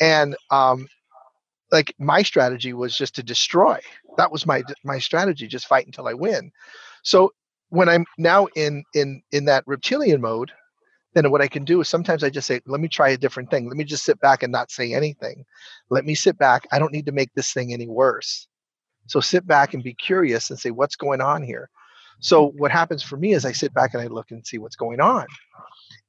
And 0.00 0.36
um, 0.50 0.88
like 1.70 1.94
my 1.98 2.22
strategy 2.22 2.72
was 2.72 2.96
just 2.96 3.14
to 3.16 3.22
destroy. 3.22 3.78
That 4.16 4.32
was 4.32 4.46
my 4.46 4.62
my 4.84 4.98
strategy 4.98 5.46
just 5.46 5.66
fight 5.66 5.86
until 5.86 6.08
i 6.08 6.14
win. 6.14 6.50
So 7.02 7.32
when 7.70 7.88
i'm 7.88 8.06
now 8.16 8.46
in 8.56 8.84
in 8.94 9.22
in 9.32 9.44
that 9.44 9.64
reptilian 9.66 10.20
mode 10.20 10.50
then 11.14 11.30
what 11.30 11.42
i 11.42 11.48
can 11.48 11.64
do 11.64 11.80
is 11.80 11.88
sometimes 11.88 12.22
i 12.22 12.30
just 12.30 12.46
say 12.46 12.60
let 12.66 12.80
me 12.80 12.88
try 12.88 13.10
a 13.10 13.16
different 13.18 13.50
thing. 13.50 13.68
Let 13.68 13.76
me 13.76 13.84
just 13.84 14.04
sit 14.04 14.20
back 14.20 14.42
and 14.42 14.52
not 14.52 14.70
say 14.70 14.92
anything. 14.92 15.44
Let 15.90 16.04
me 16.04 16.14
sit 16.14 16.38
back. 16.38 16.66
I 16.72 16.78
don't 16.78 16.92
need 16.92 17.06
to 17.06 17.12
make 17.12 17.32
this 17.34 17.52
thing 17.52 17.72
any 17.72 17.88
worse. 17.88 18.46
So 19.06 19.20
sit 19.20 19.46
back 19.46 19.74
and 19.74 19.82
be 19.82 19.94
curious 19.94 20.50
and 20.50 20.58
say 20.58 20.70
what's 20.70 20.96
going 20.96 21.20
on 21.20 21.42
here? 21.42 21.70
So 22.20 22.48
what 22.58 22.70
happens 22.70 23.02
for 23.02 23.16
me 23.16 23.32
is 23.32 23.44
i 23.44 23.52
sit 23.52 23.72
back 23.74 23.94
and 23.94 24.02
i 24.02 24.06
look 24.06 24.30
and 24.30 24.46
see 24.46 24.58
what's 24.58 24.76
going 24.76 25.00
on 25.00 25.26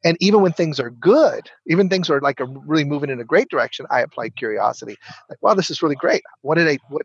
and 0.03 0.17
even 0.19 0.41
when 0.41 0.53
things 0.53 0.79
are 0.79 0.89
good 0.89 1.49
even 1.67 1.89
things 1.89 2.09
are 2.09 2.21
like 2.21 2.39
really 2.65 2.83
moving 2.85 3.09
in 3.09 3.19
a 3.19 3.25
great 3.25 3.49
direction 3.49 3.85
i 3.89 4.01
apply 4.01 4.29
curiosity 4.29 4.95
like 5.29 5.41
wow 5.41 5.53
this 5.53 5.69
is 5.69 5.81
really 5.81 5.95
great. 5.95 6.21
What 6.41 6.55
did 6.55 6.67
i 6.67 6.77
what 6.89 7.03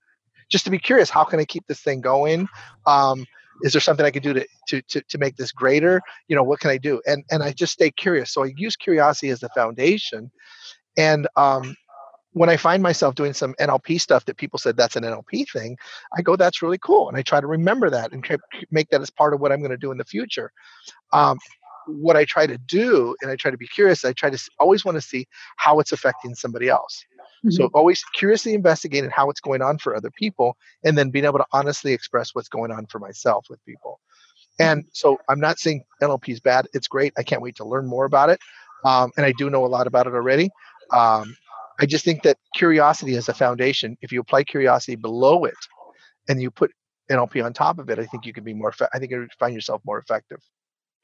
just 0.51 0.65
to 0.65 0.71
be 0.71 0.79
curious 0.79 1.11
how 1.11 1.25
can 1.25 1.41
i 1.41 1.45
keep 1.45 1.67
this 1.67 1.81
thing 1.81 2.01
going? 2.01 2.49
Um, 2.87 3.25
is 3.63 3.73
there 3.73 3.81
something 3.81 4.05
i 4.05 4.11
can 4.11 4.23
do 4.23 4.33
to, 4.35 4.47
to 4.69 4.83
to 4.83 5.01
to 5.03 5.19
make 5.19 5.37
this 5.37 5.53
greater? 5.53 6.01
You 6.29 6.37
know 6.37 6.43
what 6.43 6.61
can 6.61 6.71
i 6.71 6.79
do? 6.79 7.01
And 7.07 7.25
and 7.31 7.43
i 7.43 7.53
just 7.53 7.73
stay 7.73 7.91
curious. 7.91 8.33
So 8.33 8.45
i 8.45 8.53
use 8.57 8.77
curiosity 8.77 9.31
as 9.31 9.41
the 9.41 9.49
foundation. 9.51 10.31
And 10.97 11.27
um 11.37 11.77
when 12.35 12.51
I 12.51 12.57
find 12.57 12.83
myself 12.83 13.15
doing 13.15 13.33
some 13.33 13.55
NLP 13.61 14.01
stuff 14.01 14.25
that 14.25 14.37
people 14.37 14.59
said 14.59 14.77
that's 14.77 14.97
an 14.97 15.05
NLP 15.05 15.49
thing, 15.53 15.77
I 16.19 16.23
go, 16.23 16.35
that's 16.35 16.63
really 16.63 16.79
cool. 16.79 17.09
And 17.09 17.17
I 17.17 17.23
try 17.23 17.41
to 17.41 17.47
remember 17.47 17.89
that 17.91 18.13
and 18.13 18.27
make 18.73 18.89
that 18.91 19.01
as 19.01 19.09
part 19.09 19.35
of 19.35 19.41
what 19.41 19.53
I'm 19.53 19.61
going 19.61 19.71
to 19.71 19.77
do 19.77 19.93
in 19.93 19.99
the 19.99 20.05
future. 20.05 20.51
Um, 21.13 21.39
what 21.87 22.17
I 22.17 22.25
try 22.25 22.47
to 22.47 22.59
do, 22.59 23.17
and 23.21 23.31
I 23.31 23.37
try 23.37 23.51
to 23.51 23.57
be 23.57 23.67
curious, 23.67 24.05
I 24.05 24.13
try 24.13 24.31
to 24.31 24.51
always 24.59 24.85
want 24.85 24.97
to 24.97 25.01
see 25.01 25.27
how 25.57 25.81
it's 25.81 25.93
affecting 25.93 26.35
somebody 26.35 26.69
else. 26.69 27.05
Mm-hmm. 27.39 27.51
So 27.51 27.71
always 27.75 28.03
curiously 28.15 28.55
investigating 28.55 29.11
how 29.11 29.31
it's 29.31 29.41
going 29.41 29.63
on 29.63 29.79
for 29.79 29.95
other 29.95 30.11
people, 30.11 30.57
and 30.85 30.97
then 30.97 31.11
being 31.11 31.25
able 31.25 31.39
to 31.39 31.47
honestly 31.53 31.93
express 31.93 32.35
what's 32.35 32.49
going 32.49 32.71
on 32.71 32.87
for 32.87 32.99
myself 32.99 33.47
with 33.49 33.65
people. 33.65 34.01
And 34.59 34.83
mm-hmm. 34.83 34.89
so 34.93 35.19
I'm 35.29 35.41
not 35.41 35.59
saying 35.59 35.85
NLP 36.03 36.31
is 36.31 36.41
bad. 36.41 36.69
It's 36.73 36.89
great. 36.89 37.13
I 37.19 37.23
can't 37.23 37.43
wait 37.43 37.57
to 37.57 37.65
learn 37.65 37.87
more 37.87 38.05
about 38.05 38.31
it. 38.31 38.41
Um, 38.85 39.11
and 39.17 39.25
I 39.25 39.33
do 39.33 39.51
know 39.51 39.65
a 39.65 39.69
lot 39.69 39.87
about 39.87 40.07
it 40.07 40.15
already. 40.15 40.51
Um, 40.93 41.37
I 41.81 41.87
just 41.87 42.05
think 42.05 42.23
that 42.23 42.37
curiosity 42.55 43.15
is 43.15 43.29
a 43.29 43.35
foundation. 43.35 43.97
If 44.01 44.13
you 44.13 44.21
apply 44.21 44.45
curiosity 44.45 44.97
below 44.97 45.45
it, 45.45 45.55
and 46.29 46.41
you 46.41 46.51
put 46.51 46.73
NLP 47.11 47.45
on 47.45 47.53
top 47.53 47.79
of 47.79 47.91
it, 47.91 47.99
I 47.99 48.07
think 48.07 48.27
you 48.27 48.33
can 48.33 48.45
be 48.45 48.55
more. 48.55 48.73
I 48.93 48.99
think 48.99 49.11
you 49.11 49.29
find 49.39 49.55
yourself 49.55 49.83
more 49.85 49.99
effective. 49.99 50.39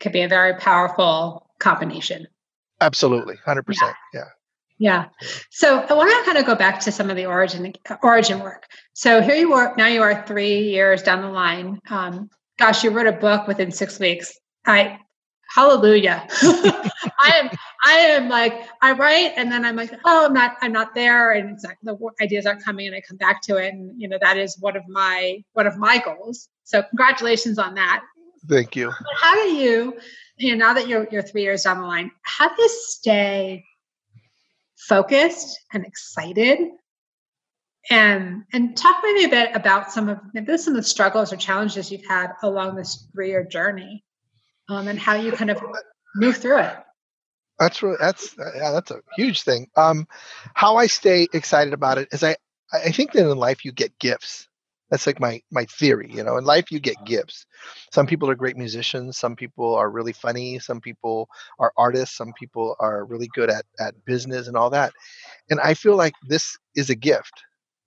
Could 0.01 0.13
be 0.13 0.23
a 0.23 0.29
very 0.29 0.55
powerful 0.55 1.51
combination. 1.59 2.27
Absolutely, 2.81 3.37
hundred 3.45 3.63
yeah. 3.63 3.67
percent. 3.67 3.97
Yeah. 4.15 4.25
Yeah. 4.79 5.09
So 5.51 5.81
I 5.81 5.93
want 5.93 6.09
to 6.11 6.25
kind 6.25 6.39
of 6.39 6.47
go 6.47 6.55
back 6.55 6.81
to 6.81 6.93
some 6.93 7.11
of 7.11 7.17
the 7.17 7.27
origin 7.27 7.75
origin 8.03 8.41
work. 8.41 8.65
So 8.95 9.21
here 9.21 9.35
you 9.35 9.53
are 9.53 9.75
now. 9.77 9.89
You 9.89 10.01
are 10.01 10.27
three 10.27 10.71
years 10.71 11.03
down 11.03 11.21
the 11.21 11.29
line. 11.29 11.81
Um, 11.91 12.31
gosh, 12.59 12.83
you 12.83 12.91
wrote 12.91 13.07
a 13.07 13.13
book 13.13 13.47
within 13.47 13.71
six 13.71 13.99
weeks. 13.99 14.33
I 14.65 14.99
hallelujah. 15.55 16.27
I 16.43 17.33
am 17.35 17.51
I 17.85 17.93
am 17.93 18.29
like 18.31 18.69
I 18.81 18.93
write 18.93 19.35
and 19.37 19.53
then 19.53 19.67
I'm 19.67 19.77
like, 19.77 19.93
oh, 20.07 20.27
I'm 20.27 20.33
not 20.33 20.57
I'm 20.63 20.73
not 20.73 20.95
there, 20.95 21.33
and 21.33 21.51
it's 21.51 21.65
not, 21.65 21.75
the 21.83 21.99
ideas 22.23 22.47
aren't 22.47 22.65
coming, 22.65 22.87
and 22.87 22.97
I 22.97 23.03
come 23.07 23.19
back 23.19 23.43
to 23.43 23.57
it, 23.57 23.75
and 23.75 24.01
you 24.01 24.09
know 24.09 24.19
that 24.23 24.39
is 24.39 24.57
one 24.61 24.79
of 24.79 24.85
my 24.89 25.45
one 25.53 25.67
of 25.67 25.77
my 25.77 25.99
goals. 25.99 26.49
So 26.65 26.83
congratulations 26.85 27.59
on 27.59 27.75
that. 27.75 28.03
Thank 28.49 28.77
you. 28.77 28.93
How 29.21 29.35
do 29.35 29.51
you, 29.51 29.97
you 30.39 30.57
know, 30.57 30.67
now 30.67 30.75
that 30.75 30.89
you're 30.89 31.07
you're 31.11 31.23
three 31.23 31.43
years 31.43 31.65
down 31.65 31.81
the 31.81 31.87
line, 31.87 32.11
how 32.23 32.49
do 32.49 32.63
you 32.63 32.69
stay 32.69 33.65
focused 34.77 35.59
and 35.73 35.85
excited? 35.85 36.59
And 37.91 38.45
and 38.53 38.77
talk 38.77 38.97
maybe 39.03 39.25
a 39.25 39.29
bit 39.29 39.51
about 39.55 39.91
some 39.91 40.09
of 40.09 40.19
maybe 40.35 40.57
some 40.59 40.75
of 40.75 40.83
the 40.83 40.89
struggles 40.89 41.33
or 41.33 41.37
challenges 41.37 41.91
you've 41.91 42.07
had 42.07 42.33
along 42.43 42.77
this 42.77 43.09
three 43.13 43.29
year 43.29 43.45
journey, 43.45 44.05
um, 44.69 44.87
and 44.89 44.99
how 44.99 45.15
you 45.15 45.33
kind 45.33 45.51
of 45.51 45.63
move 46.15 46.37
through 46.37 46.59
it. 46.59 46.77
That's 47.59 47.83
really 47.83 47.97
that's 48.01 48.35
yeah, 48.39 48.73
that's 48.73 48.91
a 48.91 49.01
huge 49.17 49.43
thing. 49.43 49.69
Um, 49.77 50.07
how 50.55 50.77
I 50.77 50.87
stay 50.87 51.29
excited 51.33 51.73
about 51.73 51.99
it 51.99 52.09
is 52.13 52.23
I 52.23 52.37
I 52.73 52.91
think 52.93 53.13
that 53.13 53.31
in 53.31 53.37
life 53.37 53.65
you 53.65 53.73
get 53.73 53.99
gifts. 53.99 54.47
That's 54.91 55.07
like 55.07 55.21
my 55.21 55.41
my 55.51 55.65
theory. 55.67 56.11
You 56.11 56.23
know, 56.25 56.37
in 56.37 56.45
life 56.45 56.71
you 56.71 56.81
get 56.81 57.05
gifts. 57.05 57.47
Some 57.93 58.07
people 58.07 58.29
are 58.31 58.35
great 58.35 58.57
musicians. 58.57 59.19
Some 59.19 59.37
people 59.37 59.75
are 59.75 59.91
really 59.91 60.13
funny. 60.13 60.59
Some 60.59 60.81
people 60.81 61.29
are 61.59 61.73
artists. 61.77 62.17
Some 62.17 62.33
people 62.39 62.77
are 62.81 63.05
really 63.05 63.29
good 63.35 63.51
at 63.51 63.65
at 63.79 63.95
business 64.05 64.49
and 64.49 64.57
all 64.57 64.71
that. 64.71 64.93
And 65.51 65.61
I 65.61 65.75
feel 65.75 65.97
like 65.97 66.15
this 66.29 66.57
is 66.77 66.91
a 66.91 66.95
gift. 66.95 67.33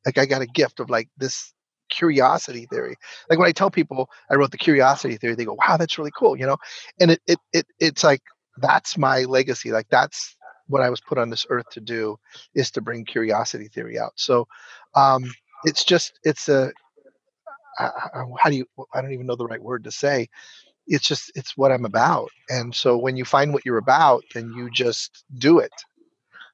Like 0.05 0.17
I 0.17 0.25
got 0.25 0.41
a 0.41 0.47
gift 0.47 0.79
of 0.79 0.89
like 0.89 1.09
this 1.17 1.53
curiosity 1.89 2.65
theory. 2.71 2.95
Like 3.29 3.39
when 3.39 3.47
I 3.47 3.51
tell 3.51 3.71
people 3.71 4.09
I 4.31 4.35
wrote 4.35 4.51
the 4.51 4.57
curiosity 4.57 5.17
theory, 5.17 5.35
they 5.35 5.45
go, 5.45 5.55
"Wow, 5.55 5.77
that's 5.77 5.97
really 5.97 6.11
cool," 6.17 6.37
you 6.37 6.45
know. 6.45 6.57
And 6.99 7.11
it 7.11 7.21
it, 7.27 7.39
it 7.53 7.65
it's 7.79 8.03
like 8.03 8.21
that's 8.57 8.97
my 8.97 9.23
legacy. 9.23 9.71
Like 9.71 9.87
that's 9.89 10.35
what 10.67 10.81
I 10.81 10.89
was 10.89 11.01
put 11.01 11.17
on 11.17 11.29
this 11.29 11.45
earth 11.49 11.69
to 11.71 11.81
do 11.81 12.17
is 12.55 12.71
to 12.71 12.81
bring 12.81 13.05
curiosity 13.05 13.67
theory 13.67 13.99
out. 13.99 14.13
So 14.15 14.47
um, 14.95 15.25
it's 15.63 15.83
just 15.83 16.19
it's 16.23 16.49
a 16.49 16.71
how 17.77 18.49
do 18.49 18.55
you 18.55 18.65
I 18.93 19.01
don't 19.01 19.13
even 19.13 19.25
know 19.25 19.35
the 19.35 19.45
right 19.45 19.61
word 19.61 19.83
to 19.85 19.91
say. 19.91 20.27
It's 20.85 21.07
just 21.07 21.31
it's 21.35 21.55
what 21.55 21.71
I'm 21.71 21.85
about. 21.85 22.29
And 22.49 22.75
so 22.75 22.97
when 22.97 23.15
you 23.15 23.25
find 23.25 23.53
what 23.53 23.65
you're 23.65 23.77
about, 23.77 24.23
then 24.33 24.51
you 24.55 24.69
just 24.69 25.23
do 25.37 25.59
it. 25.59 25.71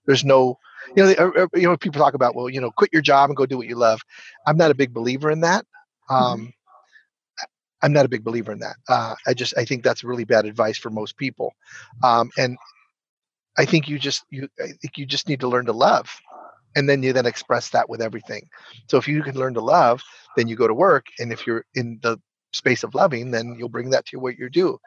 There's 0.05 0.23
no 0.23 0.57
you 0.95 1.03
know 1.03 1.13
er, 1.19 1.33
er, 1.37 1.49
you 1.53 1.67
know 1.67 1.77
people 1.77 2.01
talk 2.01 2.13
about 2.13 2.35
well 2.35 2.49
you 2.49 2.61
know 2.61 2.71
quit 2.71 2.91
your 2.93 3.01
job 3.01 3.29
and 3.29 3.37
go 3.37 3.45
do 3.45 3.57
what 3.57 3.67
you 3.67 3.75
love. 3.75 4.01
I'm 4.45 4.57
not 4.57 4.71
a 4.71 4.75
big 4.75 4.93
believer 4.93 5.31
in 5.31 5.41
that. 5.41 5.65
Mm-hmm. 6.09 6.23
Um, 6.23 6.53
I'm 7.81 7.93
not 7.93 8.05
a 8.05 8.09
big 8.09 8.23
believer 8.23 8.51
in 8.51 8.59
that. 8.59 8.75
Uh, 8.87 9.15
I 9.25 9.33
just 9.33 9.57
I 9.57 9.65
think 9.65 9.83
that's 9.83 10.03
really 10.03 10.25
bad 10.25 10.45
advice 10.45 10.77
for 10.77 10.89
most 10.89 11.17
people, 11.17 11.53
um, 12.03 12.29
and 12.37 12.57
I 13.57 13.65
think 13.65 13.87
you 13.87 13.99
just 13.99 14.23
you 14.29 14.49
I 14.59 14.67
think 14.81 14.97
you 14.97 15.05
just 15.05 15.27
need 15.27 15.41
to 15.41 15.47
learn 15.47 15.65
to 15.65 15.73
love, 15.73 16.09
and 16.75 16.87
then 16.87 17.03
you 17.03 17.13
then 17.13 17.25
express 17.25 17.69
that 17.69 17.89
with 17.89 18.01
everything. 18.01 18.47
So 18.87 18.97
if 18.97 19.07
you 19.07 19.23
can 19.23 19.35
learn 19.35 19.53
to 19.55 19.61
love, 19.61 20.01
then 20.35 20.47
you 20.47 20.55
go 20.55 20.67
to 20.67 20.73
work, 20.73 21.07
and 21.19 21.31
if 21.31 21.45
you're 21.45 21.65
in 21.75 21.99
the 22.01 22.19
space 22.53 22.83
of 22.83 22.95
loving, 22.95 23.31
then 23.31 23.55
you'll 23.57 23.69
bring 23.69 23.91
that 23.91 24.05
to 24.07 24.19
what 24.19 24.37
you 24.37 24.49
do, 24.49 24.79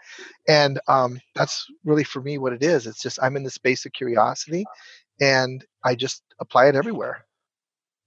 and 0.49 0.81
um, 0.89 1.21
that's 1.35 1.67
really 1.85 2.05
for 2.05 2.21
me 2.21 2.39
what 2.39 2.53
it 2.53 2.63
is. 2.63 2.87
It's 2.87 3.03
just 3.03 3.19
I'm 3.23 3.37
in 3.37 3.45
the 3.45 3.51
space 3.51 3.87
of 3.87 3.93
curiosity, 3.93 4.65
and 5.21 5.65
I 5.85 5.95
just 5.95 6.23
apply 6.41 6.67
it 6.67 6.77
everywhere. 6.77 7.25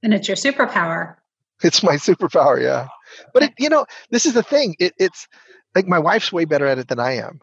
And 0.03 0.13
it's 0.13 0.27
your 0.27 0.37
superpower. 0.37 1.15
It's 1.63 1.83
my 1.83 1.95
superpower, 1.95 2.61
yeah. 2.61 2.87
But 3.33 3.43
it, 3.43 3.53
you 3.59 3.69
know, 3.69 3.85
this 4.11 4.25
is 4.25 4.33
the 4.33 4.43
thing. 4.43 4.75
It, 4.79 4.93
it's 4.97 5.27
like 5.73 5.87
my 5.87 5.99
wife's 5.99 6.31
way 6.31 6.45
better 6.45 6.65
at 6.65 6.79
it 6.79 6.87
than 6.87 6.99
I 6.99 7.17
am. 7.17 7.39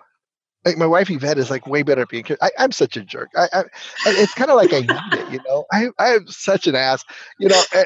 Like 0.64 0.78
my 0.78 0.86
wife 0.86 1.10
Yvette 1.10 1.38
is 1.38 1.50
like 1.50 1.66
way 1.66 1.82
better 1.82 2.02
at 2.02 2.08
being. 2.08 2.24
I, 2.40 2.50
am 2.58 2.72
such 2.72 2.96
a 2.96 3.02
jerk. 3.02 3.30
I, 3.36 3.48
I 3.52 3.64
it's 4.06 4.34
kind 4.34 4.50
of 4.50 4.56
like 4.56 4.72
I 4.72 4.80
need 4.80 5.20
it. 5.20 5.32
You 5.32 5.40
know, 5.46 5.64
I 5.72 5.88
I 5.98 6.14
am 6.14 6.28
such 6.28 6.66
an 6.66 6.76
ass. 6.76 7.04
You 7.38 7.48
know, 7.48 7.62
eh, 7.72 7.84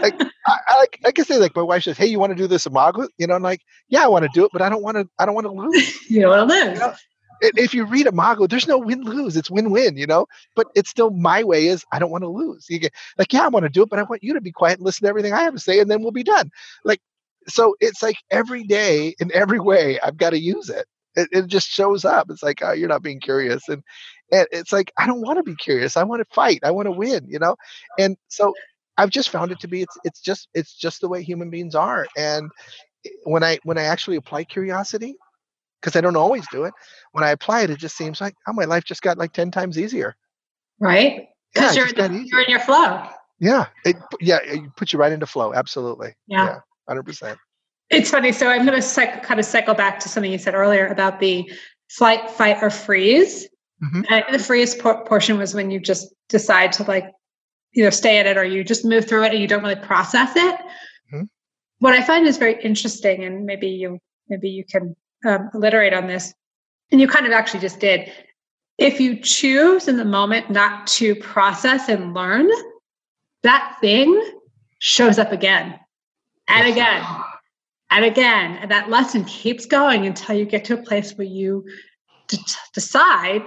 like 0.00 0.20
I, 0.46 0.58
I 0.68 0.78
like 0.78 1.00
I 1.04 1.12
can 1.12 1.24
say 1.24 1.38
like 1.38 1.56
my 1.56 1.62
wife 1.62 1.82
says, 1.82 1.98
"Hey, 1.98 2.06
you 2.06 2.20
want 2.20 2.30
to 2.30 2.36
do 2.36 2.46
this 2.46 2.66
imago?" 2.66 3.08
You 3.18 3.26
know, 3.26 3.34
I'm 3.34 3.42
like, 3.42 3.62
"Yeah, 3.88 4.04
I 4.04 4.08
want 4.08 4.24
to 4.24 4.30
do 4.32 4.44
it, 4.44 4.52
but 4.52 4.62
I 4.62 4.68
don't 4.68 4.82
want 4.82 4.96
to. 4.96 5.08
I 5.18 5.26
don't 5.26 5.34
want 5.34 5.46
to 5.46 5.52
lose." 5.52 6.10
you 6.10 6.22
don't 6.22 6.30
want 6.30 6.50
to 6.50 6.54
lose. 6.54 6.74
You 6.74 6.86
know? 6.86 6.94
if 7.40 7.74
you 7.74 7.84
read 7.84 8.06
Imago, 8.06 8.46
there's 8.46 8.68
no 8.68 8.78
win 8.78 9.02
lose. 9.02 9.36
It's 9.36 9.50
win 9.50 9.70
win, 9.70 9.96
you 9.96 10.06
know. 10.06 10.26
But 10.54 10.68
it's 10.74 10.90
still 10.90 11.10
my 11.10 11.44
way. 11.44 11.66
Is 11.66 11.84
I 11.92 11.98
don't 11.98 12.10
want 12.10 12.24
to 12.24 12.28
lose. 12.28 12.66
You 12.68 12.78
get 12.78 12.92
like, 13.18 13.32
yeah, 13.32 13.44
I 13.44 13.48
want 13.48 13.64
to 13.64 13.68
do 13.68 13.82
it, 13.82 13.90
but 13.90 13.98
I 13.98 14.04
want 14.04 14.22
you 14.22 14.34
to 14.34 14.40
be 14.40 14.52
quiet 14.52 14.78
and 14.78 14.84
listen 14.84 15.04
to 15.04 15.08
everything 15.08 15.32
I 15.32 15.42
have 15.42 15.54
to 15.54 15.60
say, 15.60 15.80
and 15.80 15.90
then 15.90 16.02
we'll 16.02 16.12
be 16.12 16.22
done. 16.22 16.50
Like, 16.84 17.00
so 17.48 17.76
it's 17.80 18.02
like 18.02 18.16
every 18.30 18.64
day 18.64 19.14
in 19.18 19.30
every 19.32 19.60
way 19.60 20.00
I've 20.00 20.16
got 20.16 20.30
to 20.30 20.40
use 20.40 20.68
it. 20.68 20.86
It, 21.16 21.28
it 21.32 21.46
just 21.46 21.68
shows 21.68 22.04
up. 22.04 22.30
It's 22.30 22.42
like 22.42 22.60
oh, 22.62 22.72
you're 22.72 22.88
not 22.88 23.02
being 23.02 23.20
curious, 23.20 23.68
and 23.68 23.82
and 24.30 24.46
it's 24.52 24.72
like 24.72 24.92
I 24.98 25.06
don't 25.06 25.20
want 25.20 25.38
to 25.38 25.42
be 25.42 25.56
curious. 25.56 25.96
I 25.96 26.04
want 26.04 26.20
to 26.20 26.34
fight. 26.34 26.60
I 26.62 26.70
want 26.70 26.86
to 26.86 26.92
win. 26.92 27.26
You 27.28 27.38
know, 27.38 27.56
and 27.98 28.16
so 28.28 28.52
I've 28.98 29.10
just 29.10 29.30
found 29.30 29.52
it 29.52 29.60
to 29.60 29.68
be 29.68 29.82
it's 29.82 29.96
it's 30.04 30.20
just 30.20 30.48
it's 30.54 30.74
just 30.74 31.00
the 31.00 31.08
way 31.08 31.22
human 31.22 31.50
beings 31.50 31.74
are. 31.74 32.06
And 32.16 32.50
eh, 33.04 33.10
when 33.24 33.42
I 33.42 33.58
when 33.64 33.78
I 33.78 33.84
actually 33.84 34.16
apply 34.16 34.44
curiosity, 34.44 35.16
because 35.80 35.96
I 35.96 36.00
don't 36.00 36.16
always 36.16 36.46
do 36.50 36.64
it. 36.64 36.74
When 37.12 37.24
I 37.24 37.30
apply 37.30 37.62
it, 37.62 37.70
it 37.70 37.78
just 37.78 37.96
seems 37.96 38.20
like 38.20 38.34
oh, 38.46 38.52
my 38.52 38.64
life 38.64 38.84
just 38.84 39.02
got 39.02 39.18
like 39.18 39.32
ten 39.32 39.50
times 39.50 39.78
easier. 39.78 40.14
Right? 40.80 41.28
Because 41.54 41.76
yeah, 41.76 41.86
you're, 41.88 42.22
you're 42.22 42.42
in 42.42 42.50
your 42.50 42.60
flow. 42.60 43.08
Yeah, 43.38 43.66
it 43.84 43.96
yeah 44.20 44.38
it 44.42 44.60
puts 44.76 44.92
you 44.92 44.98
right 44.98 45.12
into 45.12 45.26
flow. 45.26 45.52
Absolutely. 45.54 46.14
Yeah, 46.26 46.58
hundred 46.88 47.00
yeah, 47.00 47.02
percent. 47.02 47.38
It's 47.90 48.10
funny. 48.10 48.32
So 48.32 48.48
I'm 48.48 48.66
going 48.66 48.80
to 48.80 49.20
kind 49.22 49.38
of 49.38 49.46
cycle 49.46 49.74
back 49.74 50.00
to 50.00 50.08
something 50.08 50.30
you 50.30 50.38
said 50.38 50.54
earlier 50.54 50.86
about 50.86 51.20
the 51.20 51.50
flight, 51.88 52.30
fight, 52.30 52.58
or 52.62 52.70
freeze. 52.70 53.48
Mm-hmm. 53.82 54.32
the 54.32 54.38
freeze 54.38 54.74
por- 54.74 55.04
portion 55.04 55.36
was 55.36 55.54
when 55.54 55.70
you 55.70 55.78
just 55.78 56.08
decide 56.30 56.72
to 56.72 56.82
like 56.84 57.12
either 57.74 57.90
stay 57.90 58.18
in 58.18 58.26
it 58.26 58.38
or 58.38 58.44
you 58.44 58.64
just 58.64 58.86
move 58.86 59.06
through 59.06 59.24
it 59.24 59.32
and 59.32 59.40
you 59.40 59.46
don't 59.46 59.62
really 59.62 59.76
process 59.76 60.34
it. 60.34 60.54
Mm-hmm. 61.12 61.24
What 61.80 61.92
I 61.92 62.02
find 62.02 62.26
is 62.26 62.38
very 62.38 62.60
interesting, 62.62 63.22
and 63.22 63.44
maybe 63.44 63.68
you 63.68 63.98
maybe 64.28 64.48
you 64.48 64.64
can 64.64 64.96
um, 65.26 65.50
alliterate 65.54 65.92
on 65.92 66.06
this, 66.06 66.32
and 66.90 67.02
you 67.02 67.06
kind 67.06 67.26
of 67.26 67.32
actually 67.32 67.60
just 67.60 67.78
did. 67.78 68.10
If 68.78 68.98
you 68.98 69.20
choose 69.20 69.88
in 69.88 69.98
the 69.98 70.06
moment 70.06 70.50
not 70.50 70.86
to 70.88 71.14
process 71.16 71.90
and 71.90 72.14
learn, 72.14 72.48
that 73.42 73.76
thing 73.82 74.22
shows 74.78 75.18
up 75.18 75.32
again 75.32 75.78
and 76.48 76.66
again 76.66 77.04
and 77.90 78.04
again. 78.04 78.68
That 78.68 78.90
lesson 78.90 79.24
keeps 79.24 79.66
going 79.66 80.06
until 80.06 80.36
you 80.36 80.44
get 80.44 80.64
to 80.66 80.74
a 80.74 80.82
place 80.82 81.12
where 81.12 81.26
you 81.26 81.66
d- 82.28 82.38
decide 82.74 83.42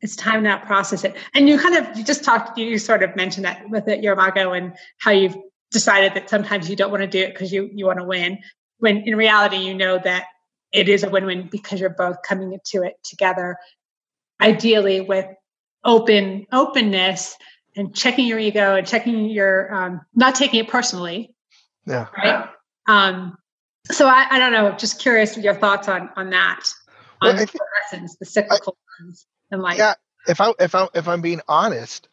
it's 0.00 0.16
time 0.16 0.42
to 0.42 0.60
process 0.66 1.04
it. 1.04 1.14
And 1.32 1.48
you 1.48 1.58
kind 1.58 1.76
of, 1.76 1.96
you 1.96 2.02
just 2.02 2.24
talked, 2.24 2.58
you 2.58 2.76
sort 2.78 3.04
of 3.04 3.14
mentioned 3.14 3.44
that 3.44 3.70
with 3.70 3.86
it, 3.86 4.02
your 4.02 4.14
Imago 4.14 4.52
and 4.52 4.72
how 4.98 5.12
you've 5.12 5.36
decided 5.70 6.14
that 6.14 6.28
sometimes 6.28 6.68
you 6.68 6.74
don't 6.74 6.90
want 6.90 7.02
to 7.02 7.06
do 7.06 7.20
it 7.20 7.32
because 7.32 7.52
you, 7.52 7.70
you 7.72 7.86
want 7.86 8.00
to 8.00 8.04
win. 8.04 8.38
When 8.78 8.96
in 8.98 9.14
reality, 9.14 9.58
you 9.58 9.74
know 9.74 9.98
that 9.98 10.24
it 10.72 10.88
is 10.88 11.04
a 11.04 11.08
win-win 11.08 11.48
because 11.52 11.78
you're 11.78 11.90
both 11.90 12.16
coming 12.26 12.52
into 12.52 12.84
it 12.84 12.94
together 13.04 13.56
ideally 14.40 15.00
with 15.00 15.26
open 15.84 16.46
openness 16.52 17.36
and 17.76 17.94
checking 17.94 18.26
your 18.26 18.38
ego 18.38 18.76
and 18.76 18.86
checking 18.86 19.26
your 19.26 19.72
um, 19.72 20.00
not 20.14 20.34
taking 20.34 20.60
it 20.60 20.68
personally 20.68 21.34
yeah 21.86 22.08
right 22.16 22.48
um, 22.88 23.36
so 23.90 24.06
I, 24.06 24.26
I 24.30 24.38
don't 24.38 24.52
know 24.52 24.72
just 24.72 25.00
curious 25.00 25.36
your 25.36 25.54
thoughts 25.54 25.88
on 25.88 26.10
on 26.16 26.30
that 26.30 26.64
on 27.20 27.36
well, 27.36 27.46
the 27.46 27.60
lessons 27.82 28.16
the 28.18 28.26
cyclical 28.26 28.76
I, 29.00 29.54
in 29.54 29.60
life 29.60 29.78
yeah 29.78 29.94
if 30.28 30.40
i 30.40 30.52
if 30.60 30.74
i 30.74 30.88
if 30.94 31.08
i'm 31.08 31.20
being 31.20 31.40
honest 31.48 32.08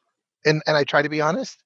and 0.45 0.61
and 0.65 0.75
i 0.75 0.83
try 0.83 1.01
to 1.01 1.09
be 1.09 1.21
honest 1.21 1.61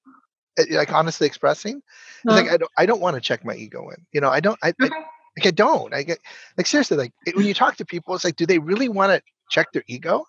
eh, 0.58 0.64
like 0.70 0.92
honestly 0.92 1.26
expressing. 1.26 1.82
It's 2.24 2.32
like 2.32 2.48
I 2.48 2.56
don't 2.56 2.70
I 2.78 2.86
don't 2.86 3.00
want 3.00 3.16
to 3.16 3.20
check 3.20 3.44
my 3.44 3.54
ego 3.54 3.90
in. 3.90 4.06
You 4.12 4.20
know, 4.20 4.30
I 4.30 4.40
don't 4.40 4.58
I, 4.62 4.72
I 4.80 4.88
like 5.36 5.46
I 5.46 5.50
don't. 5.50 5.92
I 5.92 6.02
get 6.02 6.18
like 6.56 6.66
seriously 6.66 6.96
like 6.96 7.12
when 7.34 7.46
you 7.46 7.54
talk 7.54 7.76
to 7.76 7.84
people, 7.84 8.14
it's 8.14 8.24
like, 8.24 8.36
do 8.36 8.46
they 8.46 8.58
really 8.58 8.88
want 8.88 9.12
to 9.12 9.22
check 9.50 9.72
their 9.72 9.84
ego? 9.86 10.26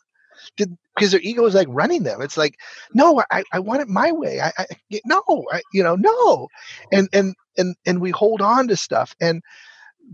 Did 0.58 0.78
because 0.96 1.12
their 1.12 1.22
ego 1.22 1.46
is 1.46 1.56
like 1.56 1.68
running 1.70 2.04
them. 2.04 2.22
It's 2.22 2.38
like, 2.38 2.56
no, 2.94 3.22
I, 3.30 3.44
I 3.52 3.60
want 3.60 3.82
it 3.82 3.88
my 3.88 4.12
way. 4.12 4.40
I, 4.40 4.52
I 4.58 4.66
no, 5.06 5.22
I, 5.52 5.62
you 5.74 5.84
know, 5.84 5.96
no, 5.96 6.48
and 6.92 7.10
and 7.14 7.36
and 7.58 7.76
and 7.86 8.02
we 8.02 8.12
hold 8.12 8.42
on 8.42 8.68
to 8.70 8.78
stuff, 8.78 9.16
and 9.20 9.42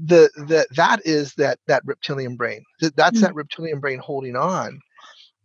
the 0.05 0.29
the 0.35 0.65
that 0.75 1.01
is 1.05 1.33
that 1.35 1.59
that 1.67 1.83
reptilian 1.85 2.35
brain. 2.35 2.63
That 2.79 2.95
That's 2.95 3.17
mm-hmm. 3.17 3.25
that 3.25 3.35
reptilian 3.35 3.79
brain 3.79 3.99
holding 3.99 4.35
on. 4.35 4.79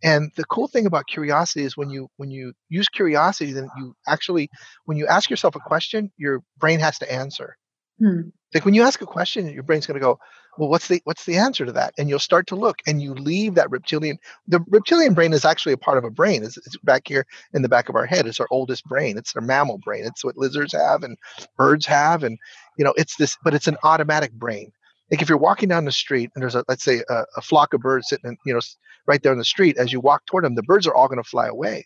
And 0.03 0.31
the 0.35 0.45
cool 0.45 0.67
thing 0.67 0.85
about 0.85 1.07
curiosity 1.07 1.65
is 1.65 1.75
when 1.75 1.89
you 1.89 2.07
when 2.17 2.29
you 2.29 2.53
use 2.69 2.87
curiosity, 2.87 3.51
then 3.51 3.69
you 3.77 3.95
actually 4.07 4.49
when 4.85 4.97
you 4.97 5.07
ask 5.07 5.29
yourself 5.29 5.55
a 5.55 5.59
question, 5.59 6.11
your 6.17 6.41
brain 6.57 6.79
has 6.79 6.99
to 6.99 7.11
answer. 7.11 7.57
Hmm. 7.99 8.29
Like 8.53 8.65
when 8.65 8.73
you 8.73 8.83
ask 8.83 9.01
a 9.01 9.05
question, 9.05 9.49
your 9.49 9.63
brain's 9.63 9.85
going 9.85 9.99
to 9.99 10.03
go, 10.03 10.19
"Well, 10.57 10.69
what's 10.69 10.87
the 10.87 11.01
what's 11.03 11.25
the 11.25 11.35
answer 11.35 11.65
to 11.65 11.71
that?" 11.73 11.93
And 11.97 12.07
you'll 12.07 12.19
start 12.19 12.47
to 12.47 12.55
look, 12.55 12.77
and 12.87 13.01
you 13.01 13.13
leave 13.13 13.55
that 13.55 13.69
reptilian. 13.69 14.17
The 14.47 14.63
reptilian 14.69 15.13
brain 15.13 15.33
is 15.33 15.43
actually 15.43 15.73
a 15.73 15.77
part 15.77 15.97
of 15.97 16.05
a 16.05 16.09
brain. 16.09 16.43
It's, 16.43 16.57
it's 16.57 16.77
back 16.77 17.07
here 17.07 17.25
in 17.53 17.61
the 17.61 17.69
back 17.69 17.89
of 17.89 17.95
our 17.95 18.05
head. 18.05 18.25
It's 18.25 18.39
our 18.39 18.47
oldest 18.49 18.85
brain. 18.85 19.17
It's 19.17 19.35
our 19.35 19.41
mammal 19.41 19.79
brain. 19.79 20.05
It's 20.05 20.23
what 20.23 20.37
lizards 20.37 20.73
have 20.73 21.03
and 21.03 21.17
birds 21.57 21.85
have, 21.87 22.23
and 22.23 22.37
you 22.77 22.85
know, 22.85 22.93
it's 22.97 23.17
this. 23.17 23.37
But 23.43 23.53
it's 23.53 23.67
an 23.67 23.77
automatic 23.83 24.31
brain. 24.31 24.71
Like 25.11 25.21
if 25.21 25.29
you're 25.29 25.37
walking 25.37 25.69
down 25.69 25.85
the 25.85 25.91
street 25.91 26.31
and 26.33 26.41
there's 26.41 26.55
a 26.55 26.63
let's 26.67 26.83
say 26.83 27.03
a, 27.09 27.23
a 27.35 27.41
flock 27.41 27.73
of 27.73 27.81
birds 27.81 28.09
sitting, 28.09 28.31
in, 28.31 28.37
you 28.45 28.53
know, 28.53 28.61
right 29.07 29.21
there 29.23 29.31
on 29.31 29.37
the 29.37 29.45
street. 29.45 29.77
As 29.77 29.91
you 29.91 29.99
walk 29.99 30.25
toward 30.25 30.45
them, 30.45 30.55
the 30.55 30.63
birds 30.63 30.87
are 30.87 30.95
all 30.95 31.07
going 31.07 31.21
to 31.21 31.29
fly 31.29 31.47
away 31.47 31.85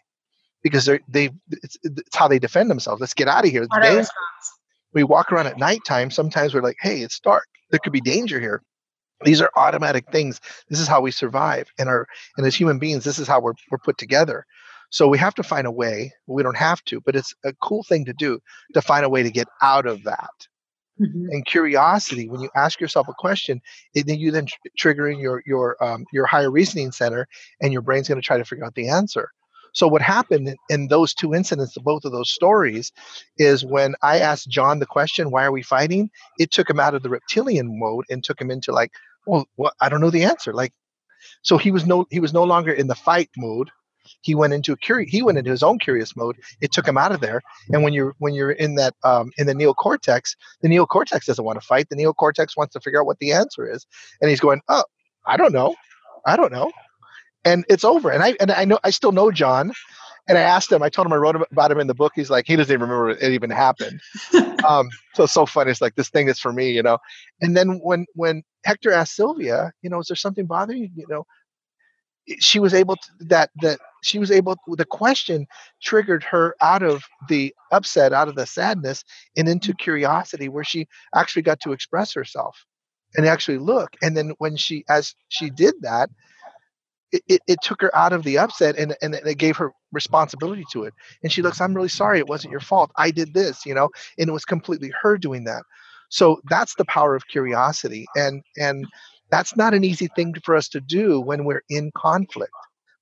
because 0.64 0.86
they're 0.86 1.00
they. 1.08 1.32
It's, 1.64 1.78
it's 1.84 2.16
how 2.16 2.28
they 2.28 2.40
defend 2.40 2.70
themselves. 2.70 3.02
Let's 3.02 3.14
get 3.14 3.28
out 3.28 3.46
of 3.46 3.52
here. 3.52 3.64
It's 3.64 3.74
we 4.94 5.04
walk 5.04 5.32
around 5.32 5.48
at 5.48 5.58
nighttime, 5.58 6.12
sometimes 6.12 6.54
we're 6.54 6.62
like, 6.62 6.78
hey, 6.80 7.02
it's 7.02 7.20
dark. 7.20 7.48
There 7.70 7.80
could 7.80 7.94
be 7.94 8.02
danger 8.02 8.40
here. 8.40 8.62
These 9.24 9.42
are 9.42 9.52
automatic 9.56 10.12
things. 10.12 10.42
This 10.70 10.80
is 10.80 10.88
how 10.88 11.02
we 11.02 11.12
survive. 11.12 11.70
And 11.78 11.88
our 11.88 12.08
and 12.38 12.46
as 12.46 12.56
human 12.56 12.80
beings, 12.80 13.04
this 13.04 13.20
is 13.20 13.28
how 13.28 13.40
we're 13.40 13.54
we're 13.70 13.78
put 13.78 13.98
together. 13.98 14.46
So 14.90 15.08
we 15.08 15.18
have 15.20 15.36
to 15.36 15.44
find 15.44 15.68
a 15.68 15.72
way. 15.72 16.12
We 16.28 16.44
don't 16.44 16.58
have 16.58 16.84
to, 16.86 17.00
but 17.02 17.16
it's 17.16 17.34
a 17.46 17.54
cool 17.62 17.84
thing 17.84 18.06
to 18.06 18.14
do 18.14 18.40
to 18.74 18.82
find 18.82 19.06
a 19.06 19.10
way 19.10 19.24
to 19.24 19.32
get 19.32 19.48
out 19.62 19.86
of 19.86 20.04
that. 20.04 20.48
Mm-hmm. 21.00 21.28
And 21.32 21.46
curiosity, 21.46 22.28
when 22.28 22.42
you 22.42 22.50
ask 22.56 22.80
yourself 22.82 23.08
a 23.08 23.14
question, 23.14 23.62
it, 23.96 24.06
then 24.06 24.20
you 24.20 24.32
then 24.32 24.48
tr- 24.48 24.56
trigger 24.78 25.10
in 25.10 25.20
your 25.20 25.42
your 25.46 25.82
um, 25.84 26.06
your 26.12 26.26
higher 26.26 26.52
reasoning 26.52 26.92
center, 26.92 27.28
and 27.62 27.72
your 27.72 27.82
brain's 27.82 28.08
going 28.08 28.22
to 28.22 28.26
try 28.26 28.38
to 28.38 28.46
figure 28.46 28.66
out 28.66 28.76
the 28.76 28.90
answer. 28.90 29.30
So 29.74 29.88
what 29.88 30.02
happened 30.02 30.56
in 30.70 30.88
those 30.88 31.14
two 31.14 31.34
incidents, 31.34 31.78
both 31.78 32.06
of 32.06 32.12
those 32.12 32.32
stories, 32.32 32.92
is 33.38 33.64
when 33.66 33.96
I 34.02 34.20
asked 34.20 34.50
John 34.50 34.80
the 34.80 34.86
question, 34.86 35.32
"Why 35.32 35.44
are 35.46 35.52
we 35.52 35.64
fighting?" 35.64 36.10
It 36.38 36.52
took 36.52 36.70
him 36.70 36.80
out 36.80 36.94
of 36.94 37.04
the 37.04 37.10
reptilian 37.10 37.80
mode 37.80 38.06
and 38.10 38.24
took 38.24 38.40
him 38.40 38.52
into 38.52 38.72
like, 38.72 38.92
"Well, 39.26 39.48
well 39.58 39.74
I 39.80 39.90
don't 39.90 40.02
know 40.02 40.10
the 40.10 40.24
answer." 40.24 40.54
Like, 40.54 40.74
so 41.42 41.58
he 41.58 41.72
was 41.72 41.86
no 41.86 42.06
he 42.10 42.20
was 42.20 42.34
no 42.34 42.44
longer 42.44 42.72
in 42.72 42.88
the 42.88 42.96
fight 42.96 43.30
mode. 43.38 43.70
He 44.22 44.36
went 44.36 44.54
into 44.54 44.74
a 44.74 44.78
curious. 44.78 45.12
He 45.12 45.22
went 45.22 45.38
into 45.38 45.52
his 45.52 45.64
own 45.64 45.80
curious 45.80 46.16
mode. 46.16 46.38
It 46.60 46.72
took 46.72 46.88
him 46.88 46.98
out 46.98 47.12
of 47.12 47.22
there. 47.22 47.42
And 47.72 47.84
when 47.84 47.94
you're 47.94 48.16
when 48.20 48.34
you're 48.34 48.52
in 48.52 48.76
that 48.76 48.96
um, 49.04 49.32
in 49.38 49.48
the 49.48 49.54
neocortex, 49.54 50.36
the 50.62 50.70
neocortex 50.70 51.26
doesn't 51.26 51.46
want 51.46 51.62
to 51.62 51.66
fight. 51.66 51.88
The 51.90 51.96
neocortex 51.96 52.58
wants 52.58 52.74
to 52.74 52.80
figure 52.80 53.00
out 53.00 53.06
what 53.06 53.20
the 53.20 53.32
answer 53.32 53.72
is, 53.72 53.86
and 54.20 54.30
he's 54.30 54.40
going, 54.40 54.62
"Oh, 54.68 54.84
I 55.26 55.38
don't 55.38 55.54
know, 55.54 55.76
I 56.26 56.36
don't 56.36 56.52
know." 56.52 56.72
And 57.46 57.66
it's 57.70 57.84
over. 57.84 58.12
And 58.12 58.24
I 58.24 58.36
and 58.40 58.52
I 58.52 58.66
know 58.66 58.80
I 58.84 58.90
still 58.90 59.12
know 59.12 59.32
John, 59.32 59.72
and 60.28 60.38
I 60.38 60.42
asked 60.42 60.72
him. 60.72 60.84
I 60.84 60.90
told 60.90 61.08
him 61.08 61.14
I 61.14 61.18
wrote 61.18 61.36
about 61.52 61.72
him 61.72 61.80
in 61.80 61.88
the 61.88 61.94
book. 61.94 62.14
He's 62.16 62.30
like, 62.30 62.46
he 62.48 62.56
doesn't 62.56 62.74
even 62.74 62.88
remember 62.88 63.10
it 63.10 63.32
even 63.32 63.50
happened. 63.50 64.02
um, 64.68 64.90
so 65.14 65.24
it's 65.24 65.34
so 65.34 65.46
funny. 65.46 65.72
It's 65.72 65.82
like 65.82 65.96
this 65.96 66.10
thing 66.10 66.28
is 66.28 66.40
for 66.40 66.54
me, 66.54 66.72
you 66.72 66.84
know. 66.84 66.98
And 67.42 67.56
then 67.56 67.80
when 67.84 68.06
when 68.14 68.44
Hector 68.64 68.92
asked 68.92 69.16
Sylvia, 69.16 69.74
you 69.82 69.90
know, 69.90 70.00
is 70.00 70.08
there 70.08 70.16
something 70.16 70.46
bothering 70.46 70.80
you? 70.80 70.90
You 70.96 71.08
know, 71.10 71.26
she 72.40 72.60
was 72.60 72.74
able 72.74 72.96
to 72.96 73.10
that 73.22 73.50
that 73.62 73.80
she 74.04 74.20
was 74.20 74.32
able 74.32 74.56
the 74.68 74.86
question 74.86 75.48
triggered 75.82 76.24
her 76.24 76.56
out 76.62 76.84
of 76.84 77.04
the 77.30 77.54
upset 77.72 78.14
out 78.14 78.28
of 78.28 78.36
the 78.36 78.46
sadness 78.46 79.04
and 79.38 79.48
into 79.48 79.74
curiosity 79.74 80.50
where 80.50 80.64
she 80.64 80.88
actually 81.16 81.42
got 81.42 81.60
to 81.62 81.72
express 81.72 82.14
herself 82.14 82.66
and 83.16 83.26
actually 83.26 83.58
look 83.58 83.96
and 84.02 84.16
then 84.16 84.34
when 84.38 84.56
she 84.56 84.84
as 84.90 85.16
she 85.30 85.50
did 85.50 85.76
that 85.82 86.10
it, 87.12 87.22
it, 87.28 87.42
it, 87.48 87.60
took 87.62 87.82
her 87.82 87.96
out 87.96 88.14
of 88.14 88.24
the 88.24 88.38
upset 88.38 88.78
and, 88.78 88.96
and 89.02 89.16
it 89.16 89.38
gave 89.38 89.58
her 89.58 89.72
responsibility 89.92 90.66
to 90.72 90.84
it. 90.84 90.94
And 91.24 91.32
she 91.32 91.42
looks, 91.42 91.60
I'm 91.62 91.74
really 91.74 91.90
sorry. 91.90 92.20
It 92.20 92.30
wasn't 92.30 92.52
your 92.52 92.62
fault. 92.62 92.92
I 92.96 93.12
did 93.12 93.34
this, 93.34 93.66
you 93.66 93.74
know, 93.74 93.90
and 94.18 94.30
it 94.30 94.34
was 94.34 94.46
completely 94.46 94.92
her 95.02 95.18
doing 95.18 95.44
that. 95.46 95.64
So 96.10 96.42
that's 96.50 96.76
the 96.76 96.86
power 96.86 97.16
of 97.16 97.28
curiosity. 97.28 98.06
And, 98.16 98.44
and 98.58 98.86
that's 99.30 99.56
not 99.56 99.74
an 99.74 99.84
easy 99.84 100.08
thing 100.16 100.36
for 100.44 100.56
us 100.56 100.68
to 100.70 100.82
do 100.82 101.22
when 101.22 101.46
we're 101.46 101.64
in 101.70 101.92
conflict, 101.96 102.52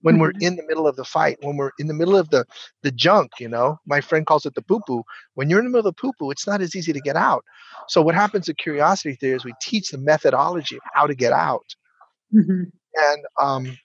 when 0.01 0.19
we're 0.19 0.31
mm-hmm. 0.31 0.43
in 0.43 0.55
the 0.55 0.65
middle 0.67 0.87
of 0.87 0.95
the 0.95 1.03
fight, 1.03 1.37
when 1.41 1.57
we're 1.57 1.71
in 1.79 1.87
the 1.87 1.93
middle 1.93 2.15
of 2.15 2.29
the, 2.29 2.45
the 2.83 2.91
junk, 2.91 3.31
you 3.39 3.49
know, 3.49 3.79
my 3.87 3.99
friend 3.99 4.27
calls 4.27 4.45
it 4.45 4.53
the 4.53 4.61
poo 4.61 4.79
poo. 4.87 5.03
When 5.33 5.49
you're 5.49 5.59
in 5.59 5.65
the 5.65 5.71
middle 5.71 5.87
of 5.87 5.95
the 5.95 5.99
poo 5.99 6.13
poo, 6.19 6.31
it's 6.31 6.47
not 6.47 6.61
as 6.61 6.75
easy 6.75 6.93
to 6.93 7.01
get 7.01 7.15
out. 7.15 7.43
So 7.87 8.01
what 8.01 8.15
happens 8.15 8.47
at 8.47 8.57
curiosity 8.57 9.15
theory 9.15 9.35
is 9.35 9.43
we 9.43 9.53
teach 9.61 9.89
the 9.89 9.97
methodology 9.97 10.75
of 10.75 10.81
how 10.93 11.07
to 11.07 11.15
get 11.15 11.33
out. 11.33 11.65
Mm-hmm. 12.33 12.63
And 12.95 13.25
um, 13.41 13.77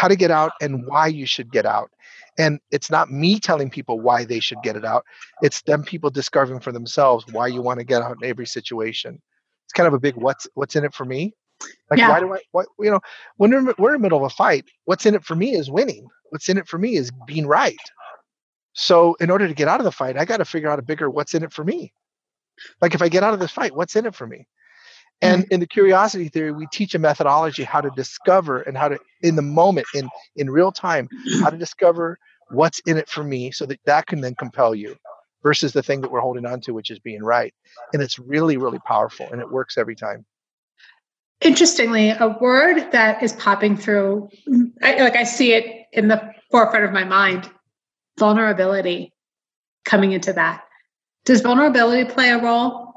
how 0.00 0.08
to 0.08 0.16
get 0.16 0.30
out 0.30 0.52
and 0.62 0.86
why 0.86 1.06
you 1.06 1.26
should 1.26 1.52
get 1.52 1.66
out. 1.66 1.90
And 2.38 2.58
it's 2.70 2.90
not 2.90 3.10
me 3.10 3.38
telling 3.38 3.68
people 3.68 4.00
why 4.00 4.24
they 4.24 4.40
should 4.40 4.62
get 4.62 4.74
it 4.74 4.84
out. 4.84 5.04
It's 5.42 5.60
them 5.60 5.82
people 5.82 6.08
discovering 6.08 6.60
for 6.60 6.72
themselves 6.72 7.26
why 7.30 7.48
you 7.48 7.60
want 7.60 7.80
to 7.80 7.84
get 7.84 8.00
out 8.00 8.16
in 8.22 8.26
every 8.26 8.46
situation. 8.46 9.20
It's 9.66 9.74
kind 9.74 9.86
of 9.86 9.92
a 9.92 9.98
big 9.98 10.16
what's 10.16 10.48
what's 10.54 10.74
in 10.74 10.84
it 10.84 10.94
for 10.94 11.04
me. 11.04 11.34
Like 11.90 11.98
yeah. 11.98 12.08
why 12.08 12.20
do 12.20 12.32
I 12.32 12.38
what 12.52 12.66
you 12.78 12.90
know 12.90 13.00
when 13.36 13.50
we're, 13.50 13.74
we're 13.76 13.94
in 13.94 14.00
the 14.00 14.06
middle 14.06 14.24
of 14.24 14.24
a 14.24 14.34
fight, 14.34 14.64
what's 14.86 15.04
in 15.04 15.14
it 15.14 15.22
for 15.22 15.34
me 15.34 15.52
is 15.52 15.70
winning. 15.70 16.08
What's 16.30 16.48
in 16.48 16.56
it 16.56 16.66
for 16.66 16.78
me 16.78 16.96
is 16.96 17.12
being 17.26 17.46
right. 17.46 17.76
So 18.72 19.16
in 19.20 19.30
order 19.30 19.46
to 19.48 19.54
get 19.54 19.68
out 19.68 19.80
of 19.80 19.84
the 19.84 19.92
fight, 19.92 20.16
I 20.16 20.24
got 20.24 20.38
to 20.38 20.46
figure 20.46 20.70
out 20.70 20.78
a 20.78 20.82
bigger 20.82 21.10
what's 21.10 21.34
in 21.34 21.42
it 21.42 21.52
for 21.52 21.62
me. 21.62 21.92
Like 22.80 22.94
if 22.94 23.02
I 23.02 23.10
get 23.10 23.22
out 23.22 23.34
of 23.34 23.40
this 23.40 23.50
fight, 23.50 23.76
what's 23.76 23.96
in 23.96 24.06
it 24.06 24.14
for 24.14 24.26
me? 24.26 24.46
And 25.22 25.42
mm-hmm. 25.42 25.54
in 25.54 25.60
the 25.60 25.66
curiosity 25.66 26.28
theory, 26.28 26.52
we 26.52 26.66
teach 26.72 26.94
a 26.94 26.98
methodology 26.98 27.64
how 27.64 27.80
to 27.80 27.90
discover 27.90 28.62
and 28.62 28.76
how 28.76 28.88
to, 28.88 28.98
in 29.22 29.36
the 29.36 29.42
moment, 29.42 29.86
in 29.94 30.08
in 30.36 30.50
real 30.50 30.72
time, 30.72 31.08
how 31.42 31.50
to 31.50 31.56
discover 31.66 32.18
what's 32.50 32.80
in 32.80 32.96
it 32.96 33.08
for 33.08 33.22
me, 33.22 33.50
so 33.50 33.66
that 33.66 33.80
that 33.84 34.06
can 34.06 34.22
then 34.22 34.34
compel 34.34 34.74
you, 34.74 34.96
versus 35.42 35.72
the 35.72 35.82
thing 35.82 36.00
that 36.00 36.10
we're 36.10 36.20
holding 36.20 36.46
on 36.46 36.60
to, 36.62 36.72
which 36.72 36.90
is 36.90 36.98
being 36.98 37.22
right. 37.22 37.54
And 37.92 38.02
it's 38.02 38.18
really, 38.18 38.56
really 38.56 38.80
powerful, 38.80 39.26
and 39.30 39.40
it 39.40 39.50
works 39.50 39.76
every 39.76 39.94
time. 39.94 40.24
Interestingly, 41.40 42.10
a 42.10 42.36
word 42.40 42.90
that 42.92 43.22
is 43.22 43.32
popping 43.32 43.76
through, 43.76 44.28
I, 44.82 45.02
like 45.02 45.16
I 45.16 45.24
see 45.24 45.54
it 45.54 45.86
in 45.92 46.08
the 46.08 46.32
forefront 46.50 46.84
of 46.84 46.92
my 46.92 47.04
mind, 47.04 47.48
vulnerability, 48.18 49.12
coming 49.84 50.12
into 50.12 50.32
that. 50.34 50.64
Does 51.24 51.40
vulnerability 51.40 52.04
play 52.10 52.30
a 52.30 52.42
role 52.42 52.89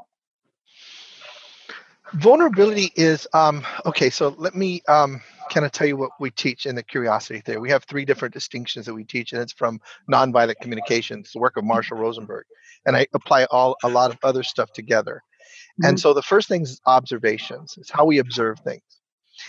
vulnerability 2.14 2.92
is 2.94 3.26
um, 3.34 3.64
okay 3.86 4.10
so 4.10 4.34
let 4.38 4.54
me 4.54 4.82
um, 4.88 5.20
kind 5.50 5.66
of 5.66 5.72
tell 5.72 5.86
you 5.86 5.96
what 5.96 6.10
we 6.20 6.30
teach 6.30 6.66
in 6.66 6.74
the 6.74 6.82
curiosity 6.82 7.40
theory. 7.40 7.58
We 7.58 7.70
have 7.70 7.84
three 7.84 8.04
different 8.04 8.32
distinctions 8.32 8.86
that 8.86 8.94
we 8.94 9.04
teach 9.04 9.32
and 9.32 9.42
it's 9.42 9.52
from 9.52 9.80
nonviolent 10.10 10.56
communications 10.60 11.32
the 11.32 11.40
work 11.40 11.56
of 11.56 11.64
marshall 11.64 11.98
rosenberg 11.98 12.44
and 12.86 12.96
i 12.96 13.06
apply 13.14 13.44
all 13.50 13.76
a 13.84 13.88
lot 13.88 14.10
of 14.10 14.18
other 14.22 14.42
stuff 14.42 14.72
together. 14.72 15.22
Mm-hmm. 15.80 15.90
and 15.90 16.00
so 16.00 16.14
the 16.14 16.22
first 16.22 16.48
thing 16.48 16.62
is 16.62 16.80
observations. 16.86 17.76
It's 17.78 17.90
how 17.90 18.04
we 18.04 18.18
observe 18.18 18.60
things. 18.60 18.82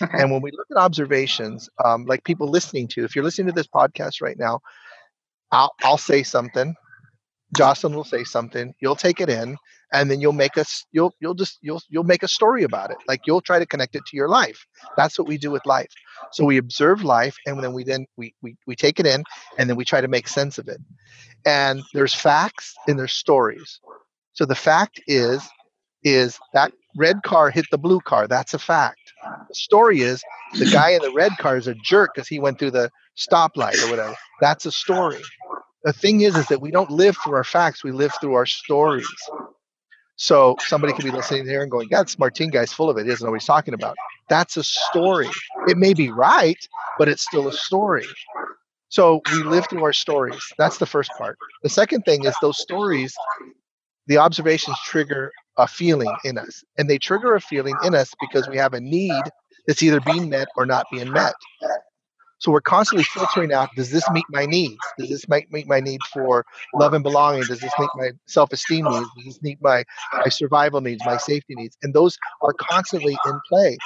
Okay. 0.02 0.18
and 0.20 0.32
when 0.32 0.42
we 0.42 0.50
look 0.50 0.66
at 0.72 0.76
observations 0.76 1.68
um, 1.84 2.06
like 2.06 2.24
people 2.24 2.48
listening 2.48 2.88
to 2.88 3.04
if 3.04 3.14
you're 3.14 3.24
listening 3.24 3.46
to 3.46 3.52
this 3.52 3.68
podcast 3.68 4.20
right 4.20 4.36
now 4.36 4.60
I'll, 5.52 5.72
I'll 5.84 5.98
say 5.98 6.24
something 6.24 6.74
Jocelyn 7.54 7.94
will 7.94 8.04
say 8.04 8.24
something, 8.24 8.74
you'll 8.80 8.96
take 8.96 9.20
it 9.20 9.28
in, 9.28 9.56
and 9.92 10.10
then 10.10 10.20
you'll 10.20 10.32
make 10.32 10.58
us 10.58 10.84
you'll 10.92 11.14
you'll 11.20 11.34
just 11.34 11.58
you'll 11.62 11.80
you'll 11.88 12.04
make 12.04 12.22
a 12.22 12.28
story 12.28 12.64
about 12.64 12.90
it. 12.90 12.96
Like 13.06 13.20
you'll 13.26 13.40
try 13.40 13.58
to 13.58 13.66
connect 13.66 13.94
it 13.94 14.04
to 14.06 14.16
your 14.16 14.28
life. 14.28 14.66
That's 14.96 15.18
what 15.18 15.28
we 15.28 15.38
do 15.38 15.50
with 15.50 15.64
life. 15.64 15.92
So 16.32 16.44
we 16.44 16.56
observe 16.56 17.02
life 17.04 17.36
and 17.46 17.62
then 17.62 17.72
we 17.72 17.84
then 17.84 18.06
we 18.16 18.34
we, 18.42 18.56
we 18.66 18.74
take 18.74 18.98
it 18.98 19.06
in 19.06 19.22
and 19.58 19.70
then 19.70 19.76
we 19.76 19.84
try 19.84 20.00
to 20.00 20.08
make 20.08 20.28
sense 20.28 20.58
of 20.58 20.68
it. 20.68 20.80
And 21.44 21.82
there's 21.94 22.14
facts 22.14 22.74
and 22.88 22.98
there's 22.98 23.12
stories. 23.12 23.80
So 24.32 24.44
the 24.44 24.54
fact 24.54 25.00
is 25.06 25.48
is 26.02 26.38
that 26.52 26.72
red 26.96 27.22
car 27.22 27.50
hit 27.50 27.66
the 27.70 27.78
blue 27.78 28.00
car. 28.00 28.26
That's 28.26 28.54
a 28.54 28.58
fact. 28.58 29.12
The 29.48 29.54
story 29.54 30.00
is 30.00 30.22
the 30.54 30.66
guy 30.66 30.90
in 30.90 31.02
the 31.02 31.12
red 31.12 31.32
car 31.38 31.56
is 31.56 31.68
a 31.68 31.74
jerk 31.74 32.12
because 32.14 32.28
he 32.28 32.40
went 32.40 32.58
through 32.58 32.72
the 32.72 32.90
stoplight 33.16 33.82
or 33.84 33.90
whatever. 33.90 34.16
That's 34.40 34.66
a 34.66 34.72
story 34.72 35.22
the 35.86 35.94
thing 35.94 36.22
is 36.22 36.36
is 36.36 36.48
that 36.48 36.62
we 36.62 36.72
don't 36.72 36.92
live 36.92 37.16
through 37.24 37.36
our 37.36 37.44
facts 37.44 37.84
we 37.84 37.92
live 37.92 38.12
through 38.20 38.34
our 38.34 38.46
stories 38.46 39.08
so 40.16 40.56
somebody 40.60 40.94
could 40.94 41.04
be 41.06 41.12
listening 41.12 41.46
here 41.46 41.62
and 41.62 41.72
going 41.72 41.88
this 41.90 42.18
martin 42.20 42.50
guy's 42.50 42.72
full 42.74 42.90
of 42.90 42.98
it 42.98 43.04
he 43.04 43.10
doesn't 43.10 43.26
know 43.26 43.32
what 43.32 43.40
he's 43.42 43.46
talking 43.46 43.74
about 43.74 43.96
that's 44.30 44.58
a 44.58 44.64
story 44.64 45.30
it 45.68 45.78
may 45.78 45.94
be 45.94 46.10
right 46.10 46.68
but 46.98 47.08
it's 47.08 47.22
still 47.24 47.48
a 47.48 47.54
story 47.54 48.06
So 48.90 49.22
we 49.32 49.44
live 49.44 49.66
through 49.70 49.84
our 49.84 49.94
stories. 49.94 50.42
That's 50.58 50.78
the 50.78 50.86
first 50.86 51.12
part. 51.18 51.38
The 51.64 51.70
second 51.70 52.02
thing 52.04 52.26
is 52.26 52.36
those 52.42 52.58
stories, 52.60 53.14
the 54.08 54.18
observations 54.18 54.78
trigger 54.86 55.32
a 55.58 55.68
feeling 55.68 56.14
in 56.24 56.38
us. 56.38 56.64
And 56.78 56.90
they 56.90 56.98
trigger 56.98 57.34
a 57.36 57.42
feeling 57.42 57.76
in 57.84 57.94
us 57.94 58.12
because 58.20 58.48
we 58.48 58.58
have 58.58 58.74
a 58.74 58.80
need 58.80 59.24
that's 59.68 59.82
either 59.82 60.00
being 60.00 60.30
met 60.30 60.48
or 60.56 60.66
not 60.66 60.86
being 60.92 61.12
met. 61.12 61.34
So 62.38 62.52
we're 62.52 62.60
constantly 62.60 63.04
filtering 63.04 63.52
out 63.52 63.70
does 63.76 63.90
this 63.90 64.08
meet 64.10 64.24
my 64.30 64.44
needs? 64.46 64.78
Does 64.98 65.08
this 65.08 65.28
meet, 65.28 65.50
meet 65.50 65.66
my 65.66 65.80
need 65.80 66.00
for 66.12 66.44
love 66.74 66.92
and 66.92 67.02
belonging? 67.02 67.44
Does 67.44 67.60
this 67.60 67.72
meet 67.78 67.90
my 67.96 68.10
self 68.26 68.52
esteem 68.52 68.84
needs? 68.84 69.08
Does 69.16 69.24
this 69.24 69.42
meet 69.42 69.58
my, 69.62 69.84
my 70.12 70.28
survival 70.28 70.80
needs, 70.80 71.04
my 71.06 71.16
safety 71.16 71.54
needs? 71.54 71.76
And 71.82 71.94
those 71.94 72.18
are 72.42 72.52
constantly 72.52 73.16
in 73.26 73.40
play. 73.48 73.78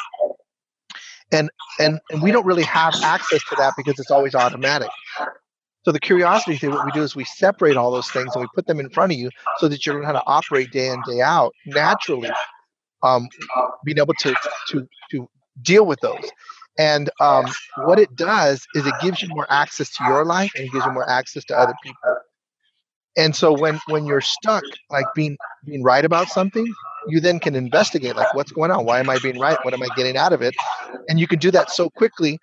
And, 1.33 1.49
and, 1.79 2.01
and 2.11 2.23
we 2.23 2.33
don't 2.33 2.45
really 2.45 2.65
have 2.65 2.95
access 3.03 3.41
to 3.51 3.57
that 3.57 3.75
because 3.77 3.99
it's 4.01 4.11
always 4.11 4.35
automatic. 4.35 4.91
So 5.85 5.93
the 5.93 6.01
curiosity 6.01 6.59
thing, 6.59 6.71
what 6.71 6.85
we 6.85 6.93
do 6.93 7.03
is 7.03 7.17
we 7.17 7.25
separate 7.25 7.77
all 7.77 7.91
those 7.91 8.11
things 8.11 8.35
and 8.35 8.43
we 8.43 8.49
put 8.55 8.67
them 8.67 8.81
in 8.81 8.91
front 8.91 9.13
of 9.13 9.19
you 9.19 9.31
so 9.59 9.69
that 9.69 9.87
you 9.87 9.93
learn 9.93 10.05
how 10.05 10.13
to 10.13 10.23
operate 10.27 10.73
day 10.73 10.89
in, 10.89 11.01
day 11.09 11.21
out 11.21 11.55
naturally, 11.67 12.31
um, 13.03 13.29
being 13.85 13.99
able 13.99 14.13
to, 14.15 14.35
to, 14.69 14.87
to 15.13 15.29
deal 15.63 15.87
with 15.87 16.01
those. 16.01 16.29
And 16.81 17.11
um, 17.20 17.45
what 17.76 17.99
it 17.99 18.16
does 18.16 18.66
is 18.74 18.87
it 18.87 18.95
gives 19.03 19.20
you 19.20 19.28
more 19.28 19.47
access 19.51 19.95
to 19.97 20.05
your 20.05 20.24
life 20.24 20.51
and 20.57 20.64
it 20.64 20.72
gives 20.72 20.87
you 20.87 20.93
more 20.93 21.09
access 21.09 21.45
to 21.45 21.59
other 21.59 21.74
people. 21.85 22.16
And 23.18 23.37
so 23.37 23.53
when 23.53 23.78
when 23.89 24.07
you're 24.07 24.22
stuck, 24.22 24.64
like 24.89 25.05
being 25.14 25.37
being 25.66 25.83
right 25.83 26.05
about 26.07 26.28
something, 26.28 26.66
you 27.07 27.20
then 27.20 27.39
can 27.39 27.55
investigate 27.55 28.16
like 28.16 28.33
what's 28.33 28.51
going 28.51 28.70
on? 28.70 28.87
Why 28.87 28.99
am 28.99 29.11
I 29.11 29.18
being 29.18 29.39
right? 29.39 29.59
What 29.62 29.74
am 29.74 29.83
I 29.83 29.89
getting 29.95 30.16
out 30.16 30.33
of 30.33 30.41
it? 30.41 30.55
And 31.07 31.20
you 31.20 31.26
can 31.26 31.39
do 31.39 31.51
that 31.51 31.70
so 31.70 31.91
quickly. 31.91 32.39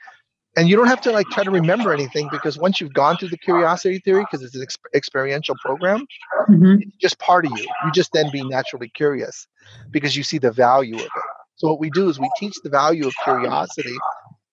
And 0.56 0.70
you 0.70 0.76
don't 0.76 0.88
have 0.88 1.02
to 1.02 1.12
like 1.12 1.28
try 1.30 1.44
to 1.44 1.52
remember 1.52 1.92
anything 1.92 2.30
because 2.32 2.60
once 2.60 2.80
you've 2.80 2.94
gone 2.94 3.18
through 3.18 3.30
the 3.30 3.38
curiosity 3.38 4.00
theory, 4.00 4.24
because 4.24 4.44
it's 4.44 4.56
an 4.56 4.62
ex- 4.62 4.78
experiential 4.94 5.56
program, 5.64 6.06
mm-hmm. 6.48 6.82
it's 6.82 6.98
just 6.98 7.18
part 7.18 7.46
of 7.46 7.52
you. 7.58 7.66
You 7.86 7.92
just 7.92 8.12
then 8.14 8.30
be 8.32 8.44
naturally 8.44 8.90
curious 8.90 9.48
because 9.90 10.16
you 10.16 10.22
see 10.22 10.38
the 10.38 10.52
value 10.52 10.96
of 10.96 11.02
it. 11.02 11.12
So 11.58 11.68
what 11.70 11.80
we 11.80 11.90
do 11.90 12.08
is 12.08 12.20
we 12.20 12.30
teach 12.38 12.56
the 12.64 12.70
value 12.70 13.08
of 13.08 13.14
curiosity 13.24 13.96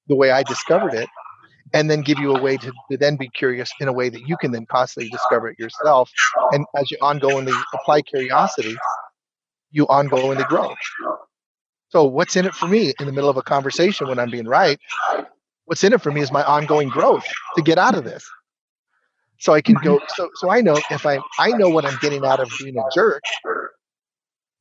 the 0.08 0.14
way 0.14 0.30
I 0.30 0.42
discovered 0.42 0.94
it, 0.94 1.08
and 1.72 1.90
then 1.90 2.02
give 2.02 2.18
you 2.18 2.34
a 2.34 2.42
way 2.42 2.56
to, 2.56 2.72
to 2.90 2.96
then 2.96 3.16
be 3.16 3.28
curious 3.30 3.70
in 3.80 3.88
a 3.88 3.92
way 3.92 4.08
that 4.08 4.28
you 4.28 4.36
can 4.36 4.52
then 4.52 4.66
constantly 4.66 5.10
discover 5.10 5.48
it 5.48 5.58
yourself. 5.58 6.10
And 6.52 6.66
as 6.76 6.90
you 6.90 6.98
ongoingly 7.02 7.54
apply 7.74 8.02
curiosity, 8.02 8.76
you 9.70 9.86
ongoingly 9.86 10.46
grow. 10.48 10.74
So 11.88 12.04
what's 12.04 12.36
in 12.36 12.44
it 12.46 12.54
for 12.54 12.68
me 12.68 12.92
in 12.98 13.06
the 13.06 13.12
middle 13.12 13.30
of 13.30 13.36
a 13.36 13.42
conversation 13.42 14.08
when 14.08 14.18
I'm 14.18 14.30
being 14.30 14.48
right? 14.48 14.78
What's 15.66 15.82
in 15.84 15.92
it 15.92 16.00
for 16.00 16.10
me 16.10 16.20
is 16.20 16.30
my 16.30 16.44
ongoing 16.44 16.88
growth 16.88 17.24
to 17.56 17.62
get 17.62 17.78
out 17.78 17.94
of 17.94 18.04
this. 18.04 18.28
So 19.38 19.52
I 19.52 19.60
can 19.60 19.76
go 19.76 20.00
so 20.08 20.30
so 20.36 20.50
I 20.50 20.60
know 20.60 20.76
if 20.90 21.06
I 21.06 21.18
I 21.38 21.50
know 21.50 21.68
what 21.68 21.84
I'm 21.84 21.98
getting 22.00 22.24
out 22.24 22.40
of 22.40 22.50
being 22.58 22.76
a 22.78 22.82
jerk, 22.94 23.22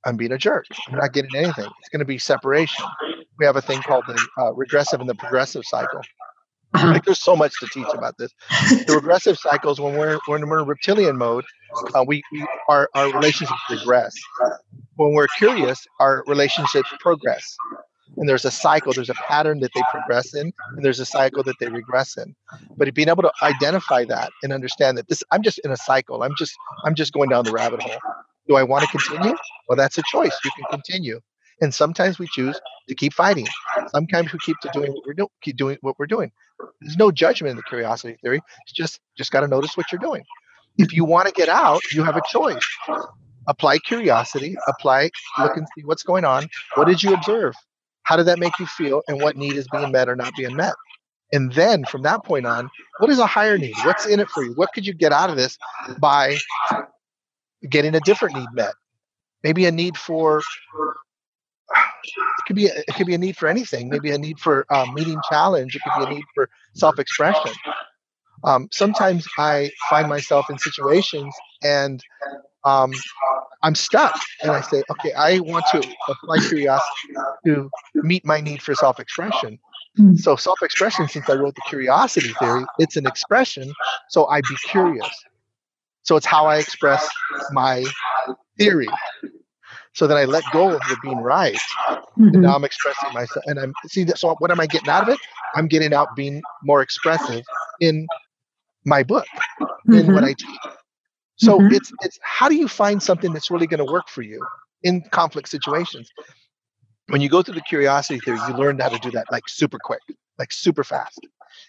I'm 0.06 0.18
being 0.18 0.32
a 0.32 0.38
jerk. 0.38 0.66
I'm 0.89 0.98
not 0.98 1.14
getting 1.14 1.36
anything. 1.36 1.70
It's 1.80 1.89
going 1.89 2.00
to 2.00 2.06
be 2.06 2.18
separation. 2.18 2.86
We 3.39 3.45
have 3.45 3.55
a 3.55 3.61
thing 3.61 3.81
called 3.81 4.03
the 4.07 4.19
uh, 4.38 4.53
regressive 4.53 4.99
and 4.99 5.09
the 5.09 5.15
progressive 5.15 5.63
cycle. 5.65 6.01
Like 6.73 7.05
there's 7.05 7.21
so 7.21 7.36
much 7.36 7.53
to 7.59 7.67
teach 7.67 7.88
about 7.93 8.17
this. 8.17 8.31
The 8.88 8.95
regressive 8.95 9.38
cycles, 9.38 9.79
when 9.79 9.95
we're 9.95 10.19
when 10.25 10.47
we're 10.47 10.61
in 10.61 10.67
reptilian 10.67 11.17
mode, 11.17 11.45
uh, 11.93 12.03
we, 12.05 12.23
we 12.31 12.45
our 12.67 12.89
our 12.95 13.11
relationships 13.13 13.61
regress. 13.69 14.13
When 14.95 15.13
we're 15.13 15.27
curious, 15.38 15.86
our 15.99 16.23
relationships 16.27 16.89
progress. 16.99 17.55
And 18.17 18.29
there's 18.29 18.45
a 18.45 18.51
cycle, 18.51 18.93
there's 18.93 19.09
a 19.09 19.15
pattern 19.15 19.59
that 19.61 19.71
they 19.73 19.81
progress 19.89 20.36
in, 20.36 20.53
and 20.75 20.86
there's 20.86 20.99
a 20.99 21.05
cycle 21.05 21.41
that 21.43 21.55
they 21.59 21.67
regress 21.67 22.15
in. 22.15 22.36
But 22.77 22.93
being 22.93 23.09
able 23.09 23.23
to 23.23 23.31
identify 23.41 24.05
that 24.05 24.31
and 24.43 24.53
understand 24.53 24.97
that 24.99 25.07
this, 25.07 25.23
I'm 25.31 25.41
just 25.41 25.59
in 25.59 25.71
a 25.71 25.77
cycle. 25.77 26.21
I'm 26.21 26.36
just 26.38 26.53
I'm 26.86 26.95
just 26.95 27.13
going 27.13 27.29
down 27.29 27.45
the 27.45 27.51
rabbit 27.51 27.81
hole. 27.81 27.99
Do 28.47 28.55
I 28.55 28.63
want 28.63 28.84
to 28.84 28.97
continue? 28.97 29.36
Well, 29.67 29.77
that's 29.77 29.97
a 29.97 30.03
choice. 30.11 30.38
You 30.43 30.51
can 30.55 30.65
continue. 30.69 31.21
And 31.64 31.74
sometimes 31.74 32.20
we 32.20 32.28
choose 32.28 32.59
to 32.89 32.95
keep 32.95 33.14
fighting. 33.14 33.47
Sometimes 33.88 34.32
we 34.34 34.39
keep 34.39 34.59
to 34.59 34.70
doing 34.74 34.91
what 34.91 35.05
we're 35.05 35.14
doing, 35.14 35.30
keep 35.41 35.57
doing 35.57 35.78
what 35.82 35.97
we're 35.97 36.07
doing. 36.07 36.32
There's 36.82 36.97
no 36.97 37.11
judgment 37.11 37.51
in 37.51 37.57
the 37.57 37.64
curiosity 37.64 38.18
theory. 38.22 38.41
It's 38.64 38.74
just 38.74 38.99
just 39.18 39.32
got 39.32 39.41
to 39.41 39.47
notice 39.47 39.76
what 39.78 39.91
you're 39.91 39.99
doing. 39.99 40.24
If 40.78 40.93
you 40.93 41.05
want 41.05 41.28
to 41.28 41.34
get 41.34 41.49
out, 41.49 41.82
you 41.93 42.03
have 42.03 42.18
a 42.18 42.22
choice. 42.30 42.64
Apply 43.47 43.78
curiosity, 43.80 44.55
apply, 44.68 45.09
look 45.39 45.57
and 45.57 45.68
see 45.76 45.84
what's 45.84 46.03
going 46.03 46.26
on. 46.26 46.47
What 46.76 46.88
did 46.88 47.01
you 47.01 47.14
observe? 47.14 47.55
How 48.03 48.18
did 48.18 48.28
that 48.28 48.39
make 48.39 48.57
you 48.59 48.66
feel? 48.66 49.01
And 49.07 49.22
what 49.22 49.38
need 49.38 49.53
is 49.53 49.68
being 49.72 49.91
met 49.91 50.09
or 50.09 50.16
not 50.16 50.34
being 50.36 50.55
met? 50.55 50.74
And 51.32 51.51
then 51.53 51.84
from 51.86 52.03
that 52.03 52.24
point 52.24 52.45
on, 52.45 52.70
what 52.99 53.09
is 53.09 53.20
a 53.20 53.26
higher 53.26 53.57
need? 53.57 53.76
What's 53.84 54.05
in 54.05 54.20
it 54.20 54.30
for 54.30 54.43
you? 54.43 54.53
What 54.53 54.70
could 54.74 54.86
you 54.86 54.93
get 54.93 55.11
out 55.11 55.30
of 55.30 55.36
this 55.36 55.57
by 55.99 56.38
getting 57.70 57.95
a 57.95 57.99
different 58.01 58.36
need 58.36 58.49
met. 58.53 58.74
Maybe 59.43 59.66
a 59.66 59.72
need 59.72 59.97
for 59.97 60.41
it 62.06 62.45
could 62.45 62.56
be 62.56 62.68
a, 62.68 62.80
it 62.88 62.95
could 62.95 63.08
be 63.08 63.14
a 63.14 63.18
need 63.18 63.38
for 63.38 63.47
anything. 63.47 63.89
Maybe 63.89 64.12
a 64.12 64.18
need 64.18 64.39
for 64.39 64.66
um, 64.70 64.93
meeting 64.93 65.20
challenge. 65.30 65.76
It 65.76 65.82
could 65.84 66.06
be 66.06 66.12
a 66.12 66.16
need 66.16 66.26
for 66.34 66.49
self-expression. 66.74 67.54
Um, 68.43 68.68
sometimes 68.72 69.28
I 69.38 69.72
find 69.89 70.10
myself 70.10 70.49
in 70.49 70.58
situations 70.58 71.34
and 71.64 72.04
um, 72.66 72.91
I'm 73.62 73.76
stuck, 73.76 74.20
and 74.41 74.51
I 74.51 74.62
say, 74.62 74.84
okay, 74.91 75.14
I 75.14 75.39
want 75.39 75.66
to 75.72 75.78
apply 76.10 76.39
curiosity 76.47 77.14
to 77.45 77.70
meet 77.95 78.26
my 78.26 78.41
need 78.41 78.62
for 78.62 78.76
self-expression. 78.76 79.60
Hmm. 79.95 80.16
So 80.16 80.36
self-expression, 80.36 81.08
since 81.08 81.30
I 81.30 81.36
wrote 81.36 81.56
the 81.56 81.62
curiosity 81.68 82.34
theory, 82.39 82.66
it's 82.80 82.97
an 82.97 83.06
expression. 83.06 83.72
So 84.10 84.28
I 84.28 84.41
be 84.41 84.56
curious. 84.66 85.10
So 86.01 86.18
it's 86.18 86.26
how 86.26 86.45
I 86.45 86.58
express 86.58 87.08
my 87.51 87.86
theory. 88.58 88.89
So 89.94 90.08
then 90.08 90.18
I 90.18 90.26
let 90.26 90.44
go 90.52 90.72
of 90.72 90.82
the 90.89 90.98
being 91.02 91.20
right. 91.20 91.58
Mm-hmm. 91.89 92.28
And 92.30 92.41
now 92.41 92.56
I'm 92.56 92.64
expressing 92.64 93.14
myself. 93.14 93.44
And 93.48 93.60
I'm 93.60 93.74
see 93.88 94.04
that 94.06 94.18
so 94.18 94.36
what 94.39 94.52
am 94.52 94.60
I 94.60 94.68
getting 94.68 94.89
out 94.89 95.04
of 95.04 95.10
it? 95.10 95.20
I'm 95.56 95.68
getting 95.68 95.94
out 95.94 96.16
being 96.16 96.41
more 96.64 96.82
expressive 96.82 97.44
in 97.80 98.08
my 98.86 99.04
book, 99.04 99.26
mm-hmm. 99.62 99.94
in 99.94 100.08
what 100.08 100.24
mm-hmm. 100.24 100.26
I 100.26 100.34
teach. 100.34 100.74
So 101.36 101.60
mm-hmm. 101.60 101.74
it's 101.74 101.91
it's 102.02 102.20
how 102.24 102.50
do 102.50 102.56
you 102.56 102.68
find 102.68 103.02
something 103.02 103.34
that's 103.34 103.52
really 103.52 103.68
going 103.68 103.86
to 103.86 103.91
work 103.91 104.10
for 104.10 104.22
you 104.22 104.44
in 104.84 105.02
conflict 105.12 105.50
situations? 105.50 106.10
When 107.08 107.22
you 107.22 107.30
go 107.30 107.41
through 107.41 107.56
the 107.56 107.62
curiosity 107.62 108.20
theory, 108.20 108.39
you 108.48 108.56
learn 108.56 108.80
how 108.80 108.89
to 108.89 109.00
do 109.00 109.12
that 109.12 109.28
like 109.32 109.44
super 109.48 109.78
quick, 109.82 110.02
like 110.39 110.52
super 110.52 110.84
fast 110.84 111.20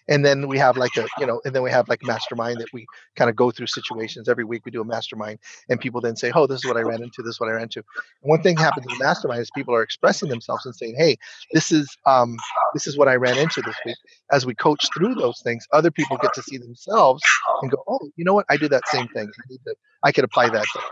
and 0.08 0.24
then 0.24 0.48
we 0.48 0.58
have 0.58 0.76
like 0.76 0.96
a 0.96 1.06
you 1.18 1.26
know 1.26 1.40
and 1.44 1.54
then 1.54 1.62
we 1.62 1.70
have 1.70 1.88
like 1.88 2.02
mastermind 2.02 2.60
that 2.60 2.72
we 2.72 2.86
kind 3.16 3.30
of 3.30 3.36
go 3.36 3.50
through 3.50 3.66
situations. 3.66 4.28
Every 4.28 4.44
week 4.44 4.64
we 4.64 4.70
do 4.70 4.80
a 4.80 4.84
mastermind 4.84 5.38
and 5.68 5.80
people 5.80 6.00
then 6.00 6.16
say 6.16 6.32
oh 6.34 6.46
this 6.46 6.58
is 6.58 6.66
what 6.66 6.76
i 6.76 6.80
ran 6.80 7.02
into 7.02 7.22
this 7.22 7.34
is 7.34 7.40
what 7.40 7.48
i 7.48 7.52
ran 7.52 7.64
into. 7.64 7.80
And 8.22 8.30
one 8.30 8.42
thing 8.42 8.56
happens 8.56 8.86
in 8.86 8.98
the 8.98 9.04
mastermind 9.04 9.40
is 9.40 9.50
people 9.54 9.74
are 9.74 9.82
expressing 9.82 10.28
themselves 10.28 10.66
and 10.66 10.74
saying 10.74 10.94
hey 10.96 11.16
this 11.52 11.72
is 11.72 11.96
um 12.06 12.36
this 12.74 12.86
is 12.86 12.96
what 12.98 13.08
i 13.08 13.14
ran 13.14 13.38
into 13.38 13.62
this 13.62 13.76
week. 13.84 13.96
As 14.32 14.46
we 14.46 14.54
coach 14.54 14.86
through 14.96 15.14
those 15.14 15.40
things 15.42 15.66
other 15.72 15.90
people 15.90 16.16
get 16.18 16.34
to 16.34 16.42
see 16.42 16.58
themselves 16.58 17.22
and 17.62 17.70
go 17.70 17.82
oh 17.88 18.10
you 18.16 18.24
know 18.24 18.34
what? 18.34 18.46
I 18.48 18.56
did 18.56 18.70
that 18.70 18.86
same 18.88 19.08
thing. 19.08 19.28
I 19.28 19.42
need 19.48 19.60
to 19.66 19.74
i 20.02 20.12
could 20.12 20.24
apply 20.24 20.48
that 20.48 20.66
there. 20.74 20.84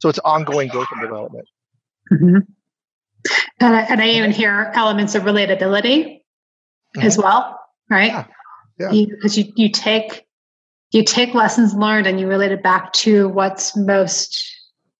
So 0.00 0.08
it's 0.08 0.18
ongoing 0.20 0.68
growth 0.68 0.88
and 0.92 1.00
development. 1.00 1.48
Mm-hmm. 2.12 2.36
and, 3.60 3.74
I, 3.74 3.80
and 3.82 4.02
i 4.02 4.08
even 4.10 4.30
hear 4.30 4.70
elements 4.74 5.14
of 5.14 5.22
relatability 5.22 6.04
mm-hmm. 6.04 7.00
as 7.00 7.16
well 7.16 7.58
right? 7.90 8.10
Yeah. 8.10 8.26
Yeah. 8.78 8.90
Because 9.06 9.38
you, 9.38 9.44
you, 9.44 9.52
you 9.56 9.68
take 9.70 10.26
you 10.90 11.04
take 11.04 11.34
lessons 11.34 11.74
learned 11.74 12.06
and 12.06 12.20
you 12.20 12.26
relate 12.26 12.52
it 12.52 12.62
back 12.62 12.92
to 12.92 13.28
what's 13.28 13.76
most 13.76 14.44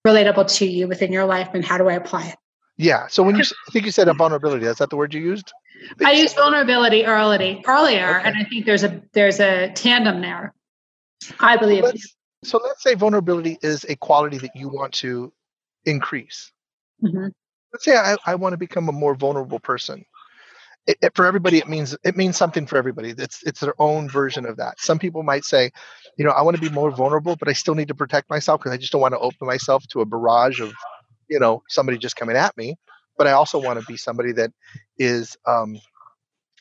relatable 0.07 0.53
to 0.59 0.67
you 0.67 0.89
within 0.89 1.13
your 1.13 1.25
life 1.25 1.49
and 1.55 1.65
how 1.65 1.79
do 1.79 1.89
I 1.89 1.95
apply 1.95 2.27
it? 2.27 2.37
Yeah. 2.77 3.07
So 3.09 3.23
when 3.23 3.37
you 3.37 3.43
I 3.43 3.71
think 3.71 3.85
you 3.85 3.93
said 3.93 4.09
a 4.09 4.15
vulnerability, 4.15 4.67
is 4.67 4.79
that 4.79 4.91
the 4.91 4.97
word 4.97 5.15
you 5.15 5.21
used? 5.21 5.53
I 6.05 6.13
used 6.13 6.37
vulnerability 6.37 7.05
early 7.05 7.63
earlier, 7.67 8.19
okay. 8.19 8.29
and 8.29 8.37
I 8.39 8.45
think 8.45 8.65
there's 8.65 8.85
a 8.85 9.03
there's 9.13 9.41
a 9.41 9.73
tandem 9.73 10.21
there. 10.21 10.55
I 11.41 11.57
believe. 11.57 11.85
So 11.85 11.91
let's, 11.91 12.17
so 12.45 12.61
let's 12.63 12.83
say 12.83 12.95
vulnerability 12.95 13.59
is 13.63 13.85
a 13.89 13.97
quality 13.97 14.39
that 14.39 14.51
you 14.55 14.69
want 14.69 14.93
to 14.95 15.33
increase. 15.85 16.53
Mm-hmm. 17.03 17.29
Let's 17.73 17.85
say 17.85 17.97
I, 17.97 18.17
I 18.27 18.35
want 18.37 18.53
to 18.53 18.57
become 18.57 18.89
a 18.89 18.93
more 18.93 19.15
vulnerable 19.15 19.59
person 19.59 20.05
it, 20.87 20.99
it, 21.01 21.15
for 21.15 21.25
everybody 21.25 21.59
it 21.59 21.69
means 21.69 21.97
it 22.05 22.17
means 22.17 22.37
something 22.37 22.67
for 22.67 22.77
everybody. 22.77 23.15
It's 23.17 23.43
it's 23.45 23.61
their 23.61 23.75
own 23.81 24.09
version 24.09 24.47
of 24.47 24.57
that. 24.59 24.81
Some 24.81 24.99
people 24.99 25.23
might 25.23 25.45
say 25.45 25.71
you 26.17 26.25
know 26.25 26.31
i 26.31 26.43
want 26.43 26.57
to 26.57 26.61
be 26.61 26.69
more 26.69 26.91
vulnerable 26.91 27.37
but 27.37 27.49
i 27.49 27.53
still 27.53 27.75
need 27.75 27.89
to 27.89 27.95
protect 27.95 28.31
myself 28.31 28.61
because 28.61 28.73
i 28.73 28.77
just 28.77 28.93
don't 28.93 29.01
want 29.01 29.15
to 29.15 29.19
open 29.19 29.47
myself 29.47 29.87
to 29.89 30.01
a 30.01 30.07
barrage 30.07 30.61
of 30.61 30.73
you 31.29 31.39
know 31.39 31.63
somebody 31.69 31.99
just 31.99 32.17
coming 32.17 32.37
at 32.37 32.57
me. 32.57 32.77
But 33.17 33.27
i 33.27 33.33
also 33.33 33.61
want 33.61 33.79
to 33.81 33.87
be 33.87 33.97
somebody 33.97 34.33
that 34.33 34.51
is 34.99 35.37
um 35.47 35.79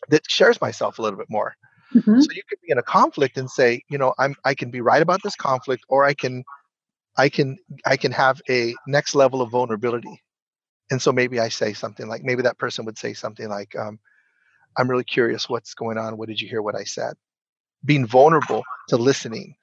that 0.10 0.30
shares 0.30 0.60
myself 0.62 1.00
a 1.00 1.02
little 1.02 1.18
bit 1.18 1.30
more. 1.30 1.56
Mm-hmm. 1.94 2.22
so 2.22 2.28
you 2.32 2.42
could 2.50 2.60
be 2.64 2.72
in 2.72 2.80
a 2.80 2.84
conflict 2.84 3.38
and 3.38 3.48
say 3.48 3.84
you 3.88 4.00
know 4.00 4.16
i'm 4.18 4.36
i 4.46 4.56
can 4.56 4.72
be 4.72 4.82
right 4.82 5.02
about 5.02 5.22
this 5.24 5.36
conflict 5.36 5.84
or 5.90 6.04
i 6.04 6.16
can 6.16 6.44
i 7.18 7.30
can 7.30 7.56
i 7.86 7.96
can 7.96 8.12
have 8.12 8.42
a 8.50 8.74
next 8.88 9.14
level 9.16 9.42
of 9.42 9.52
vulnerability. 9.52 10.22
And 10.90 11.02
so 11.02 11.12
maybe 11.12 11.40
i 11.40 11.50
say 11.50 11.74
something 11.74 12.08
like 12.08 12.24
maybe 12.24 12.42
that 12.44 12.58
person 12.58 12.86
would 12.86 12.98
say 12.98 13.14
something 13.14 13.48
like 13.48 13.76
um, 13.76 14.00
I'm 14.78 14.90
really 14.90 15.04
curious 15.04 15.50
what's 15.50 15.74
going 15.74 15.98
on. 15.98 16.18
What 16.18 16.30
did 16.30 16.42
you 16.42 16.48
hear 16.48 16.62
what 16.62 16.76
I 16.76 16.84
said? 16.84 17.16
being 17.86 18.06
vulnerable 18.06 18.64
to 18.90 18.98
listening. 18.98 19.56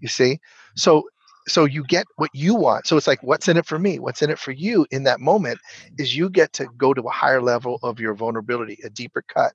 You 0.00 0.08
see? 0.08 0.40
So 0.76 1.08
so 1.46 1.66
you 1.66 1.84
get 1.84 2.06
what 2.16 2.30
you 2.32 2.54
want. 2.54 2.86
So 2.86 2.96
it's 2.96 3.06
like 3.06 3.22
what's 3.22 3.48
in 3.48 3.58
it 3.58 3.66
for 3.66 3.78
me? 3.78 3.98
What's 3.98 4.22
in 4.22 4.30
it 4.30 4.38
for 4.38 4.52
you 4.52 4.86
in 4.90 5.02
that 5.02 5.20
moment 5.20 5.58
is 5.98 6.16
you 6.16 6.30
get 6.30 6.54
to 6.54 6.66
go 6.78 6.94
to 6.94 7.02
a 7.02 7.10
higher 7.10 7.42
level 7.42 7.78
of 7.82 8.00
your 8.00 8.14
vulnerability, 8.14 8.78
a 8.82 8.88
deeper 8.88 9.22
cut. 9.22 9.52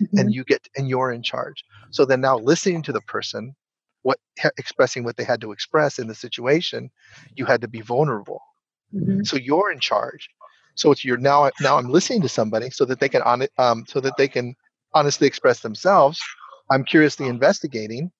Mm-hmm. 0.00 0.18
And 0.18 0.34
you 0.34 0.44
get 0.44 0.68
and 0.76 0.88
you're 0.88 1.12
in 1.12 1.22
charge. 1.22 1.64
So 1.90 2.04
then 2.04 2.20
now 2.20 2.38
listening 2.38 2.82
to 2.84 2.92
the 2.92 3.00
person 3.02 3.54
what 4.02 4.18
expressing 4.56 5.04
what 5.04 5.16
they 5.16 5.24
had 5.24 5.40
to 5.42 5.52
express 5.52 5.98
in 5.98 6.08
the 6.08 6.14
situation, 6.14 6.90
you 7.36 7.44
had 7.44 7.60
to 7.60 7.68
be 7.68 7.82
vulnerable. 7.82 8.40
Mm-hmm. 8.94 9.22
So 9.24 9.36
you're 9.36 9.70
in 9.70 9.80
charge. 9.80 10.28
So 10.74 10.90
it's 10.90 11.04
you're 11.04 11.16
now 11.16 11.50
now 11.60 11.78
I'm 11.78 11.90
listening 11.90 12.22
to 12.22 12.28
somebody 12.28 12.70
so 12.70 12.84
that 12.86 13.00
they 13.00 13.08
can 13.08 13.22
on 13.22 13.42
it 13.42 13.52
um 13.58 13.84
so 13.86 14.00
that 14.00 14.16
they 14.16 14.28
can 14.28 14.54
honestly 14.94 15.26
express 15.26 15.60
themselves. 15.60 16.20
I'm 16.70 16.84
curiously 16.84 17.28
investigating, 17.28 18.10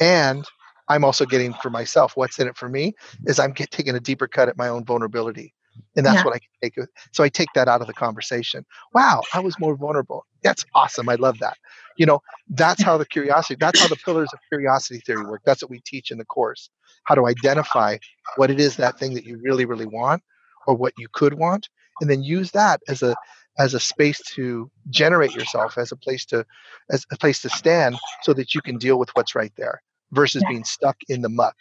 and 0.00 0.44
I'm 0.88 1.04
also 1.04 1.24
getting 1.24 1.54
for 1.54 1.70
myself 1.70 2.16
what's 2.16 2.38
in 2.38 2.48
it 2.48 2.56
for 2.56 2.68
me 2.68 2.94
is 3.26 3.38
I'm 3.38 3.52
get, 3.52 3.70
taking 3.70 3.94
a 3.94 4.00
deeper 4.00 4.26
cut 4.26 4.48
at 4.48 4.56
my 4.56 4.68
own 4.68 4.84
vulnerability, 4.84 5.54
and 5.96 6.04
that's 6.04 6.18
yeah. 6.18 6.24
what 6.24 6.34
I 6.34 6.40
take. 6.62 6.74
So 7.12 7.24
I 7.24 7.28
take 7.28 7.48
that 7.54 7.68
out 7.68 7.80
of 7.80 7.86
the 7.86 7.94
conversation. 7.94 8.64
Wow, 8.92 9.22
I 9.32 9.40
was 9.40 9.58
more 9.58 9.76
vulnerable. 9.76 10.26
That's 10.42 10.64
awesome. 10.74 11.08
I 11.08 11.14
love 11.14 11.38
that. 11.40 11.56
You 11.96 12.06
know, 12.06 12.20
that's 12.48 12.82
how 12.84 12.98
the 12.98 13.06
curiosity. 13.06 13.56
That's 13.58 13.80
how 13.80 13.88
the 13.88 13.96
pillars 13.96 14.30
of 14.32 14.38
curiosity 14.48 15.00
theory 15.00 15.24
work. 15.24 15.42
That's 15.44 15.62
what 15.62 15.70
we 15.70 15.80
teach 15.84 16.10
in 16.10 16.18
the 16.18 16.24
course. 16.24 16.70
How 17.04 17.14
to 17.14 17.26
identify 17.26 17.98
what 18.36 18.50
it 18.50 18.60
is 18.60 18.76
that 18.76 18.98
thing 18.98 19.14
that 19.14 19.24
you 19.24 19.38
really, 19.42 19.64
really 19.64 19.86
want, 19.86 20.22
or 20.66 20.74
what 20.74 20.92
you 20.98 21.08
could 21.12 21.34
want 21.34 21.68
and 22.00 22.10
then 22.10 22.22
use 22.22 22.50
that 22.52 22.80
as 22.88 23.02
a 23.02 23.14
as 23.58 23.72
a 23.72 23.80
space 23.80 24.20
to 24.34 24.70
generate 24.90 25.32
yourself 25.34 25.78
as 25.78 25.92
a 25.92 25.96
place 25.96 26.24
to 26.24 26.44
as 26.90 27.04
a 27.12 27.16
place 27.16 27.40
to 27.42 27.48
stand 27.48 27.96
so 28.22 28.32
that 28.32 28.54
you 28.54 28.60
can 28.60 28.76
deal 28.76 28.98
with 28.98 29.10
what's 29.14 29.34
right 29.34 29.52
there 29.56 29.82
versus 30.12 30.42
yeah. 30.42 30.48
being 30.50 30.64
stuck 30.64 30.96
in 31.08 31.22
the 31.22 31.28
muck 31.28 31.56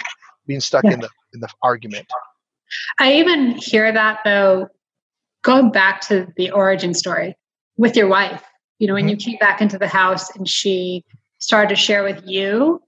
being 0.48 0.60
stuck 0.60 0.84
yeah. 0.84 0.94
in 0.94 1.00
the 1.00 1.10
in 1.34 1.40
the 1.40 1.50
argument 1.62 2.08
i 3.00 3.14
even 3.14 3.52
hear 3.52 3.92
that 3.92 4.20
though 4.26 4.68
going 5.44 5.72
back 5.72 6.02
to 6.02 6.28
the 6.38 6.50
origin 6.52 6.94
story 6.94 7.36
with 7.78 7.96
your 7.96 8.08
wife 8.08 8.44
you 8.80 8.88
know 8.88 8.94
when 8.94 9.04
mm-hmm. 9.04 9.10
you 9.10 9.18
came 9.18 9.38
back 9.38 9.62
into 9.62 9.78
the 9.78 9.88
house 9.88 10.36
and 10.36 10.48
she 10.48 11.04
started 11.40 11.70
to 11.70 11.76
share 11.76 12.04
with 12.04 12.22
you 12.26 12.82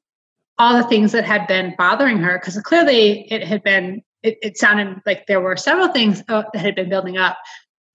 all 0.57 0.78
the 0.78 0.88
things 0.88 1.11
that 1.11 1.26
had 1.26 1.45
been 1.47 1.76
bothering 1.78 2.18
her 2.18 2.39
because 2.39 2.59
clearly 2.61 3.32
it 3.32 3.43
had 3.43 3.61
been 3.63 4.01
it, 4.26 4.38
it 4.41 4.57
sounded 4.57 5.01
like 5.05 5.28
there 5.28 5.41
were 5.41 5.57
several 5.57 5.89
things 5.89 6.23
uh, 6.30 6.43
that 6.53 6.59
had 6.59 6.76
been 6.76 6.89
building 6.89 7.17
up. 7.17 7.38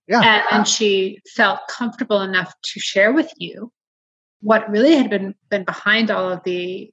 Yeah. 0.09 0.21
And, 0.23 0.43
and 0.51 0.69
she 0.69 1.21
felt 1.37 1.61
comfortable 1.69 2.21
enough 2.21 2.53
to 2.63 2.81
share 2.81 3.13
with 3.13 3.33
you 3.37 3.71
what 4.41 4.69
really 4.71 4.97
had 4.97 5.11
been 5.11 5.35
been 5.51 5.65
behind 5.65 6.11
all 6.11 6.31
of 6.31 6.43
the 6.45 6.91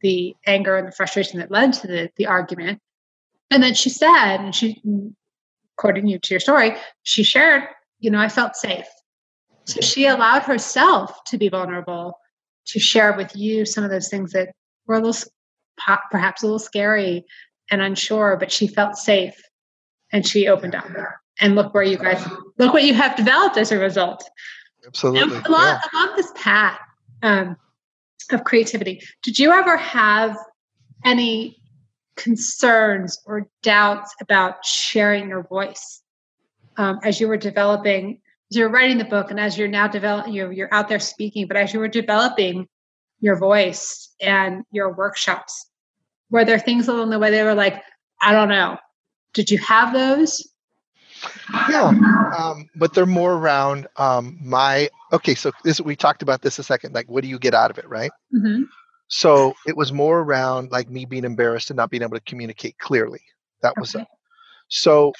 the 0.00 0.34
anger 0.46 0.76
and 0.76 0.88
the 0.88 0.92
frustration 0.92 1.40
that 1.40 1.50
led 1.50 1.72
to 1.72 1.86
the, 1.86 2.10
the 2.16 2.26
argument. 2.26 2.80
And 3.50 3.62
then 3.62 3.74
she 3.74 3.90
said, 3.90 4.36
and 4.36 4.54
she, 4.54 4.82
according 5.76 6.08
you 6.08 6.18
to 6.18 6.34
your 6.34 6.40
story, 6.40 6.76
she 7.02 7.22
shared, 7.22 7.62
you 8.00 8.10
know, 8.10 8.18
I 8.18 8.28
felt 8.28 8.54
safe. 8.54 8.86
So 9.64 9.80
she 9.80 10.06
allowed 10.06 10.42
herself 10.42 11.24
to 11.26 11.38
be 11.38 11.48
vulnerable, 11.48 12.18
to 12.66 12.78
share 12.78 13.16
with 13.16 13.34
you 13.34 13.64
some 13.64 13.82
of 13.82 13.90
those 13.90 14.08
things 14.08 14.32
that 14.32 14.50
were 14.86 14.96
a 14.96 15.00
little, 15.00 15.30
perhaps 16.10 16.42
a 16.42 16.46
little 16.46 16.58
scary, 16.58 17.24
and 17.70 17.82
unsure, 17.82 18.36
but 18.38 18.52
she 18.52 18.66
felt 18.66 18.96
safe 18.96 19.40
and 20.12 20.26
she 20.26 20.48
opened 20.48 20.74
up. 20.74 20.86
And 21.40 21.56
look 21.56 21.74
where 21.74 21.82
you 21.82 21.96
guys 21.96 22.24
look 22.58 22.72
what 22.72 22.84
you 22.84 22.94
have 22.94 23.16
developed 23.16 23.56
as 23.56 23.72
a 23.72 23.78
result. 23.78 24.22
Absolutely. 24.86 25.22
And 25.22 25.46
along, 25.46 25.66
yeah. 25.66 25.80
along 25.92 26.16
this 26.16 26.32
path 26.36 26.78
um, 27.22 27.56
of 28.30 28.44
creativity, 28.44 29.02
did 29.22 29.38
you 29.38 29.50
ever 29.50 29.76
have 29.76 30.36
any 31.04 31.60
concerns 32.16 33.18
or 33.26 33.48
doubts 33.62 34.14
about 34.20 34.64
sharing 34.64 35.28
your 35.28 35.42
voice 35.42 36.02
um, 36.76 37.00
as 37.02 37.20
you 37.20 37.28
were 37.28 37.36
developing, 37.36 38.20
as 38.50 38.56
you're 38.56 38.68
writing 38.68 38.98
the 38.98 39.04
book, 39.04 39.30
and 39.30 39.40
as 39.40 39.58
you're 39.58 39.68
now 39.68 39.88
developing, 39.88 40.32
you're, 40.32 40.52
you're 40.52 40.72
out 40.72 40.88
there 40.88 41.00
speaking, 41.00 41.46
but 41.46 41.56
as 41.56 41.72
you 41.72 41.80
were 41.80 41.88
developing 41.88 42.68
your 43.20 43.36
voice 43.36 44.14
and 44.20 44.64
your 44.70 44.94
workshops, 44.94 45.70
were 46.30 46.44
there 46.44 46.58
things 46.58 46.88
along 46.88 47.10
the 47.10 47.18
way 47.18 47.30
they 47.30 47.42
were 47.42 47.54
like, 47.54 47.82
I 48.20 48.32
don't 48.32 48.48
know. 48.48 48.78
Did 49.32 49.50
you 49.50 49.58
have 49.58 49.92
those? 49.92 50.46
Yeah, 51.70 51.92
um, 52.38 52.68
but 52.76 52.92
they're 52.94 53.06
more 53.06 53.34
around 53.34 53.86
um, 53.96 54.38
my. 54.42 54.90
Okay, 55.12 55.34
so 55.34 55.52
this 55.62 55.80
we 55.80 55.96
talked 55.96 56.22
about 56.22 56.42
this 56.42 56.58
a 56.58 56.62
second. 56.62 56.94
Like, 56.94 57.08
what 57.08 57.22
do 57.22 57.28
you 57.28 57.38
get 57.38 57.54
out 57.54 57.70
of 57.70 57.78
it, 57.78 57.88
right? 57.88 58.10
Mm-hmm. 58.34 58.64
So 59.08 59.54
it 59.66 59.76
was 59.76 59.92
more 59.92 60.20
around 60.20 60.70
like 60.70 60.88
me 60.90 61.04
being 61.04 61.24
embarrassed 61.24 61.70
and 61.70 61.76
not 61.76 61.90
being 61.90 62.02
able 62.02 62.16
to 62.16 62.24
communicate 62.24 62.78
clearly. 62.78 63.20
That 63.62 63.74
was 63.78 63.94
okay. 63.94 64.02
it. 64.02 64.08
So 64.68 65.12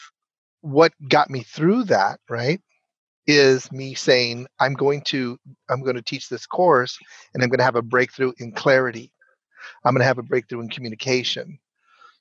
what 0.60 0.92
got 1.08 1.30
me 1.30 1.42
through 1.42 1.84
that, 1.84 2.18
right, 2.28 2.60
is 3.26 3.70
me 3.72 3.94
saying 3.94 4.46
I'm 4.60 4.74
going 4.74 5.02
to 5.02 5.38
I'm 5.68 5.82
going 5.82 5.96
to 5.96 6.02
teach 6.02 6.28
this 6.28 6.46
course 6.46 6.98
and 7.32 7.42
I'm 7.42 7.48
going 7.48 7.58
to 7.58 7.64
have 7.64 7.76
a 7.76 7.82
breakthrough 7.82 8.32
in 8.38 8.52
clarity 8.52 9.10
I'm 9.84 9.94
going 9.94 10.00
to 10.00 10.06
have 10.06 10.18
a 10.18 10.22
breakthrough 10.22 10.60
in 10.60 10.68
communication. 10.68 11.58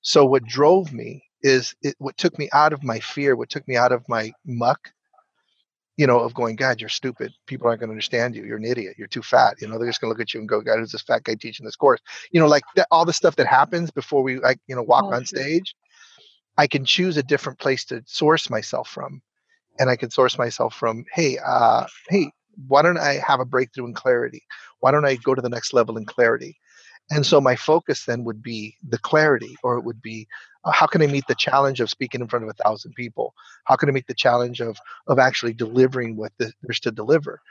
So 0.01 0.25
what 0.25 0.43
drove 0.43 0.93
me 0.93 1.23
is 1.41 1.75
it, 1.81 1.95
what 1.99 2.17
took 2.17 2.37
me 2.37 2.49
out 2.53 2.73
of 2.73 2.83
my 2.83 2.99
fear, 2.99 3.35
what 3.35 3.49
took 3.49 3.67
me 3.67 3.75
out 3.75 3.91
of 3.91 4.07
my 4.07 4.31
muck, 4.45 4.91
you 5.97 6.07
know, 6.07 6.19
of 6.19 6.33
going, 6.33 6.55
God, 6.55 6.79
you're 6.79 6.89
stupid. 6.89 7.31
People 7.45 7.67
aren't 7.67 7.79
going 7.79 7.89
to 7.89 7.93
understand 7.93 8.35
you. 8.35 8.43
You're 8.43 8.57
an 8.57 8.65
idiot. 8.65 8.95
You're 8.97 9.07
too 9.07 9.21
fat. 9.21 9.61
You 9.61 9.67
know, 9.67 9.77
they're 9.77 9.87
just 9.87 10.01
going 10.01 10.09
to 10.09 10.13
look 10.13 10.21
at 10.21 10.33
you 10.33 10.39
and 10.39 10.49
go, 10.49 10.61
God, 10.61 10.79
who's 10.79 10.91
this 10.91 11.03
fat 11.03 11.23
guy 11.23 11.35
teaching 11.35 11.65
this 11.65 11.75
course? 11.75 11.99
You 12.31 12.39
know, 12.39 12.47
like 12.47 12.63
that, 12.75 12.87
all 12.89 13.05
the 13.05 13.13
stuff 13.13 13.35
that 13.35 13.47
happens 13.47 13.91
before 13.91 14.23
we 14.23 14.39
like, 14.39 14.59
you 14.67 14.75
know, 14.75 14.81
walk 14.81 15.05
oh, 15.05 15.13
on 15.13 15.25
stage. 15.25 15.75
I 16.57 16.67
can 16.67 16.85
choose 16.85 17.17
a 17.17 17.23
different 17.23 17.59
place 17.59 17.85
to 17.85 18.03
source 18.05 18.49
myself 18.49 18.89
from. 18.89 19.21
And 19.79 19.89
I 19.89 19.95
can 19.95 20.11
source 20.11 20.37
myself 20.37 20.75
from, 20.75 21.05
hey, 21.11 21.39
uh, 21.43 21.85
hey, 22.09 22.31
why 22.67 22.83
don't 22.83 22.99
I 22.99 23.13
have 23.25 23.39
a 23.39 23.45
breakthrough 23.45 23.87
in 23.87 23.93
clarity? 23.93 24.43
Why 24.79 24.91
don't 24.91 25.05
I 25.05 25.15
go 25.15 25.33
to 25.33 25.41
the 25.41 25.49
next 25.49 25.73
level 25.73 25.97
in 25.97 26.05
clarity? 26.05 26.57
And 27.11 27.25
so 27.25 27.41
my 27.41 27.55
focus 27.55 28.05
then 28.05 28.23
would 28.23 28.41
be 28.41 28.75
the 28.87 28.97
clarity, 28.97 29.55
or 29.63 29.77
it 29.77 29.83
would 29.83 30.01
be 30.01 30.27
uh, 30.65 30.71
how 30.71 30.85
can 30.87 31.01
I 31.01 31.07
meet 31.07 31.27
the 31.27 31.35
challenge 31.35 31.81
of 31.81 31.89
speaking 31.89 32.21
in 32.21 32.27
front 32.27 32.45
of 32.45 32.49
a 32.49 32.63
thousand 32.63 32.93
people? 32.95 33.33
How 33.65 33.75
can 33.75 33.89
I 33.89 33.91
meet 33.91 34.07
the 34.07 34.13
challenge 34.13 34.61
of 34.61 34.77
of 35.07 35.19
actually 35.19 35.53
delivering 35.53 36.15
what 36.15 36.31
the, 36.37 36.53
there's 36.61 36.79
to 36.81 36.91
deliver? 36.91 37.41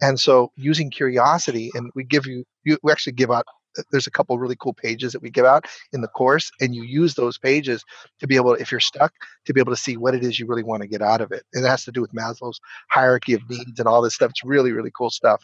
And 0.00 0.18
so 0.18 0.50
using 0.56 0.90
curiosity, 0.90 1.70
and 1.74 1.90
we 1.94 2.04
give 2.04 2.26
you, 2.26 2.44
you 2.64 2.78
we 2.82 2.90
actually 2.90 3.12
give 3.12 3.30
out. 3.30 3.44
Uh, 3.78 3.82
there's 3.90 4.06
a 4.06 4.10
couple 4.10 4.38
really 4.38 4.56
cool 4.60 4.74
pages 4.74 5.12
that 5.12 5.22
we 5.22 5.30
give 5.30 5.46
out 5.46 5.66
in 5.92 6.02
the 6.02 6.08
course, 6.08 6.50
and 6.60 6.74
you 6.74 6.82
use 6.82 7.14
those 7.14 7.38
pages 7.38 7.84
to 8.20 8.26
be 8.26 8.36
able, 8.36 8.52
if 8.54 8.70
you're 8.70 8.80
stuck, 8.80 9.12
to 9.46 9.54
be 9.54 9.60
able 9.60 9.72
to 9.72 9.80
see 9.80 9.96
what 9.96 10.14
it 10.14 10.22
is 10.22 10.38
you 10.38 10.46
really 10.46 10.62
want 10.62 10.82
to 10.82 10.88
get 10.88 11.00
out 11.00 11.22
of 11.22 11.32
it. 11.32 11.44
And 11.54 11.64
it 11.64 11.68
has 11.68 11.84
to 11.84 11.92
do 11.92 12.02
with 12.02 12.12
Maslow's 12.12 12.60
hierarchy 12.90 13.32
of 13.32 13.48
needs 13.48 13.78
and 13.78 13.88
all 13.88 14.02
this 14.02 14.14
stuff. 14.14 14.30
It's 14.30 14.44
really, 14.44 14.72
really 14.72 14.92
cool 14.94 15.08
stuff. 15.10 15.42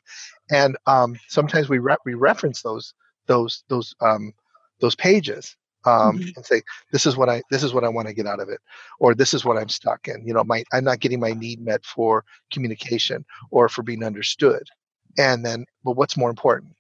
And 0.51 0.77
um, 0.87 1.19
sometimes 1.29 1.69
we 1.69 1.79
re- 1.79 1.97
we 2.05 2.15
reference 2.15 2.61
those 2.63 2.93
those 3.29 3.63
those 3.69 3.95
um, 4.01 4.33
those 4.81 4.95
pages 4.97 5.57
um, 5.85 6.19
mm-hmm. 6.19 6.29
and 6.37 6.45
say 6.45 6.63
this 6.93 7.07
is 7.07 7.17
what 7.17 7.29
I 7.29 7.43
this 7.51 7.63
is 7.63 7.73
what 7.73 7.85
I 7.85 7.89
want 7.89 8.09
to 8.09 8.15
get 8.15 8.27
out 8.27 8.41
of 8.41 8.49
it, 8.49 8.61
or 8.99 9.15
this 9.15 9.33
is 9.33 9.45
what 9.45 9.57
I'm 9.57 9.69
stuck 9.69 10.09
in. 10.09 10.27
You 10.27 10.35
know, 10.35 10.45
my 10.45 10.65
I'm 10.73 10.85
not 10.85 11.01
getting 11.01 11.21
my 11.21 11.33
need 11.33 11.61
met 11.61 11.85
for 11.85 12.25
communication 12.53 13.25
or 13.51 13.69
for 13.69 13.83
being 13.83 14.03
understood. 14.03 14.69
And 15.17 15.45
then, 15.45 15.65
well, 15.85 15.95
what's 15.95 16.17
more 16.17 16.31
important? 16.31 16.75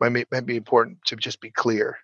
Might, 0.00 0.30
might 0.30 0.46
be 0.46 0.56
important 0.56 0.98
to 1.06 1.16
just 1.16 1.40
be 1.40 1.50
clear. 1.50 1.96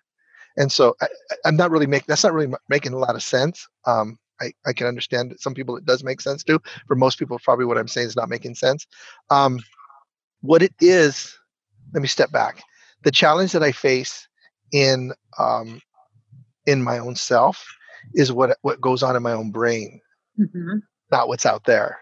And 0.57 0.71
so 0.71 0.95
I, 1.01 1.07
am 1.45 1.55
not 1.55 1.71
really 1.71 1.87
making 1.87 2.05
that's 2.07 2.23
not 2.23 2.33
really 2.33 2.53
making 2.69 2.93
a 2.93 2.97
lot 2.97 3.15
of 3.15 3.23
sense. 3.23 3.67
Um, 3.85 4.17
I, 4.41 4.51
I 4.65 4.73
can 4.73 4.87
understand 4.87 5.31
that 5.31 5.41
some 5.41 5.53
people 5.53 5.77
it 5.77 5.85
does 5.85 6.03
make 6.03 6.21
sense 6.21 6.43
to. 6.43 6.59
For 6.87 6.95
most 6.95 7.17
people, 7.17 7.39
probably 7.39 7.65
what 7.65 7.77
I'm 7.77 7.87
saying 7.87 8.07
is 8.07 8.15
not 8.15 8.29
making 8.29 8.55
sense. 8.55 8.85
Um, 9.29 9.59
what 10.41 10.61
it 10.61 10.73
is, 10.79 11.37
let 11.93 12.01
me 12.01 12.07
step 12.07 12.31
back 12.31 12.61
the 13.05 13.11
challenge 13.11 13.53
that 13.53 13.63
I 13.63 13.71
face 13.71 14.27
in 14.73 15.13
um, 15.39 15.79
in 16.65 16.83
my 16.83 16.97
own 16.97 17.15
self 17.15 17.65
is 18.13 18.31
what 18.31 18.57
what 18.63 18.81
goes 18.81 19.03
on 19.03 19.15
in 19.15 19.23
my 19.23 19.31
own 19.31 19.51
brain, 19.51 20.01
mm-hmm. 20.37 20.79
not 21.11 21.29
what's 21.29 21.45
out 21.45 21.63
there. 21.63 21.99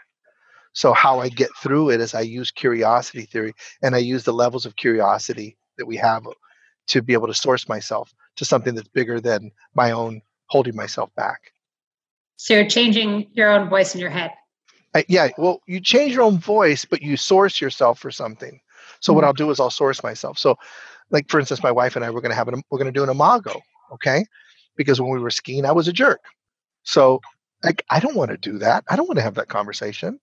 So 0.72 0.94
how 0.94 1.20
I 1.20 1.30
get 1.30 1.50
through 1.62 1.92
it 1.92 2.02
is 2.02 2.16
I 2.16 2.22
use 2.22 2.50
curiosity 2.50 3.24
theory 3.26 3.54
and 3.84 3.94
I 3.94 4.00
use 4.00 4.24
the 4.24 4.34
levels 4.34 4.66
of 4.66 4.76
curiosity 4.76 5.56
that 5.78 5.86
we 5.86 5.98
have 5.98 6.26
to 6.88 7.02
be 7.02 7.14
able 7.14 7.28
to 7.28 7.34
source 7.34 7.70
myself 7.70 8.12
to 8.38 8.46
something 8.46 8.74
that's 8.74 8.88
bigger 8.88 9.20
than 9.20 9.52
my 9.76 9.92
own 9.92 10.22
holding 10.48 10.76
myself 10.76 11.14
back. 11.16 11.52
So 12.38 12.56
you're 12.56 12.70
changing 12.70 13.28
your 13.34 13.52
own 13.52 13.70
voice 13.70 13.94
in 13.94 14.02
your 14.02 14.10
head. 14.10 14.32
I, 14.96 15.06
yeah, 15.08 15.30
well, 15.38 15.62
you 15.68 15.80
change 15.80 16.14
your 16.14 16.24
own 16.24 16.40
voice, 16.40 16.86
but 16.86 17.02
you 17.02 17.18
source 17.18 17.62
yourself 17.62 18.00
for 18.00 18.10
something. 18.10 18.60
So 19.00 19.12
mm-hmm. 19.12 19.16
what 19.16 19.26
I'll 19.26 19.34
do 19.34 19.52
is 19.52 19.60
I'll 19.60 19.70
source 19.70 20.02
myself. 20.02 20.38
So 20.40 20.58
like 21.14 21.30
for 21.30 21.40
instance, 21.40 21.64
my 21.64 21.72
wife 21.72 21.96
and 21.96 22.04
I 22.04 22.10
were 22.10 22.20
going 22.20 22.32
to 22.32 22.36
have 22.36 22.50
an 22.50 22.62
we're 22.70 22.80
going 22.80 22.92
to 22.92 23.00
do 23.00 23.04
an 23.04 23.10
imago, 23.10 23.62
okay? 23.94 24.26
Because 24.76 25.00
when 25.00 25.12
we 25.12 25.20
were 25.20 25.30
skiing, 25.30 25.66
I 25.66 25.72
was 25.72 25.88
a 25.88 25.94
jerk. 25.94 26.20
So 26.84 27.22
like 27.64 27.86
I 27.90 28.02
don't 28.02 28.16
want 28.16 28.32
to 28.32 28.38
do 28.38 28.58
that. 28.58 28.84
I 28.90 28.98
don't 28.98 29.08
want 29.08 29.18
to 29.18 29.24
have 29.24 29.36
that 29.36 29.48
conversation. 29.48 30.20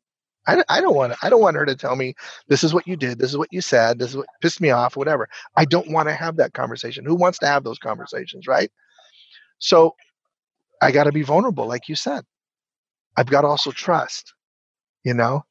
I, 0.46 0.62
I 0.68 0.80
don't 0.80 0.94
want 0.94 1.14
I 1.22 1.30
don't 1.30 1.40
want 1.40 1.56
her 1.56 1.66
to 1.66 1.76
tell 1.76 1.96
me 1.96 2.14
this 2.48 2.64
is 2.64 2.74
what 2.74 2.86
you 2.86 2.96
did, 2.96 3.18
this 3.18 3.30
is 3.30 3.38
what 3.38 3.52
you 3.52 3.60
said, 3.60 3.98
this 3.98 4.10
is 4.10 4.16
what 4.16 4.26
pissed 4.42 4.60
me 4.60 4.70
off, 4.70 4.96
whatever. 4.96 5.28
I 5.56 5.64
don't 5.64 5.90
want 5.90 6.08
to 6.08 6.14
have 6.14 6.36
that 6.36 6.54
conversation. 6.54 7.04
Who 7.04 7.14
wants 7.14 7.38
to 7.38 7.46
have 7.46 7.64
those 7.64 7.78
conversations, 7.78 8.46
right? 8.46 8.70
So 9.58 9.94
I 10.82 10.90
got 10.92 11.04
to 11.04 11.12
be 11.12 11.22
vulnerable, 11.22 11.66
like 11.66 11.88
you 11.88 11.94
said. 11.94 12.24
I've 13.16 13.26
got 13.26 13.42
to 13.42 13.48
also 13.48 13.70
trust, 13.70 14.34
you 15.04 15.14
know. 15.14 15.44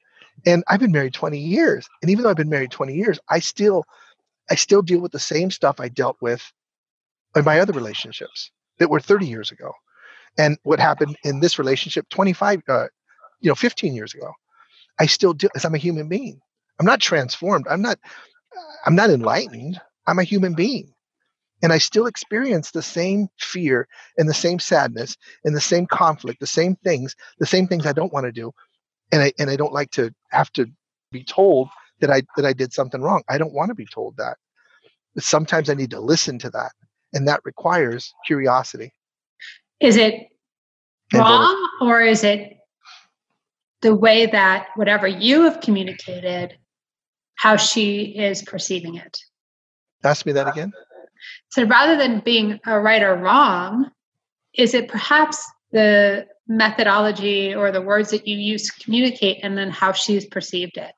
And 0.46 0.64
I've 0.68 0.80
been 0.80 0.92
married 0.94 1.14
20 1.14 1.38
years, 1.38 1.88
and 2.02 2.10
even 2.10 2.24
though 2.24 2.30
I've 2.30 2.38
been 2.38 2.50
married 2.50 2.72
20 2.72 2.94
years, 2.94 3.20
I 3.30 3.40
still 3.40 3.84
I 4.50 4.56
still 4.56 4.82
deal 4.82 5.00
with 5.00 5.12
the 5.12 5.20
same 5.20 5.52
stuff 5.52 5.80
I 5.80 5.90
dealt 5.90 6.18
with 6.22 6.52
in 7.36 7.46
my 7.46 7.60
other 7.60 7.74
relationships 7.74 8.52
that 8.80 8.90
were 8.90 9.00
30 9.00 9.28
years 9.28 9.52
ago. 9.52 9.72
And 10.38 10.58
what 10.64 10.80
happened 10.80 11.18
in 11.24 11.40
this 11.40 11.60
relationship 11.60 12.08
25 12.10 12.62
uh, 12.68 12.88
you 13.42 13.50
know 13.50 13.56
15 13.56 13.94
years 13.94 14.14
ago 14.14 14.32
i 15.00 15.06
still 15.06 15.34
do 15.34 15.50
as 15.56 15.66
i'm 15.66 15.76
a 15.76 15.80
human 15.80 16.08
being. 16.08 16.40
I'm 16.80 16.86
not 16.86 17.02
transformed. 17.02 17.66
I'm 17.70 17.82
not 17.82 18.00
i'm 18.86 18.96
not 18.96 19.10
enlightened. 19.10 19.80
I'm 20.08 20.20
a 20.20 20.24
human 20.24 20.54
being. 20.54 20.94
And 21.62 21.74
i 21.74 21.78
still 21.78 22.06
experience 22.06 22.72
the 22.72 22.82
same 22.82 23.28
fear 23.40 23.88
and 24.18 24.30
the 24.30 24.34
same 24.34 24.60
sadness 24.60 25.18
and 25.44 25.56
the 25.56 25.62
same 25.62 25.86
conflict 25.88 26.40
the 26.40 26.48
same 26.48 26.76
things 26.84 27.16
the 27.40 27.46
same 27.46 27.68
things 27.68 27.86
i 27.86 27.94
don't 27.94 28.14
want 28.14 28.26
to 28.26 28.32
do. 28.32 28.52
And 29.12 29.22
i 29.22 29.34
and 29.40 29.50
i 29.50 29.56
don't 29.56 29.74
like 29.74 29.92
to 29.92 30.14
have 30.32 30.52
to 30.54 30.68
be 31.12 31.24
told 31.24 31.70
that 32.02 32.10
i 32.10 32.22
that 32.36 32.46
i 32.46 32.54
did 32.54 32.74
something 32.74 33.02
wrong 33.02 33.22
i 33.30 33.38
don't 33.38 33.54
want 33.54 33.70
to 33.70 33.76
be 33.76 33.86
told 33.86 34.16
that 34.18 34.38
but 35.16 35.24
sometimes 35.24 35.70
i 35.70 35.74
need 35.74 35.92
to 35.92 36.00
listen 36.00 36.40
to 36.40 36.50
that 36.50 36.72
and 37.14 37.28
that 37.28 37.42
requires 37.44 38.14
curiosity 38.26 38.92
is 39.80 39.96
it 39.96 40.28
wrong 41.14 41.70
or 41.82 42.02
is 42.02 42.24
it 42.24 42.60
the 43.82 43.96
way 43.96 44.26
that 44.26 44.68
whatever 44.76 45.08
you 45.08 45.44
have 45.44 45.62
communicated, 45.62 46.58
how 47.36 47.56
she 47.56 48.18
is 48.18 48.42
perceiving 48.44 48.96
it? 48.96 49.18
Ask 50.04 50.26
me 50.26 50.32
that 50.34 50.48
again. 50.48 50.74
So 51.50 51.64
rather 51.64 51.98
than 51.98 52.20
being 52.20 52.60
a 52.66 52.80
right 52.80 53.02
or 53.02 53.16
wrong, 53.16 53.90
is 54.54 54.74
it 54.74 54.88
perhaps 54.88 55.46
the 55.72 56.28
methodology 56.48 57.54
or 57.54 57.72
the 57.72 57.82
words 57.82 58.12
that 58.12 58.28
you 58.28 58.38
use 58.38 58.68
to 58.68 58.84
communicate 58.84 59.40
and 59.44 59.58
then 59.58 59.70
how 59.70 59.92
she's 59.92 60.26
perceived 60.26 60.78
it? 60.78 60.92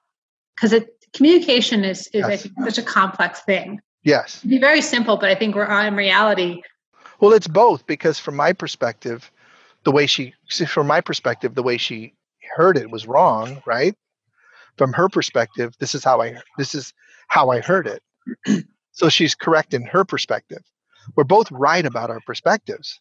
Because 0.62 0.84
communication 1.14 1.84
is, 1.84 2.08
is 2.14 2.26
yes. 2.28 2.48
such 2.64 2.78
a 2.78 2.84
complex 2.84 3.42
thing. 3.42 3.82
Yes. 4.04 4.38
It'd 4.40 4.50
be 4.52 4.60
very 4.60 4.82
simple, 4.82 5.18
but 5.18 5.30
I 5.30 5.36
think 5.36 5.56
we're 5.56 5.66
in 5.66 5.96
reality, 5.96 6.62
well, 7.22 7.34
it's 7.34 7.48
both 7.48 7.86
because 7.86 8.20
from 8.20 8.36
my 8.36 8.52
perspective, 8.52 9.32
the 9.84 9.92
way 9.92 10.08
she, 10.08 10.34
from 10.68 10.88
my 10.88 11.02
perspective, 11.02 11.54
the 11.54 11.64
way 11.64 11.78
she 11.78 12.16
heard 12.56 12.78
it 12.78 12.90
was 12.90 13.08
wrong, 13.08 13.62
right? 13.66 13.96
From 14.78 14.92
her 14.94 15.08
perspective, 15.08 15.74
this 15.80 15.94
is 15.94 16.04
how 16.04 16.22
I, 16.22 16.38
this 16.58 16.74
is 16.74 16.94
how 17.28 17.52
I 17.52 17.62
heard 17.62 17.88
it. 17.88 18.66
so 18.92 19.08
she's 19.08 19.36
correct 19.36 19.76
in 19.76 19.84
her 19.84 20.04
perspective. 20.04 20.64
We're 21.16 21.24
both 21.24 21.52
right 21.52 21.86
about 21.86 22.10
our 22.10 22.22
perspectives 22.26 23.00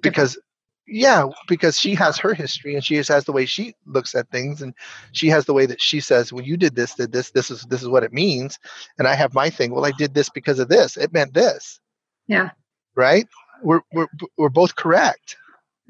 because 0.00 0.38
yeah 0.86 1.26
because 1.48 1.78
she 1.78 1.94
has 1.94 2.18
her 2.18 2.34
history 2.34 2.74
and 2.74 2.84
she 2.84 2.96
has 2.96 3.24
the 3.24 3.32
way 3.32 3.46
she 3.46 3.74
looks 3.86 4.14
at 4.14 4.28
things 4.30 4.60
and 4.60 4.74
she 5.12 5.28
has 5.28 5.46
the 5.46 5.54
way 5.54 5.64
that 5.64 5.80
she 5.80 5.98
says 5.98 6.32
well 6.32 6.44
you 6.44 6.56
did 6.56 6.76
this 6.76 6.94
did 6.94 7.12
this 7.12 7.30
this 7.30 7.50
is 7.50 7.62
this 7.64 7.82
is 7.82 7.88
what 7.88 8.02
it 8.02 8.12
means 8.12 8.58
and 8.98 9.08
i 9.08 9.14
have 9.14 9.32
my 9.34 9.48
thing 9.48 9.70
well 9.70 9.86
i 9.86 9.92
did 9.92 10.14
this 10.14 10.28
because 10.28 10.58
of 10.58 10.68
this 10.68 10.96
it 10.96 11.12
meant 11.12 11.32
this 11.32 11.80
yeah 12.26 12.50
right? 12.94 13.26
We're 13.62 13.80
we're 13.92 14.06
we're 14.36 14.48
both 14.48 14.76
correct. 14.76 15.36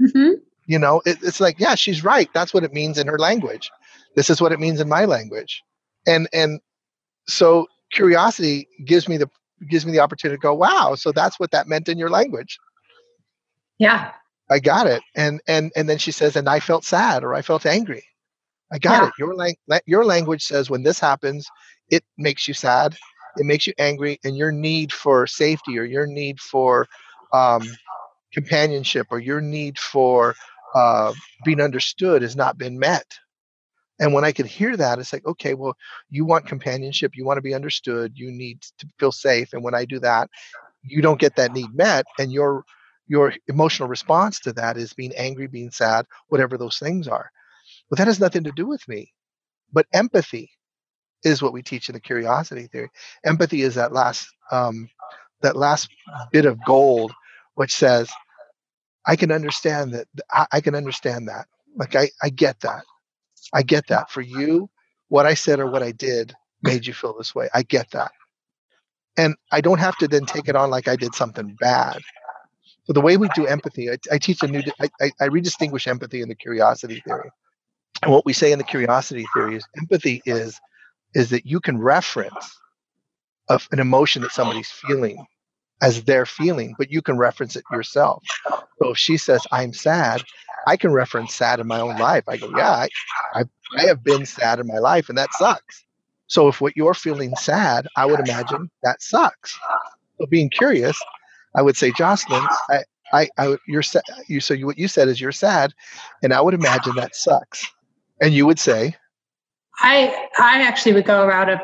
Mm-hmm. 0.00 0.34
You 0.66 0.78
know, 0.78 1.02
it, 1.04 1.18
it's 1.22 1.40
like 1.40 1.58
yeah, 1.58 1.74
she's 1.74 2.04
right. 2.04 2.28
That's 2.32 2.54
what 2.54 2.64
it 2.64 2.72
means 2.72 2.98
in 2.98 3.06
her 3.06 3.18
language. 3.18 3.70
This 4.16 4.30
is 4.30 4.40
what 4.40 4.52
it 4.52 4.60
means 4.60 4.80
in 4.80 4.88
my 4.88 5.04
language, 5.04 5.62
and 6.06 6.28
and 6.32 6.60
so 7.26 7.66
curiosity 7.92 8.68
gives 8.84 9.08
me 9.08 9.16
the 9.16 9.28
gives 9.68 9.86
me 9.86 9.92
the 9.92 10.00
opportunity 10.00 10.36
to 10.36 10.42
go, 10.42 10.54
wow, 10.54 10.94
so 10.94 11.12
that's 11.12 11.38
what 11.40 11.50
that 11.52 11.68
meant 11.68 11.88
in 11.88 11.98
your 11.98 12.10
language. 12.10 12.58
Yeah. 13.78 14.12
I 14.50 14.58
got 14.58 14.86
it. 14.86 15.02
And 15.14 15.40
and 15.46 15.72
and 15.76 15.88
then 15.88 15.98
she 15.98 16.12
says, 16.12 16.36
and 16.36 16.48
I 16.48 16.60
felt 16.60 16.84
sad 16.84 17.24
or 17.24 17.34
I 17.34 17.42
felt 17.42 17.66
angry. 17.66 18.04
I 18.72 18.78
got 18.78 19.02
yeah. 19.02 19.08
it. 19.08 19.14
Your 19.18 19.34
lang- 19.34 19.56
your 19.86 20.04
language 20.04 20.44
says 20.44 20.70
when 20.70 20.82
this 20.82 20.98
happens, 20.98 21.46
it 21.90 22.04
makes 22.16 22.48
you 22.48 22.54
sad 22.54 22.96
it 23.36 23.46
makes 23.46 23.66
you 23.66 23.72
angry 23.78 24.18
and 24.24 24.36
your 24.36 24.52
need 24.52 24.92
for 24.92 25.26
safety 25.26 25.78
or 25.78 25.84
your 25.84 26.06
need 26.06 26.40
for 26.40 26.86
um, 27.32 27.62
companionship 28.32 29.06
or 29.10 29.18
your 29.18 29.40
need 29.40 29.78
for 29.78 30.34
uh, 30.74 31.12
being 31.44 31.60
understood 31.60 32.22
has 32.22 32.36
not 32.36 32.58
been 32.58 32.78
met 32.78 33.06
and 34.00 34.12
when 34.12 34.24
i 34.24 34.32
could 34.32 34.46
hear 34.46 34.76
that 34.76 34.98
it's 34.98 35.12
like 35.12 35.24
okay 35.24 35.54
well 35.54 35.76
you 36.10 36.24
want 36.24 36.46
companionship 36.46 37.12
you 37.14 37.24
want 37.24 37.36
to 37.36 37.42
be 37.42 37.54
understood 37.54 38.12
you 38.16 38.32
need 38.32 38.60
to 38.78 38.88
feel 38.98 39.12
safe 39.12 39.52
and 39.52 39.62
when 39.62 39.74
i 39.74 39.84
do 39.84 40.00
that 40.00 40.28
you 40.82 41.00
don't 41.00 41.20
get 41.20 41.36
that 41.36 41.52
need 41.52 41.72
met 41.72 42.04
and 42.18 42.32
your 42.32 42.64
your 43.08 43.34
emotional 43.48 43.88
response 43.88 44.40
to 44.40 44.52
that 44.52 44.76
is 44.76 44.92
being 44.94 45.12
angry 45.16 45.46
being 45.46 45.70
sad 45.70 46.06
whatever 46.28 46.58
those 46.58 46.78
things 46.78 47.08
are 47.08 47.30
but 47.90 47.98
that 47.98 48.06
has 48.08 48.20
nothing 48.20 48.44
to 48.44 48.52
do 48.52 48.66
with 48.66 48.86
me 48.88 49.12
but 49.72 49.86
empathy 49.92 50.50
is 51.24 51.42
what 51.42 51.52
we 51.52 51.62
teach 51.62 51.88
in 51.88 51.94
the 51.94 52.00
curiosity 52.00 52.66
theory. 52.68 52.90
Empathy 53.24 53.62
is 53.62 53.74
that 53.74 53.92
last 53.92 54.28
um, 54.50 54.88
that 55.42 55.56
last 55.56 55.88
bit 56.32 56.46
of 56.46 56.58
gold, 56.64 57.12
which 57.54 57.74
says, 57.74 58.10
"I 59.06 59.16
can 59.16 59.32
understand 59.32 59.94
that. 59.94 60.06
I, 60.30 60.46
I 60.52 60.60
can 60.60 60.74
understand 60.74 61.28
that. 61.28 61.46
Like 61.76 61.96
I, 61.96 62.10
I 62.22 62.30
get 62.30 62.60
that. 62.60 62.84
I 63.54 63.62
get 63.62 63.88
that. 63.88 64.10
For 64.10 64.20
you, 64.22 64.70
what 65.08 65.26
I 65.26 65.34
said 65.34 65.60
or 65.60 65.70
what 65.70 65.82
I 65.82 65.92
did 65.92 66.34
made 66.62 66.86
you 66.86 66.94
feel 66.94 67.16
this 67.16 67.34
way. 67.34 67.48
I 67.54 67.62
get 67.62 67.90
that, 67.92 68.12
and 69.16 69.36
I 69.52 69.60
don't 69.60 69.80
have 69.80 69.96
to 69.98 70.08
then 70.08 70.26
take 70.26 70.48
it 70.48 70.56
on 70.56 70.70
like 70.70 70.88
I 70.88 70.96
did 70.96 71.14
something 71.14 71.56
bad." 71.60 72.00
So 72.86 72.92
the 72.92 73.00
way 73.00 73.16
we 73.16 73.28
do 73.34 73.46
empathy, 73.46 73.90
I, 73.90 73.96
I 74.12 74.18
teach 74.18 74.42
a 74.42 74.46
new. 74.46 74.62
I, 74.80 75.10
I, 75.20 75.28
redistinguish 75.28 75.86
empathy 75.86 76.20
in 76.20 76.28
the 76.28 76.34
curiosity 76.34 77.02
theory. 77.06 77.30
And 78.02 78.12
what 78.12 78.26
we 78.26 78.32
say 78.32 78.52
in 78.52 78.58
the 78.58 78.64
curiosity 78.64 79.24
theory 79.32 79.56
is 79.56 79.64
empathy 79.78 80.20
is 80.26 80.60
is 81.14 81.30
that 81.30 81.46
you 81.46 81.60
can 81.60 81.78
reference 81.78 82.58
of 83.48 83.68
an 83.72 83.78
emotion 83.78 84.22
that 84.22 84.32
somebody's 84.32 84.70
feeling 84.70 85.24
as 85.82 86.04
their 86.04 86.26
feeling, 86.26 86.74
but 86.78 86.90
you 86.90 87.02
can 87.02 87.16
reference 87.16 87.56
it 87.56 87.64
yourself. 87.70 88.22
So 88.48 88.90
if 88.90 88.98
she 88.98 89.16
says, 89.16 89.46
I'm 89.52 89.72
sad, 89.72 90.22
I 90.66 90.76
can 90.76 90.92
reference 90.92 91.34
sad 91.34 91.60
in 91.60 91.66
my 91.66 91.80
own 91.80 91.96
life. 91.98 92.24
I 92.26 92.36
go, 92.36 92.50
yeah, 92.56 92.70
I, 92.70 92.88
I, 93.34 93.44
I 93.76 93.82
have 93.86 94.02
been 94.02 94.24
sad 94.24 94.60
in 94.60 94.66
my 94.66 94.78
life 94.78 95.08
and 95.08 95.18
that 95.18 95.32
sucks. 95.34 95.84
So 96.26 96.48
if 96.48 96.60
what 96.60 96.76
you're 96.76 96.94
feeling 96.94 97.36
sad, 97.36 97.86
I 97.96 98.06
would 98.06 98.20
imagine 98.20 98.70
that 98.82 99.02
sucks. 99.02 99.58
So 100.18 100.26
being 100.26 100.48
curious, 100.48 100.98
I 101.54 101.62
would 101.62 101.76
say, 101.76 101.92
Jocelyn, 101.92 102.42
I, 102.70 102.84
I, 103.12 103.28
I 103.38 103.56
you're 103.66 103.82
sad. 103.82 104.02
You, 104.26 104.40
so 104.40 104.54
you, 104.54 104.66
what 104.66 104.78
you 104.78 104.88
said 104.88 105.08
is 105.08 105.20
you're 105.20 105.32
sad, 105.32 105.72
and 106.22 106.32
I 106.32 106.40
would 106.40 106.54
imagine 106.54 106.94
that 106.96 107.14
sucks. 107.14 107.66
And 108.20 108.32
you 108.32 108.46
would 108.46 108.58
say, 108.58 108.96
I 109.78 110.28
I 110.38 110.62
actually 110.62 110.92
would 110.94 111.04
go 111.04 111.24
around 111.24 111.50
of 111.50 111.60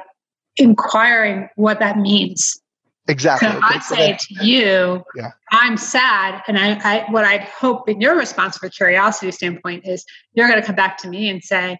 inquiring 0.57 1.49
what 1.57 1.78
that 1.80 1.99
means. 1.99 2.61
Exactly. 3.09 3.49
So 3.49 3.61
I 3.62 3.78
say 3.80 4.16
to 4.20 4.47
you, 4.47 5.03
yeah. 5.16 5.30
I'm 5.51 5.76
sad, 5.76 6.43
and 6.47 6.59
I, 6.59 6.78
I 6.84 7.11
what 7.11 7.24
I'd 7.24 7.43
hope 7.43 7.88
in 7.88 8.01
your 8.01 8.16
response 8.16 8.59
from 8.59 8.68
a 8.68 8.70
curiosity 8.70 9.32
standpoint 9.32 9.86
is 9.86 10.05
you're 10.34 10.49
going 10.49 10.61
to 10.61 10.66
come 10.66 10.76
back 10.76 10.99
to 10.99 11.09
me 11.09 11.28
and 11.28 11.43
say, 11.43 11.78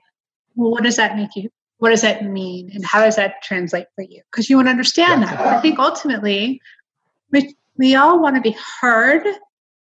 well, 0.57 0.71
what 0.71 0.83
does 0.83 0.97
that 0.97 1.17
make 1.17 1.37
you? 1.37 1.51
What 1.79 1.91
does 1.91 2.03
that 2.03 2.25
mean, 2.25 2.71
and 2.75 2.85
how 2.85 3.05
does 3.05 3.17
that 3.17 3.43
translate 3.43 3.87
for 3.95 4.03
you? 4.03 4.23
Because 4.31 4.51
you 4.51 4.57
want 4.57 4.67
to 4.67 4.71
understand 4.71 5.23
yeah. 5.23 5.37
that. 5.37 5.47
I 5.47 5.61
think 5.61 5.79
ultimately, 5.79 6.61
we 7.81 7.89
we 7.89 7.95
all 7.97 8.20
want 8.20 8.37
to 8.37 8.43
be 8.43 8.57
heard, 8.81 9.26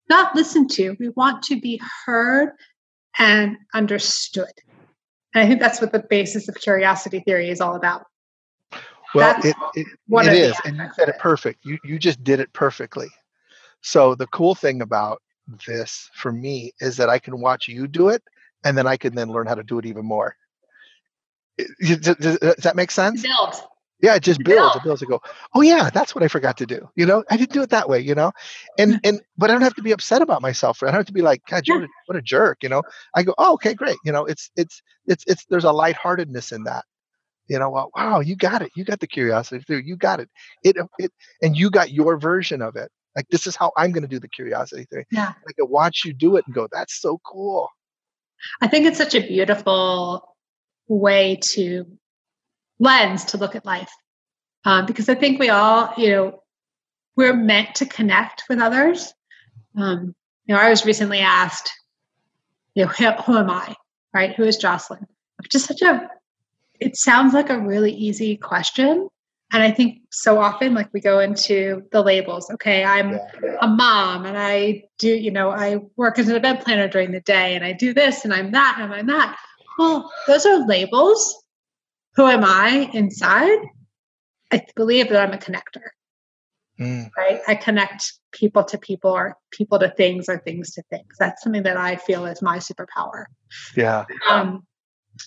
not 0.08 0.34
listened 0.34 0.70
to. 0.70 0.96
We 1.00 1.10
want 1.10 1.42
to 1.44 1.60
be 1.60 1.82
heard 2.06 2.52
and 3.18 3.56
understood. 3.74 4.52
And 5.34 5.44
I 5.44 5.46
think 5.48 5.60
that's 5.60 5.80
what 5.80 5.92
the 5.92 6.04
basis 6.08 6.48
of 6.48 6.54
curiosity 6.54 7.20
theory 7.20 7.50
is 7.50 7.60
all 7.60 7.74
about. 7.74 8.06
Well, 9.12 9.36
it, 9.42 9.56
it, 9.74 9.86
it 10.08 10.32
is. 10.32 10.56
And 10.64 10.76
you 10.76 10.88
said 10.94 11.08
it 11.08 11.18
perfect. 11.18 11.64
You, 11.64 11.78
you 11.82 11.98
just 11.98 12.22
did 12.22 12.38
it 12.38 12.52
perfectly. 12.52 13.08
So 13.82 14.14
the 14.14 14.28
cool 14.28 14.54
thing 14.54 14.82
about 14.82 15.20
this 15.66 16.08
for 16.14 16.30
me 16.30 16.72
is 16.80 16.96
that 16.96 17.08
I 17.08 17.18
can 17.18 17.40
watch 17.40 17.66
you 17.66 17.88
do 17.88 18.08
it 18.08 18.22
and 18.64 18.78
then 18.78 18.86
I 18.86 18.96
can 18.96 19.16
then 19.16 19.30
learn 19.30 19.48
how 19.48 19.56
to 19.56 19.64
do 19.64 19.80
it 19.80 19.86
even 19.86 20.04
more. 20.04 20.36
Does, 21.80 21.98
does 21.98 22.38
that 22.38 22.76
make 22.76 22.92
sense? 22.92 23.22
Build. 23.22 23.54
Yeah, 24.02 24.14
it 24.14 24.22
just 24.22 24.42
builds. 24.42 24.76
It 24.76 24.82
builds 24.82 25.00
to 25.00 25.06
go, 25.06 25.20
oh 25.54 25.60
yeah, 25.60 25.90
that's 25.90 26.14
what 26.14 26.24
I 26.24 26.28
forgot 26.28 26.56
to 26.58 26.66
do. 26.66 26.88
You 26.96 27.06
know, 27.06 27.22
I 27.30 27.36
didn't 27.36 27.52
do 27.52 27.62
it 27.62 27.70
that 27.70 27.88
way, 27.88 28.00
you 28.00 28.14
know? 28.14 28.32
And 28.78 29.00
and 29.04 29.20
but 29.36 29.50
I 29.50 29.52
don't 29.52 29.62
have 29.62 29.74
to 29.74 29.82
be 29.82 29.92
upset 29.92 30.22
about 30.22 30.42
myself. 30.42 30.82
I 30.82 30.86
don't 30.86 30.94
have 30.94 31.06
to 31.06 31.12
be 31.12 31.22
like, 31.22 31.42
God, 31.48 31.64
what, 32.06 32.16
a, 32.16 32.22
jerk, 32.22 32.62
you 32.62 32.68
know. 32.68 32.82
I 33.14 33.22
go, 33.22 33.34
oh, 33.36 33.54
okay, 33.54 33.74
great. 33.74 33.98
You 34.04 34.12
know, 34.12 34.24
it's 34.24 34.50
it's 34.56 34.82
it's 35.06 35.24
it's 35.26 35.44
there's 35.46 35.64
a 35.64 35.72
lightheartedness 35.72 36.52
in 36.52 36.64
that. 36.64 36.84
You 37.48 37.58
know, 37.58 37.70
well, 37.70 37.90
wow, 37.96 38.20
you 38.20 38.36
got 38.36 38.62
it. 38.62 38.70
You 38.76 38.84
got 38.84 39.00
the 39.00 39.06
curiosity 39.06 39.62
theory. 39.66 39.82
You 39.84 39.96
got 39.96 40.20
it. 40.20 40.28
It 40.62 40.78
uh, 40.78 40.86
it 40.98 41.12
and 41.42 41.56
you 41.56 41.70
got 41.70 41.90
your 41.90 42.18
version 42.18 42.62
of 42.62 42.76
it. 42.76 42.90
Like 43.16 43.26
this 43.30 43.46
is 43.46 43.56
how 43.56 43.72
I'm 43.76 43.92
gonna 43.92 44.06
do 44.06 44.20
the 44.20 44.28
curiosity 44.28 44.86
thing. 44.90 45.04
Yeah. 45.10 45.26
Like, 45.26 45.36
I 45.48 45.52
can 45.58 45.70
watch 45.70 46.02
you 46.04 46.14
do 46.14 46.36
it 46.36 46.44
and 46.46 46.54
go, 46.54 46.68
that's 46.70 47.00
so 47.00 47.18
cool. 47.26 47.68
I 48.60 48.68
think 48.68 48.86
it's 48.86 48.98
such 48.98 49.14
a 49.14 49.20
beautiful 49.20 50.36
way 50.88 51.38
to 51.52 51.84
lens 52.80 53.24
to 53.26 53.36
look 53.36 53.54
at 53.54 53.64
life. 53.64 53.92
Um, 54.64 54.86
because 54.86 55.08
I 55.08 55.14
think 55.14 55.38
we 55.38 55.48
all, 55.48 55.92
you 55.96 56.10
know, 56.10 56.42
we're 57.16 57.34
meant 57.34 57.76
to 57.76 57.86
connect 57.86 58.44
with 58.48 58.58
others. 58.58 59.12
Um, 59.76 60.14
you 60.46 60.54
know, 60.54 60.60
I 60.60 60.70
was 60.70 60.84
recently 60.84 61.20
asked, 61.20 61.70
you 62.74 62.84
know, 62.84 62.90
who, 62.90 63.10
who 63.22 63.38
am 63.38 63.50
I? 63.50 63.74
Right? 64.12 64.34
Who 64.34 64.44
is 64.44 64.56
Jocelyn? 64.56 65.06
Just 65.48 65.66
such 65.66 65.82
a, 65.82 66.10
it 66.80 66.96
sounds 66.96 67.34
like 67.34 67.50
a 67.50 67.58
really 67.58 67.92
easy 67.92 68.36
question. 68.36 69.08
And 69.52 69.62
I 69.62 69.70
think 69.70 70.02
so 70.10 70.38
often, 70.38 70.74
like 70.74 70.88
we 70.92 71.00
go 71.00 71.18
into 71.18 71.82
the 71.90 72.02
labels. 72.02 72.50
Okay, 72.50 72.84
I'm 72.84 73.18
a 73.60 73.66
mom 73.66 74.24
and 74.24 74.38
I 74.38 74.84
do, 74.98 75.08
you 75.08 75.30
know, 75.30 75.50
I 75.50 75.78
work 75.96 76.18
as 76.18 76.28
an 76.28 76.36
event 76.36 76.60
planner 76.64 76.86
during 76.86 77.10
the 77.10 77.20
day 77.20 77.56
and 77.56 77.64
I 77.64 77.72
do 77.72 77.92
this 77.92 78.24
and 78.24 78.32
I'm 78.32 78.52
that 78.52 78.78
and 78.80 78.92
I'm 78.92 79.06
that. 79.06 79.36
Well, 79.78 80.12
those 80.28 80.46
are 80.46 80.66
labels. 80.66 81.39
Who 82.16 82.26
am 82.26 82.44
I 82.44 82.90
inside? 82.92 83.58
I 84.52 84.64
believe 84.74 85.08
that 85.10 85.28
I'm 85.28 85.34
a 85.34 85.38
connector. 85.38 85.90
Mm. 86.78 87.10
Right? 87.16 87.40
I 87.46 87.54
connect 87.54 88.12
people 88.32 88.64
to 88.64 88.78
people 88.78 89.10
or 89.10 89.36
people 89.50 89.78
to 89.78 89.90
things 89.90 90.28
or 90.28 90.38
things 90.38 90.72
to 90.72 90.82
things. 90.90 91.16
That's 91.18 91.42
something 91.42 91.62
that 91.64 91.76
I 91.76 91.96
feel 91.96 92.24
is 92.26 92.40
my 92.40 92.58
superpower. 92.58 93.26
Yeah. 93.76 94.06
Um, 94.28 94.66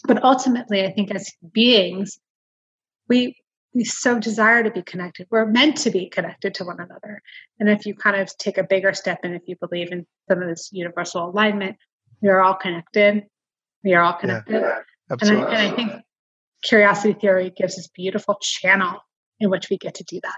but 0.06 0.24
ultimately, 0.24 0.84
I 0.84 0.92
think 0.92 1.14
as 1.14 1.32
beings, 1.54 2.20
we 3.08 3.36
we 3.74 3.84
so 3.84 4.20
desire 4.20 4.64
to 4.64 4.72
be 4.72 4.82
connected. 4.82 5.28
We're 5.32 5.46
meant 5.46 5.78
to 5.78 5.92
be 5.92 6.10
connected 6.10 6.54
to 6.56 6.64
one 6.64 6.80
another. 6.80 7.22
And 7.60 7.70
if 7.70 7.86
you 7.86 7.96
kind 7.96 8.16
of 8.16 8.36
take 8.38 8.58
a 8.58 8.64
bigger 8.64 8.94
step 8.94 9.20
and 9.24 9.36
if 9.36 9.42
you 9.48 9.56
believe 9.60 9.92
in 9.92 10.06
some 10.30 10.42
of 10.42 10.48
this 10.48 10.70
universal 10.72 11.30
alignment, 11.30 11.78
we 12.22 12.30
are 12.30 12.42
all 12.42 12.54
connected. 12.54 13.24
We 13.84 13.94
are 13.96 14.02
all 14.02 14.14
connected. 14.14 14.62
Yeah, 14.62 14.80
and, 15.10 15.22
I, 15.24 15.34
and 15.34 15.58
I 15.58 15.76
think 15.76 15.92
curiosity 16.64 17.14
theory 17.14 17.51
gives 17.55 17.76
this 17.76 17.88
beautiful 17.88 18.38
channel 18.41 18.99
in 19.39 19.49
which 19.49 19.70
we 19.70 19.78
get 19.78 19.95
to 19.95 20.03
do 20.03 20.20
that. 20.24 20.38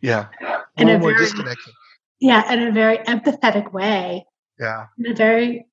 Yeah. 0.00 0.26
In 0.76 0.88
a 0.88 0.98
very, 0.98 1.26
Yeah, 2.20 2.52
in 2.52 2.68
a 2.68 2.72
very 2.72 2.98
empathetic 2.98 3.72
way. 3.72 4.26
Yeah. 4.58 4.86
In 4.98 5.12
a 5.12 5.14
very 5.14 5.66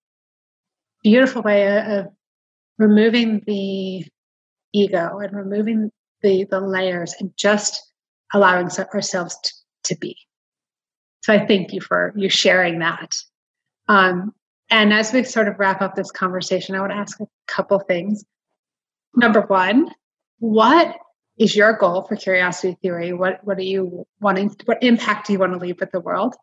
beautiful 1.03 1.41
way 1.41 1.67
of 1.97 2.07
removing 2.77 3.41
the 3.45 4.05
ego 4.73 5.19
and 5.19 5.33
removing 5.33 5.91
the 6.21 6.45
the 6.45 6.59
layers 6.59 7.13
and 7.19 7.31
just 7.37 7.81
allowing 8.33 8.69
ourselves 8.93 9.37
to, 9.43 9.53
to 9.83 9.99
be. 9.99 10.17
So 11.23 11.33
I 11.33 11.45
thank 11.45 11.73
you 11.73 11.81
for 11.81 12.13
you 12.15 12.29
sharing 12.29 12.79
that. 12.79 13.15
Um, 13.87 14.33
and 14.69 14.93
as 14.93 15.13
we 15.13 15.23
sort 15.23 15.47
of 15.47 15.59
wrap 15.59 15.81
up 15.81 15.95
this 15.95 16.11
conversation, 16.11 16.75
I 16.75 16.79
want 16.79 16.91
to 16.91 16.97
ask 16.97 17.19
a 17.19 17.27
couple 17.47 17.79
things. 17.79 18.23
Number 19.15 19.41
one, 19.41 19.89
what 20.39 20.95
is 21.37 21.55
your 21.55 21.73
goal 21.73 22.03
for 22.03 22.15
curiosity 22.15 22.77
theory? 22.81 23.13
What 23.13 23.39
what 23.43 23.57
are 23.57 23.63
you 23.63 24.05
wanting? 24.19 24.55
What 24.65 24.83
impact 24.83 25.27
do 25.27 25.33
you 25.33 25.39
want 25.39 25.53
to 25.53 25.59
leave 25.59 25.79
with 25.79 25.91
the 25.91 25.99
world? 25.99 26.35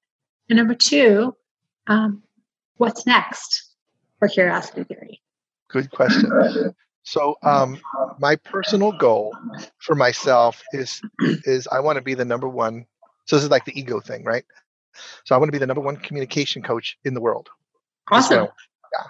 And 0.48 0.56
number 0.56 0.74
two, 0.74 1.34
um, 1.86 2.22
what's 2.76 3.06
next 3.06 3.70
for 4.18 4.28
curiosity 4.28 4.84
theory? 4.84 5.22
Good 5.68 5.90
question. 5.90 6.74
So, 7.04 7.36
um, 7.42 7.80
my 8.20 8.36
personal 8.36 8.92
goal 8.92 9.34
for 9.78 9.94
myself 9.94 10.62
is 10.72 11.00
is 11.20 11.66
I 11.66 11.80
want 11.80 11.96
to 11.96 12.02
be 12.02 12.14
the 12.14 12.24
number 12.24 12.48
one. 12.48 12.86
So 13.26 13.36
this 13.36 13.44
is 13.44 13.50
like 13.50 13.64
the 13.64 13.78
ego 13.78 14.00
thing, 14.00 14.24
right? 14.24 14.44
So 15.24 15.34
I 15.34 15.38
want 15.38 15.48
to 15.48 15.52
be 15.52 15.58
the 15.58 15.66
number 15.66 15.80
one 15.80 15.96
communication 15.96 16.62
coach 16.62 16.96
in 17.04 17.14
the 17.14 17.20
world. 17.20 17.48
Awesome. 18.10 18.48
yeah. 18.92 19.06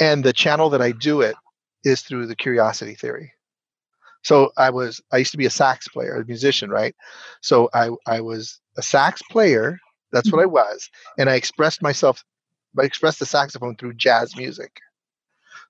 And 0.00 0.24
the 0.24 0.32
channel 0.32 0.70
that 0.70 0.82
I 0.82 0.92
do 0.92 1.20
it 1.20 1.36
is 1.84 2.02
through 2.02 2.26
the 2.26 2.36
curiosity 2.36 2.94
theory. 2.94 3.32
So 4.22 4.52
I 4.56 4.70
was 4.70 5.00
I 5.12 5.18
used 5.18 5.32
to 5.32 5.38
be 5.38 5.46
a 5.46 5.50
sax 5.50 5.86
player, 5.86 6.16
a 6.16 6.24
musician, 6.24 6.70
right? 6.70 6.94
So 7.42 7.68
I 7.74 7.90
I 8.06 8.20
was 8.20 8.60
a 8.76 8.82
sax 8.82 9.22
player. 9.30 9.78
That's 10.12 10.32
what 10.32 10.40
I 10.40 10.44
mm-hmm. 10.44 10.54
was, 10.54 10.90
and 11.18 11.28
I 11.28 11.34
expressed 11.34 11.82
myself. 11.82 12.24
I 12.78 12.84
expressed 12.84 13.18
the 13.18 13.26
saxophone 13.26 13.76
through 13.76 13.94
jazz 13.94 14.36
music. 14.36 14.80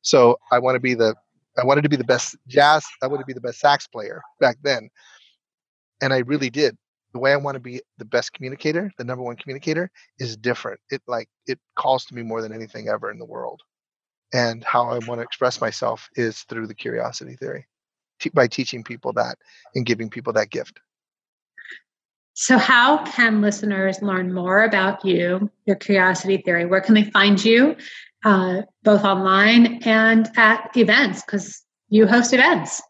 So 0.02 0.38
I 0.52 0.58
want 0.58 0.76
to 0.76 0.80
be 0.80 0.94
the 0.94 1.14
I 1.58 1.64
wanted 1.64 1.82
to 1.82 1.88
be 1.88 1.96
the 1.96 2.04
best 2.04 2.36
jazz. 2.46 2.84
I 3.02 3.06
wanted 3.06 3.22
to 3.22 3.26
be 3.26 3.32
the 3.32 3.40
best 3.40 3.60
sax 3.60 3.86
player 3.86 4.22
back 4.40 4.56
then, 4.62 4.88
and 6.00 6.12
I 6.12 6.18
really 6.18 6.50
did. 6.50 6.76
The 7.12 7.20
way 7.20 7.32
I 7.32 7.36
want 7.36 7.54
to 7.54 7.60
be 7.60 7.80
the 7.98 8.04
best 8.04 8.32
communicator, 8.32 8.90
the 8.98 9.04
number 9.04 9.22
one 9.22 9.36
communicator, 9.36 9.90
is 10.18 10.36
different. 10.36 10.80
It 10.90 11.00
like 11.06 11.28
it 11.46 11.58
calls 11.76 12.04
to 12.06 12.14
me 12.14 12.22
more 12.22 12.42
than 12.42 12.52
anything 12.52 12.88
ever 12.88 13.10
in 13.10 13.18
the 13.18 13.24
world, 13.24 13.62
and 14.34 14.62
how 14.62 14.90
I 14.90 14.98
want 14.98 15.20
to 15.20 15.22
express 15.22 15.62
myself 15.62 16.10
is 16.16 16.42
through 16.42 16.66
the 16.66 16.74
curiosity 16.74 17.36
theory, 17.36 17.66
t- 18.20 18.30
by 18.34 18.48
teaching 18.48 18.84
people 18.84 19.14
that 19.14 19.38
and 19.74 19.86
giving 19.86 20.10
people 20.10 20.34
that 20.34 20.50
gift. 20.50 20.78
So, 22.34 22.58
how 22.58 23.04
can 23.04 23.40
listeners 23.40 24.02
learn 24.02 24.34
more 24.34 24.64
about 24.64 25.04
you, 25.04 25.50
your 25.64 25.76
curiosity 25.76 26.38
theory? 26.38 26.66
Where 26.66 26.80
can 26.82 26.94
they 26.94 27.04
find 27.04 27.42
you? 27.42 27.76
uh, 28.24 28.62
both 28.82 29.04
online 29.04 29.82
and 29.84 30.30
at 30.36 30.70
events 30.76 31.22
because 31.22 31.62
you 31.88 32.06
host 32.06 32.32
events. 32.32 32.82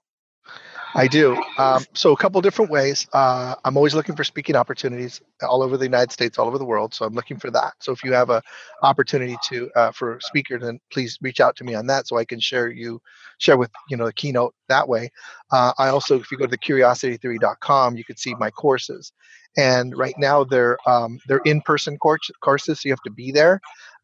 I 0.97 1.09
do. 1.09 1.37
Um, 1.59 1.85
so 1.93 2.13
a 2.13 2.17
couple 2.17 2.41
different 2.41 2.71
ways. 2.71 3.09
Uh, 3.13 3.57
I'm 3.65 3.77
always 3.77 3.95
looking 3.95 4.15
for 4.15 4.23
speaking 4.23 4.55
opportunities 4.55 5.21
all 5.43 5.63
over 5.63 5.77
the 5.77 5.85
United 5.85 6.13
States, 6.13 6.39
all 6.39 6.47
over 6.47 6.57
the 6.57 6.65
world. 6.65 6.95
So 6.95 7.05
I'm 7.05 7.15
looking 7.15 7.39
for 7.39 7.51
that. 7.51 7.75
So 7.81 7.91
if 7.91 8.05
you 8.05 8.13
have 8.13 8.31
a 8.31 8.41
opportunity 8.83 9.37
to 9.49 9.71
uh, 9.75 9.91
for 9.91 10.17
a 10.17 10.23
speaker, 10.23 10.59
then 10.59 10.79
please 10.93 11.19
reach 11.21 11.41
out 11.41 11.57
to 11.57 11.65
me 11.65 11.75
on 11.75 11.89
that 11.89 12.07
so 12.07 12.17
I 12.17 12.25
can 12.25 12.39
share 12.39 12.71
you 12.71 13.01
share 13.39 13.57
with 13.57 13.71
you 13.89 13.97
know 13.97 14.07
the 14.07 14.13
keynote 14.13 14.55
that 14.69 14.89
way. 14.89 15.11
Uh, 15.51 15.73
I 15.79 15.89
also, 15.89 16.19
if 16.21 16.31
you 16.31 16.39
go 16.39 16.47
to 16.47 16.51
the 16.51 16.59
curiositytheory.com, 16.59 17.97
you 17.97 18.05
can 18.05 18.17
see 18.17 18.35
my 18.37 18.51
courses. 18.51 19.13
And 19.57 19.97
right 19.97 20.15
now 20.17 20.45
they're 20.45 20.79
um, 20.87 21.19
they're 21.27 21.43
in-person 21.45 21.99
course, 21.99 22.31
courses, 22.41 22.81
so 22.81 22.89
you 22.89 22.93
have 22.93 23.03
to 23.03 23.11
be 23.11 23.33
there. 23.33 23.61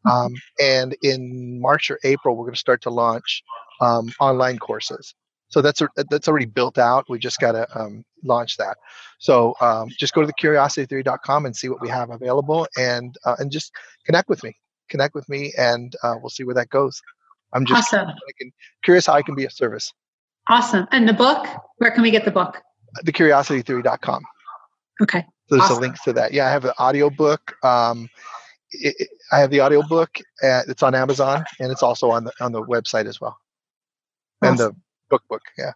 Um, 0.09 0.33
and 0.59 0.95
in 1.03 1.61
March 1.61 1.89
or 1.89 1.99
April, 2.03 2.35
we're 2.35 2.45
going 2.45 2.55
to 2.55 2.59
start 2.59 2.81
to 2.83 2.89
launch 2.89 3.43
um, 3.79 4.11
online 4.19 4.57
courses. 4.57 5.13
So 5.51 5.61
that's 5.61 5.81
that's 6.09 6.27
already 6.27 6.45
built 6.45 6.77
out. 6.77 7.09
We 7.09 7.19
just 7.19 7.39
got 7.39 7.51
to 7.51 7.67
um, 7.77 8.05
launch 8.23 8.55
that. 8.57 8.77
So 9.19 9.53
um, 9.59 9.89
just 9.89 10.13
go 10.13 10.21
to 10.21 10.27
the 10.27 10.33
curiositytheory.com 10.33 11.45
and 11.45 11.55
see 11.55 11.67
what 11.67 11.81
we 11.81 11.89
have 11.89 12.09
available, 12.09 12.67
and 12.77 13.17
uh, 13.25 13.35
and 13.37 13.51
just 13.51 13.73
connect 14.05 14.29
with 14.29 14.43
me. 14.43 14.55
Connect 14.89 15.13
with 15.13 15.27
me, 15.27 15.53
and 15.57 15.93
uh, 16.03 16.15
we'll 16.21 16.29
see 16.29 16.45
where 16.45 16.55
that 16.55 16.69
goes. 16.69 17.01
I'm 17.53 17.65
just 17.65 17.93
awesome. 17.93 18.13
can, 18.39 18.51
curious 18.83 19.05
how 19.05 19.13
I 19.13 19.21
can 19.21 19.35
be 19.35 19.43
of 19.43 19.51
service. 19.51 19.93
Awesome. 20.47 20.87
And 20.91 21.07
the 21.07 21.13
book, 21.13 21.45
where 21.77 21.91
can 21.91 22.01
we 22.01 22.11
get 22.11 22.23
the 22.23 22.31
book? 22.31 22.61
Thecuriositytheory.com. 23.05 24.23
Okay. 25.01 25.25
So 25.47 25.55
there's 25.57 25.63
awesome. 25.63 25.77
a 25.77 25.79
link 25.81 26.01
to 26.03 26.13
that. 26.13 26.31
Yeah, 26.31 26.47
I 26.47 26.51
have 26.51 26.63
an 26.63 26.71
audio 26.77 27.09
book. 27.09 27.55
Um, 27.61 28.09
it, 28.71 29.09
I 29.33 29.39
have 29.39 29.49
the 29.49 29.59
audio 29.59 29.81
book. 29.81 30.17
it's 30.41 30.81
on 30.81 30.95
Amazon, 30.95 31.43
and 31.59 31.73
it's 31.73 31.83
also 31.83 32.09
on 32.09 32.23
the 32.23 32.31
on 32.39 32.53
the 32.53 32.63
website 32.63 33.05
as 33.05 33.19
well, 33.19 33.37
awesome. 34.41 34.49
and 34.49 34.59
the 34.59 34.75
book 35.11 35.23
book. 35.29 35.43
Yeah. 35.57 35.73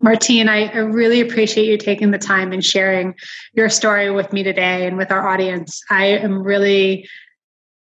Martine, 0.00 0.48
I, 0.48 0.66
I 0.66 0.78
really 0.78 1.20
appreciate 1.20 1.66
you 1.66 1.78
taking 1.78 2.10
the 2.10 2.18
time 2.18 2.52
and 2.52 2.64
sharing 2.64 3.14
your 3.52 3.68
story 3.68 4.10
with 4.10 4.32
me 4.32 4.42
today 4.42 4.86
and 4.86 4.96
with 4.96 5.12
our 5.12 5.26
audience. 5.28 5.80
I 5.88 6.06
am 6.06 6.42
really 6.42 7.08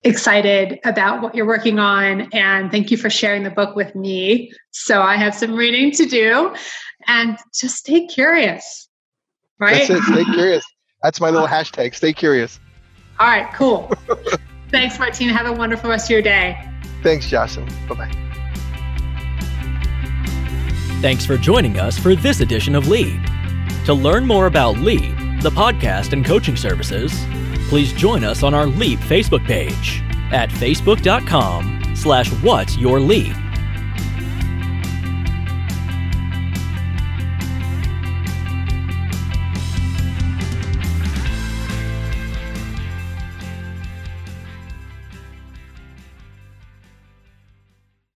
excited 0.03 0.79
about 0.85 1.21
what 1.21 1.35
you're 1.35 1.45
working 1.45 1.77
on 1.77 2.29
and 2.33 2.71
thank 2.71 2.89
you 2.89 2.97
for 2.97 3.09
sharing 3.09 3.43
the 3.43 3.49
book 3.49 3.75
with 3.75 3.95
me. 3.95 4.51
So 4.71 5.01
I 5.01 5.17
have 5.17 5.35
some 5.35 5.55
reading 5.55 5.91
to 5.91 6.05
do 6.05 6.55
and 7.07 7.37
just 7.53 7.77
stay 7.77 8.07
curious. 8.07 8.87
Right? 9.59 9.87
That's 9.87 10.09
it. 10.09 10.13
Stay 10.13 10.25
curious. 10.33 10.65
That's 11.03 11.21
my 11.21 11.29
little 11.29 11.47
hashtag. 11.47 11.95
Stay 11.95 12.13
curious. 12.13 12.59
All 13.19 13.27
right, 13.27 13.53
cool. 13.53 13.91
Thanks, 14.69 14.99
Martine. 14.99 15.29
Have 15.29 15.47
a 15.47 15.53
wonderful 15.53 15.89
rest 15.89 16.07
of 16.07 16.11
your 16.11 16.21
day. 16.21 16.57
Thanks, 17.03 17.29
Jocelyn. 17.29 17.67
Bye 17.87 17.95
bye. 17.95 18.28
Thanks 21.01 21.25
for 21.25 21.37
joining 21.37 21.79
us 21.79 21.97
for 21.97 22.13
this 22.13 22.41
edition 22.41 22.75
of 22.75 22.89
Lead. 22.89 23.25
To 23.85 23.93
learn 23.93 24.25
more 24.25 24.47
about 24.47 24.79
Lead, 24.79 25.41
the 25.41 25.49
podcast 25.49 26.11
and 26.11 26.25
coaching 26.25 26.57
services, 26.57 27.25
please 27.69 27.93
join 27.93 28.25
us 28.25 28.43
on 28.43 28.53
our 28.53 28.65
Leap 28.65 28.99
Facebook 28.99 29.45
page 29.45 30.03
at 30.33 30.49
facebook.com 30.49 31.95
slash 31.95 32.29
what's 32.43 32.77
your 32.77 32.99
lead. 32.99 33.33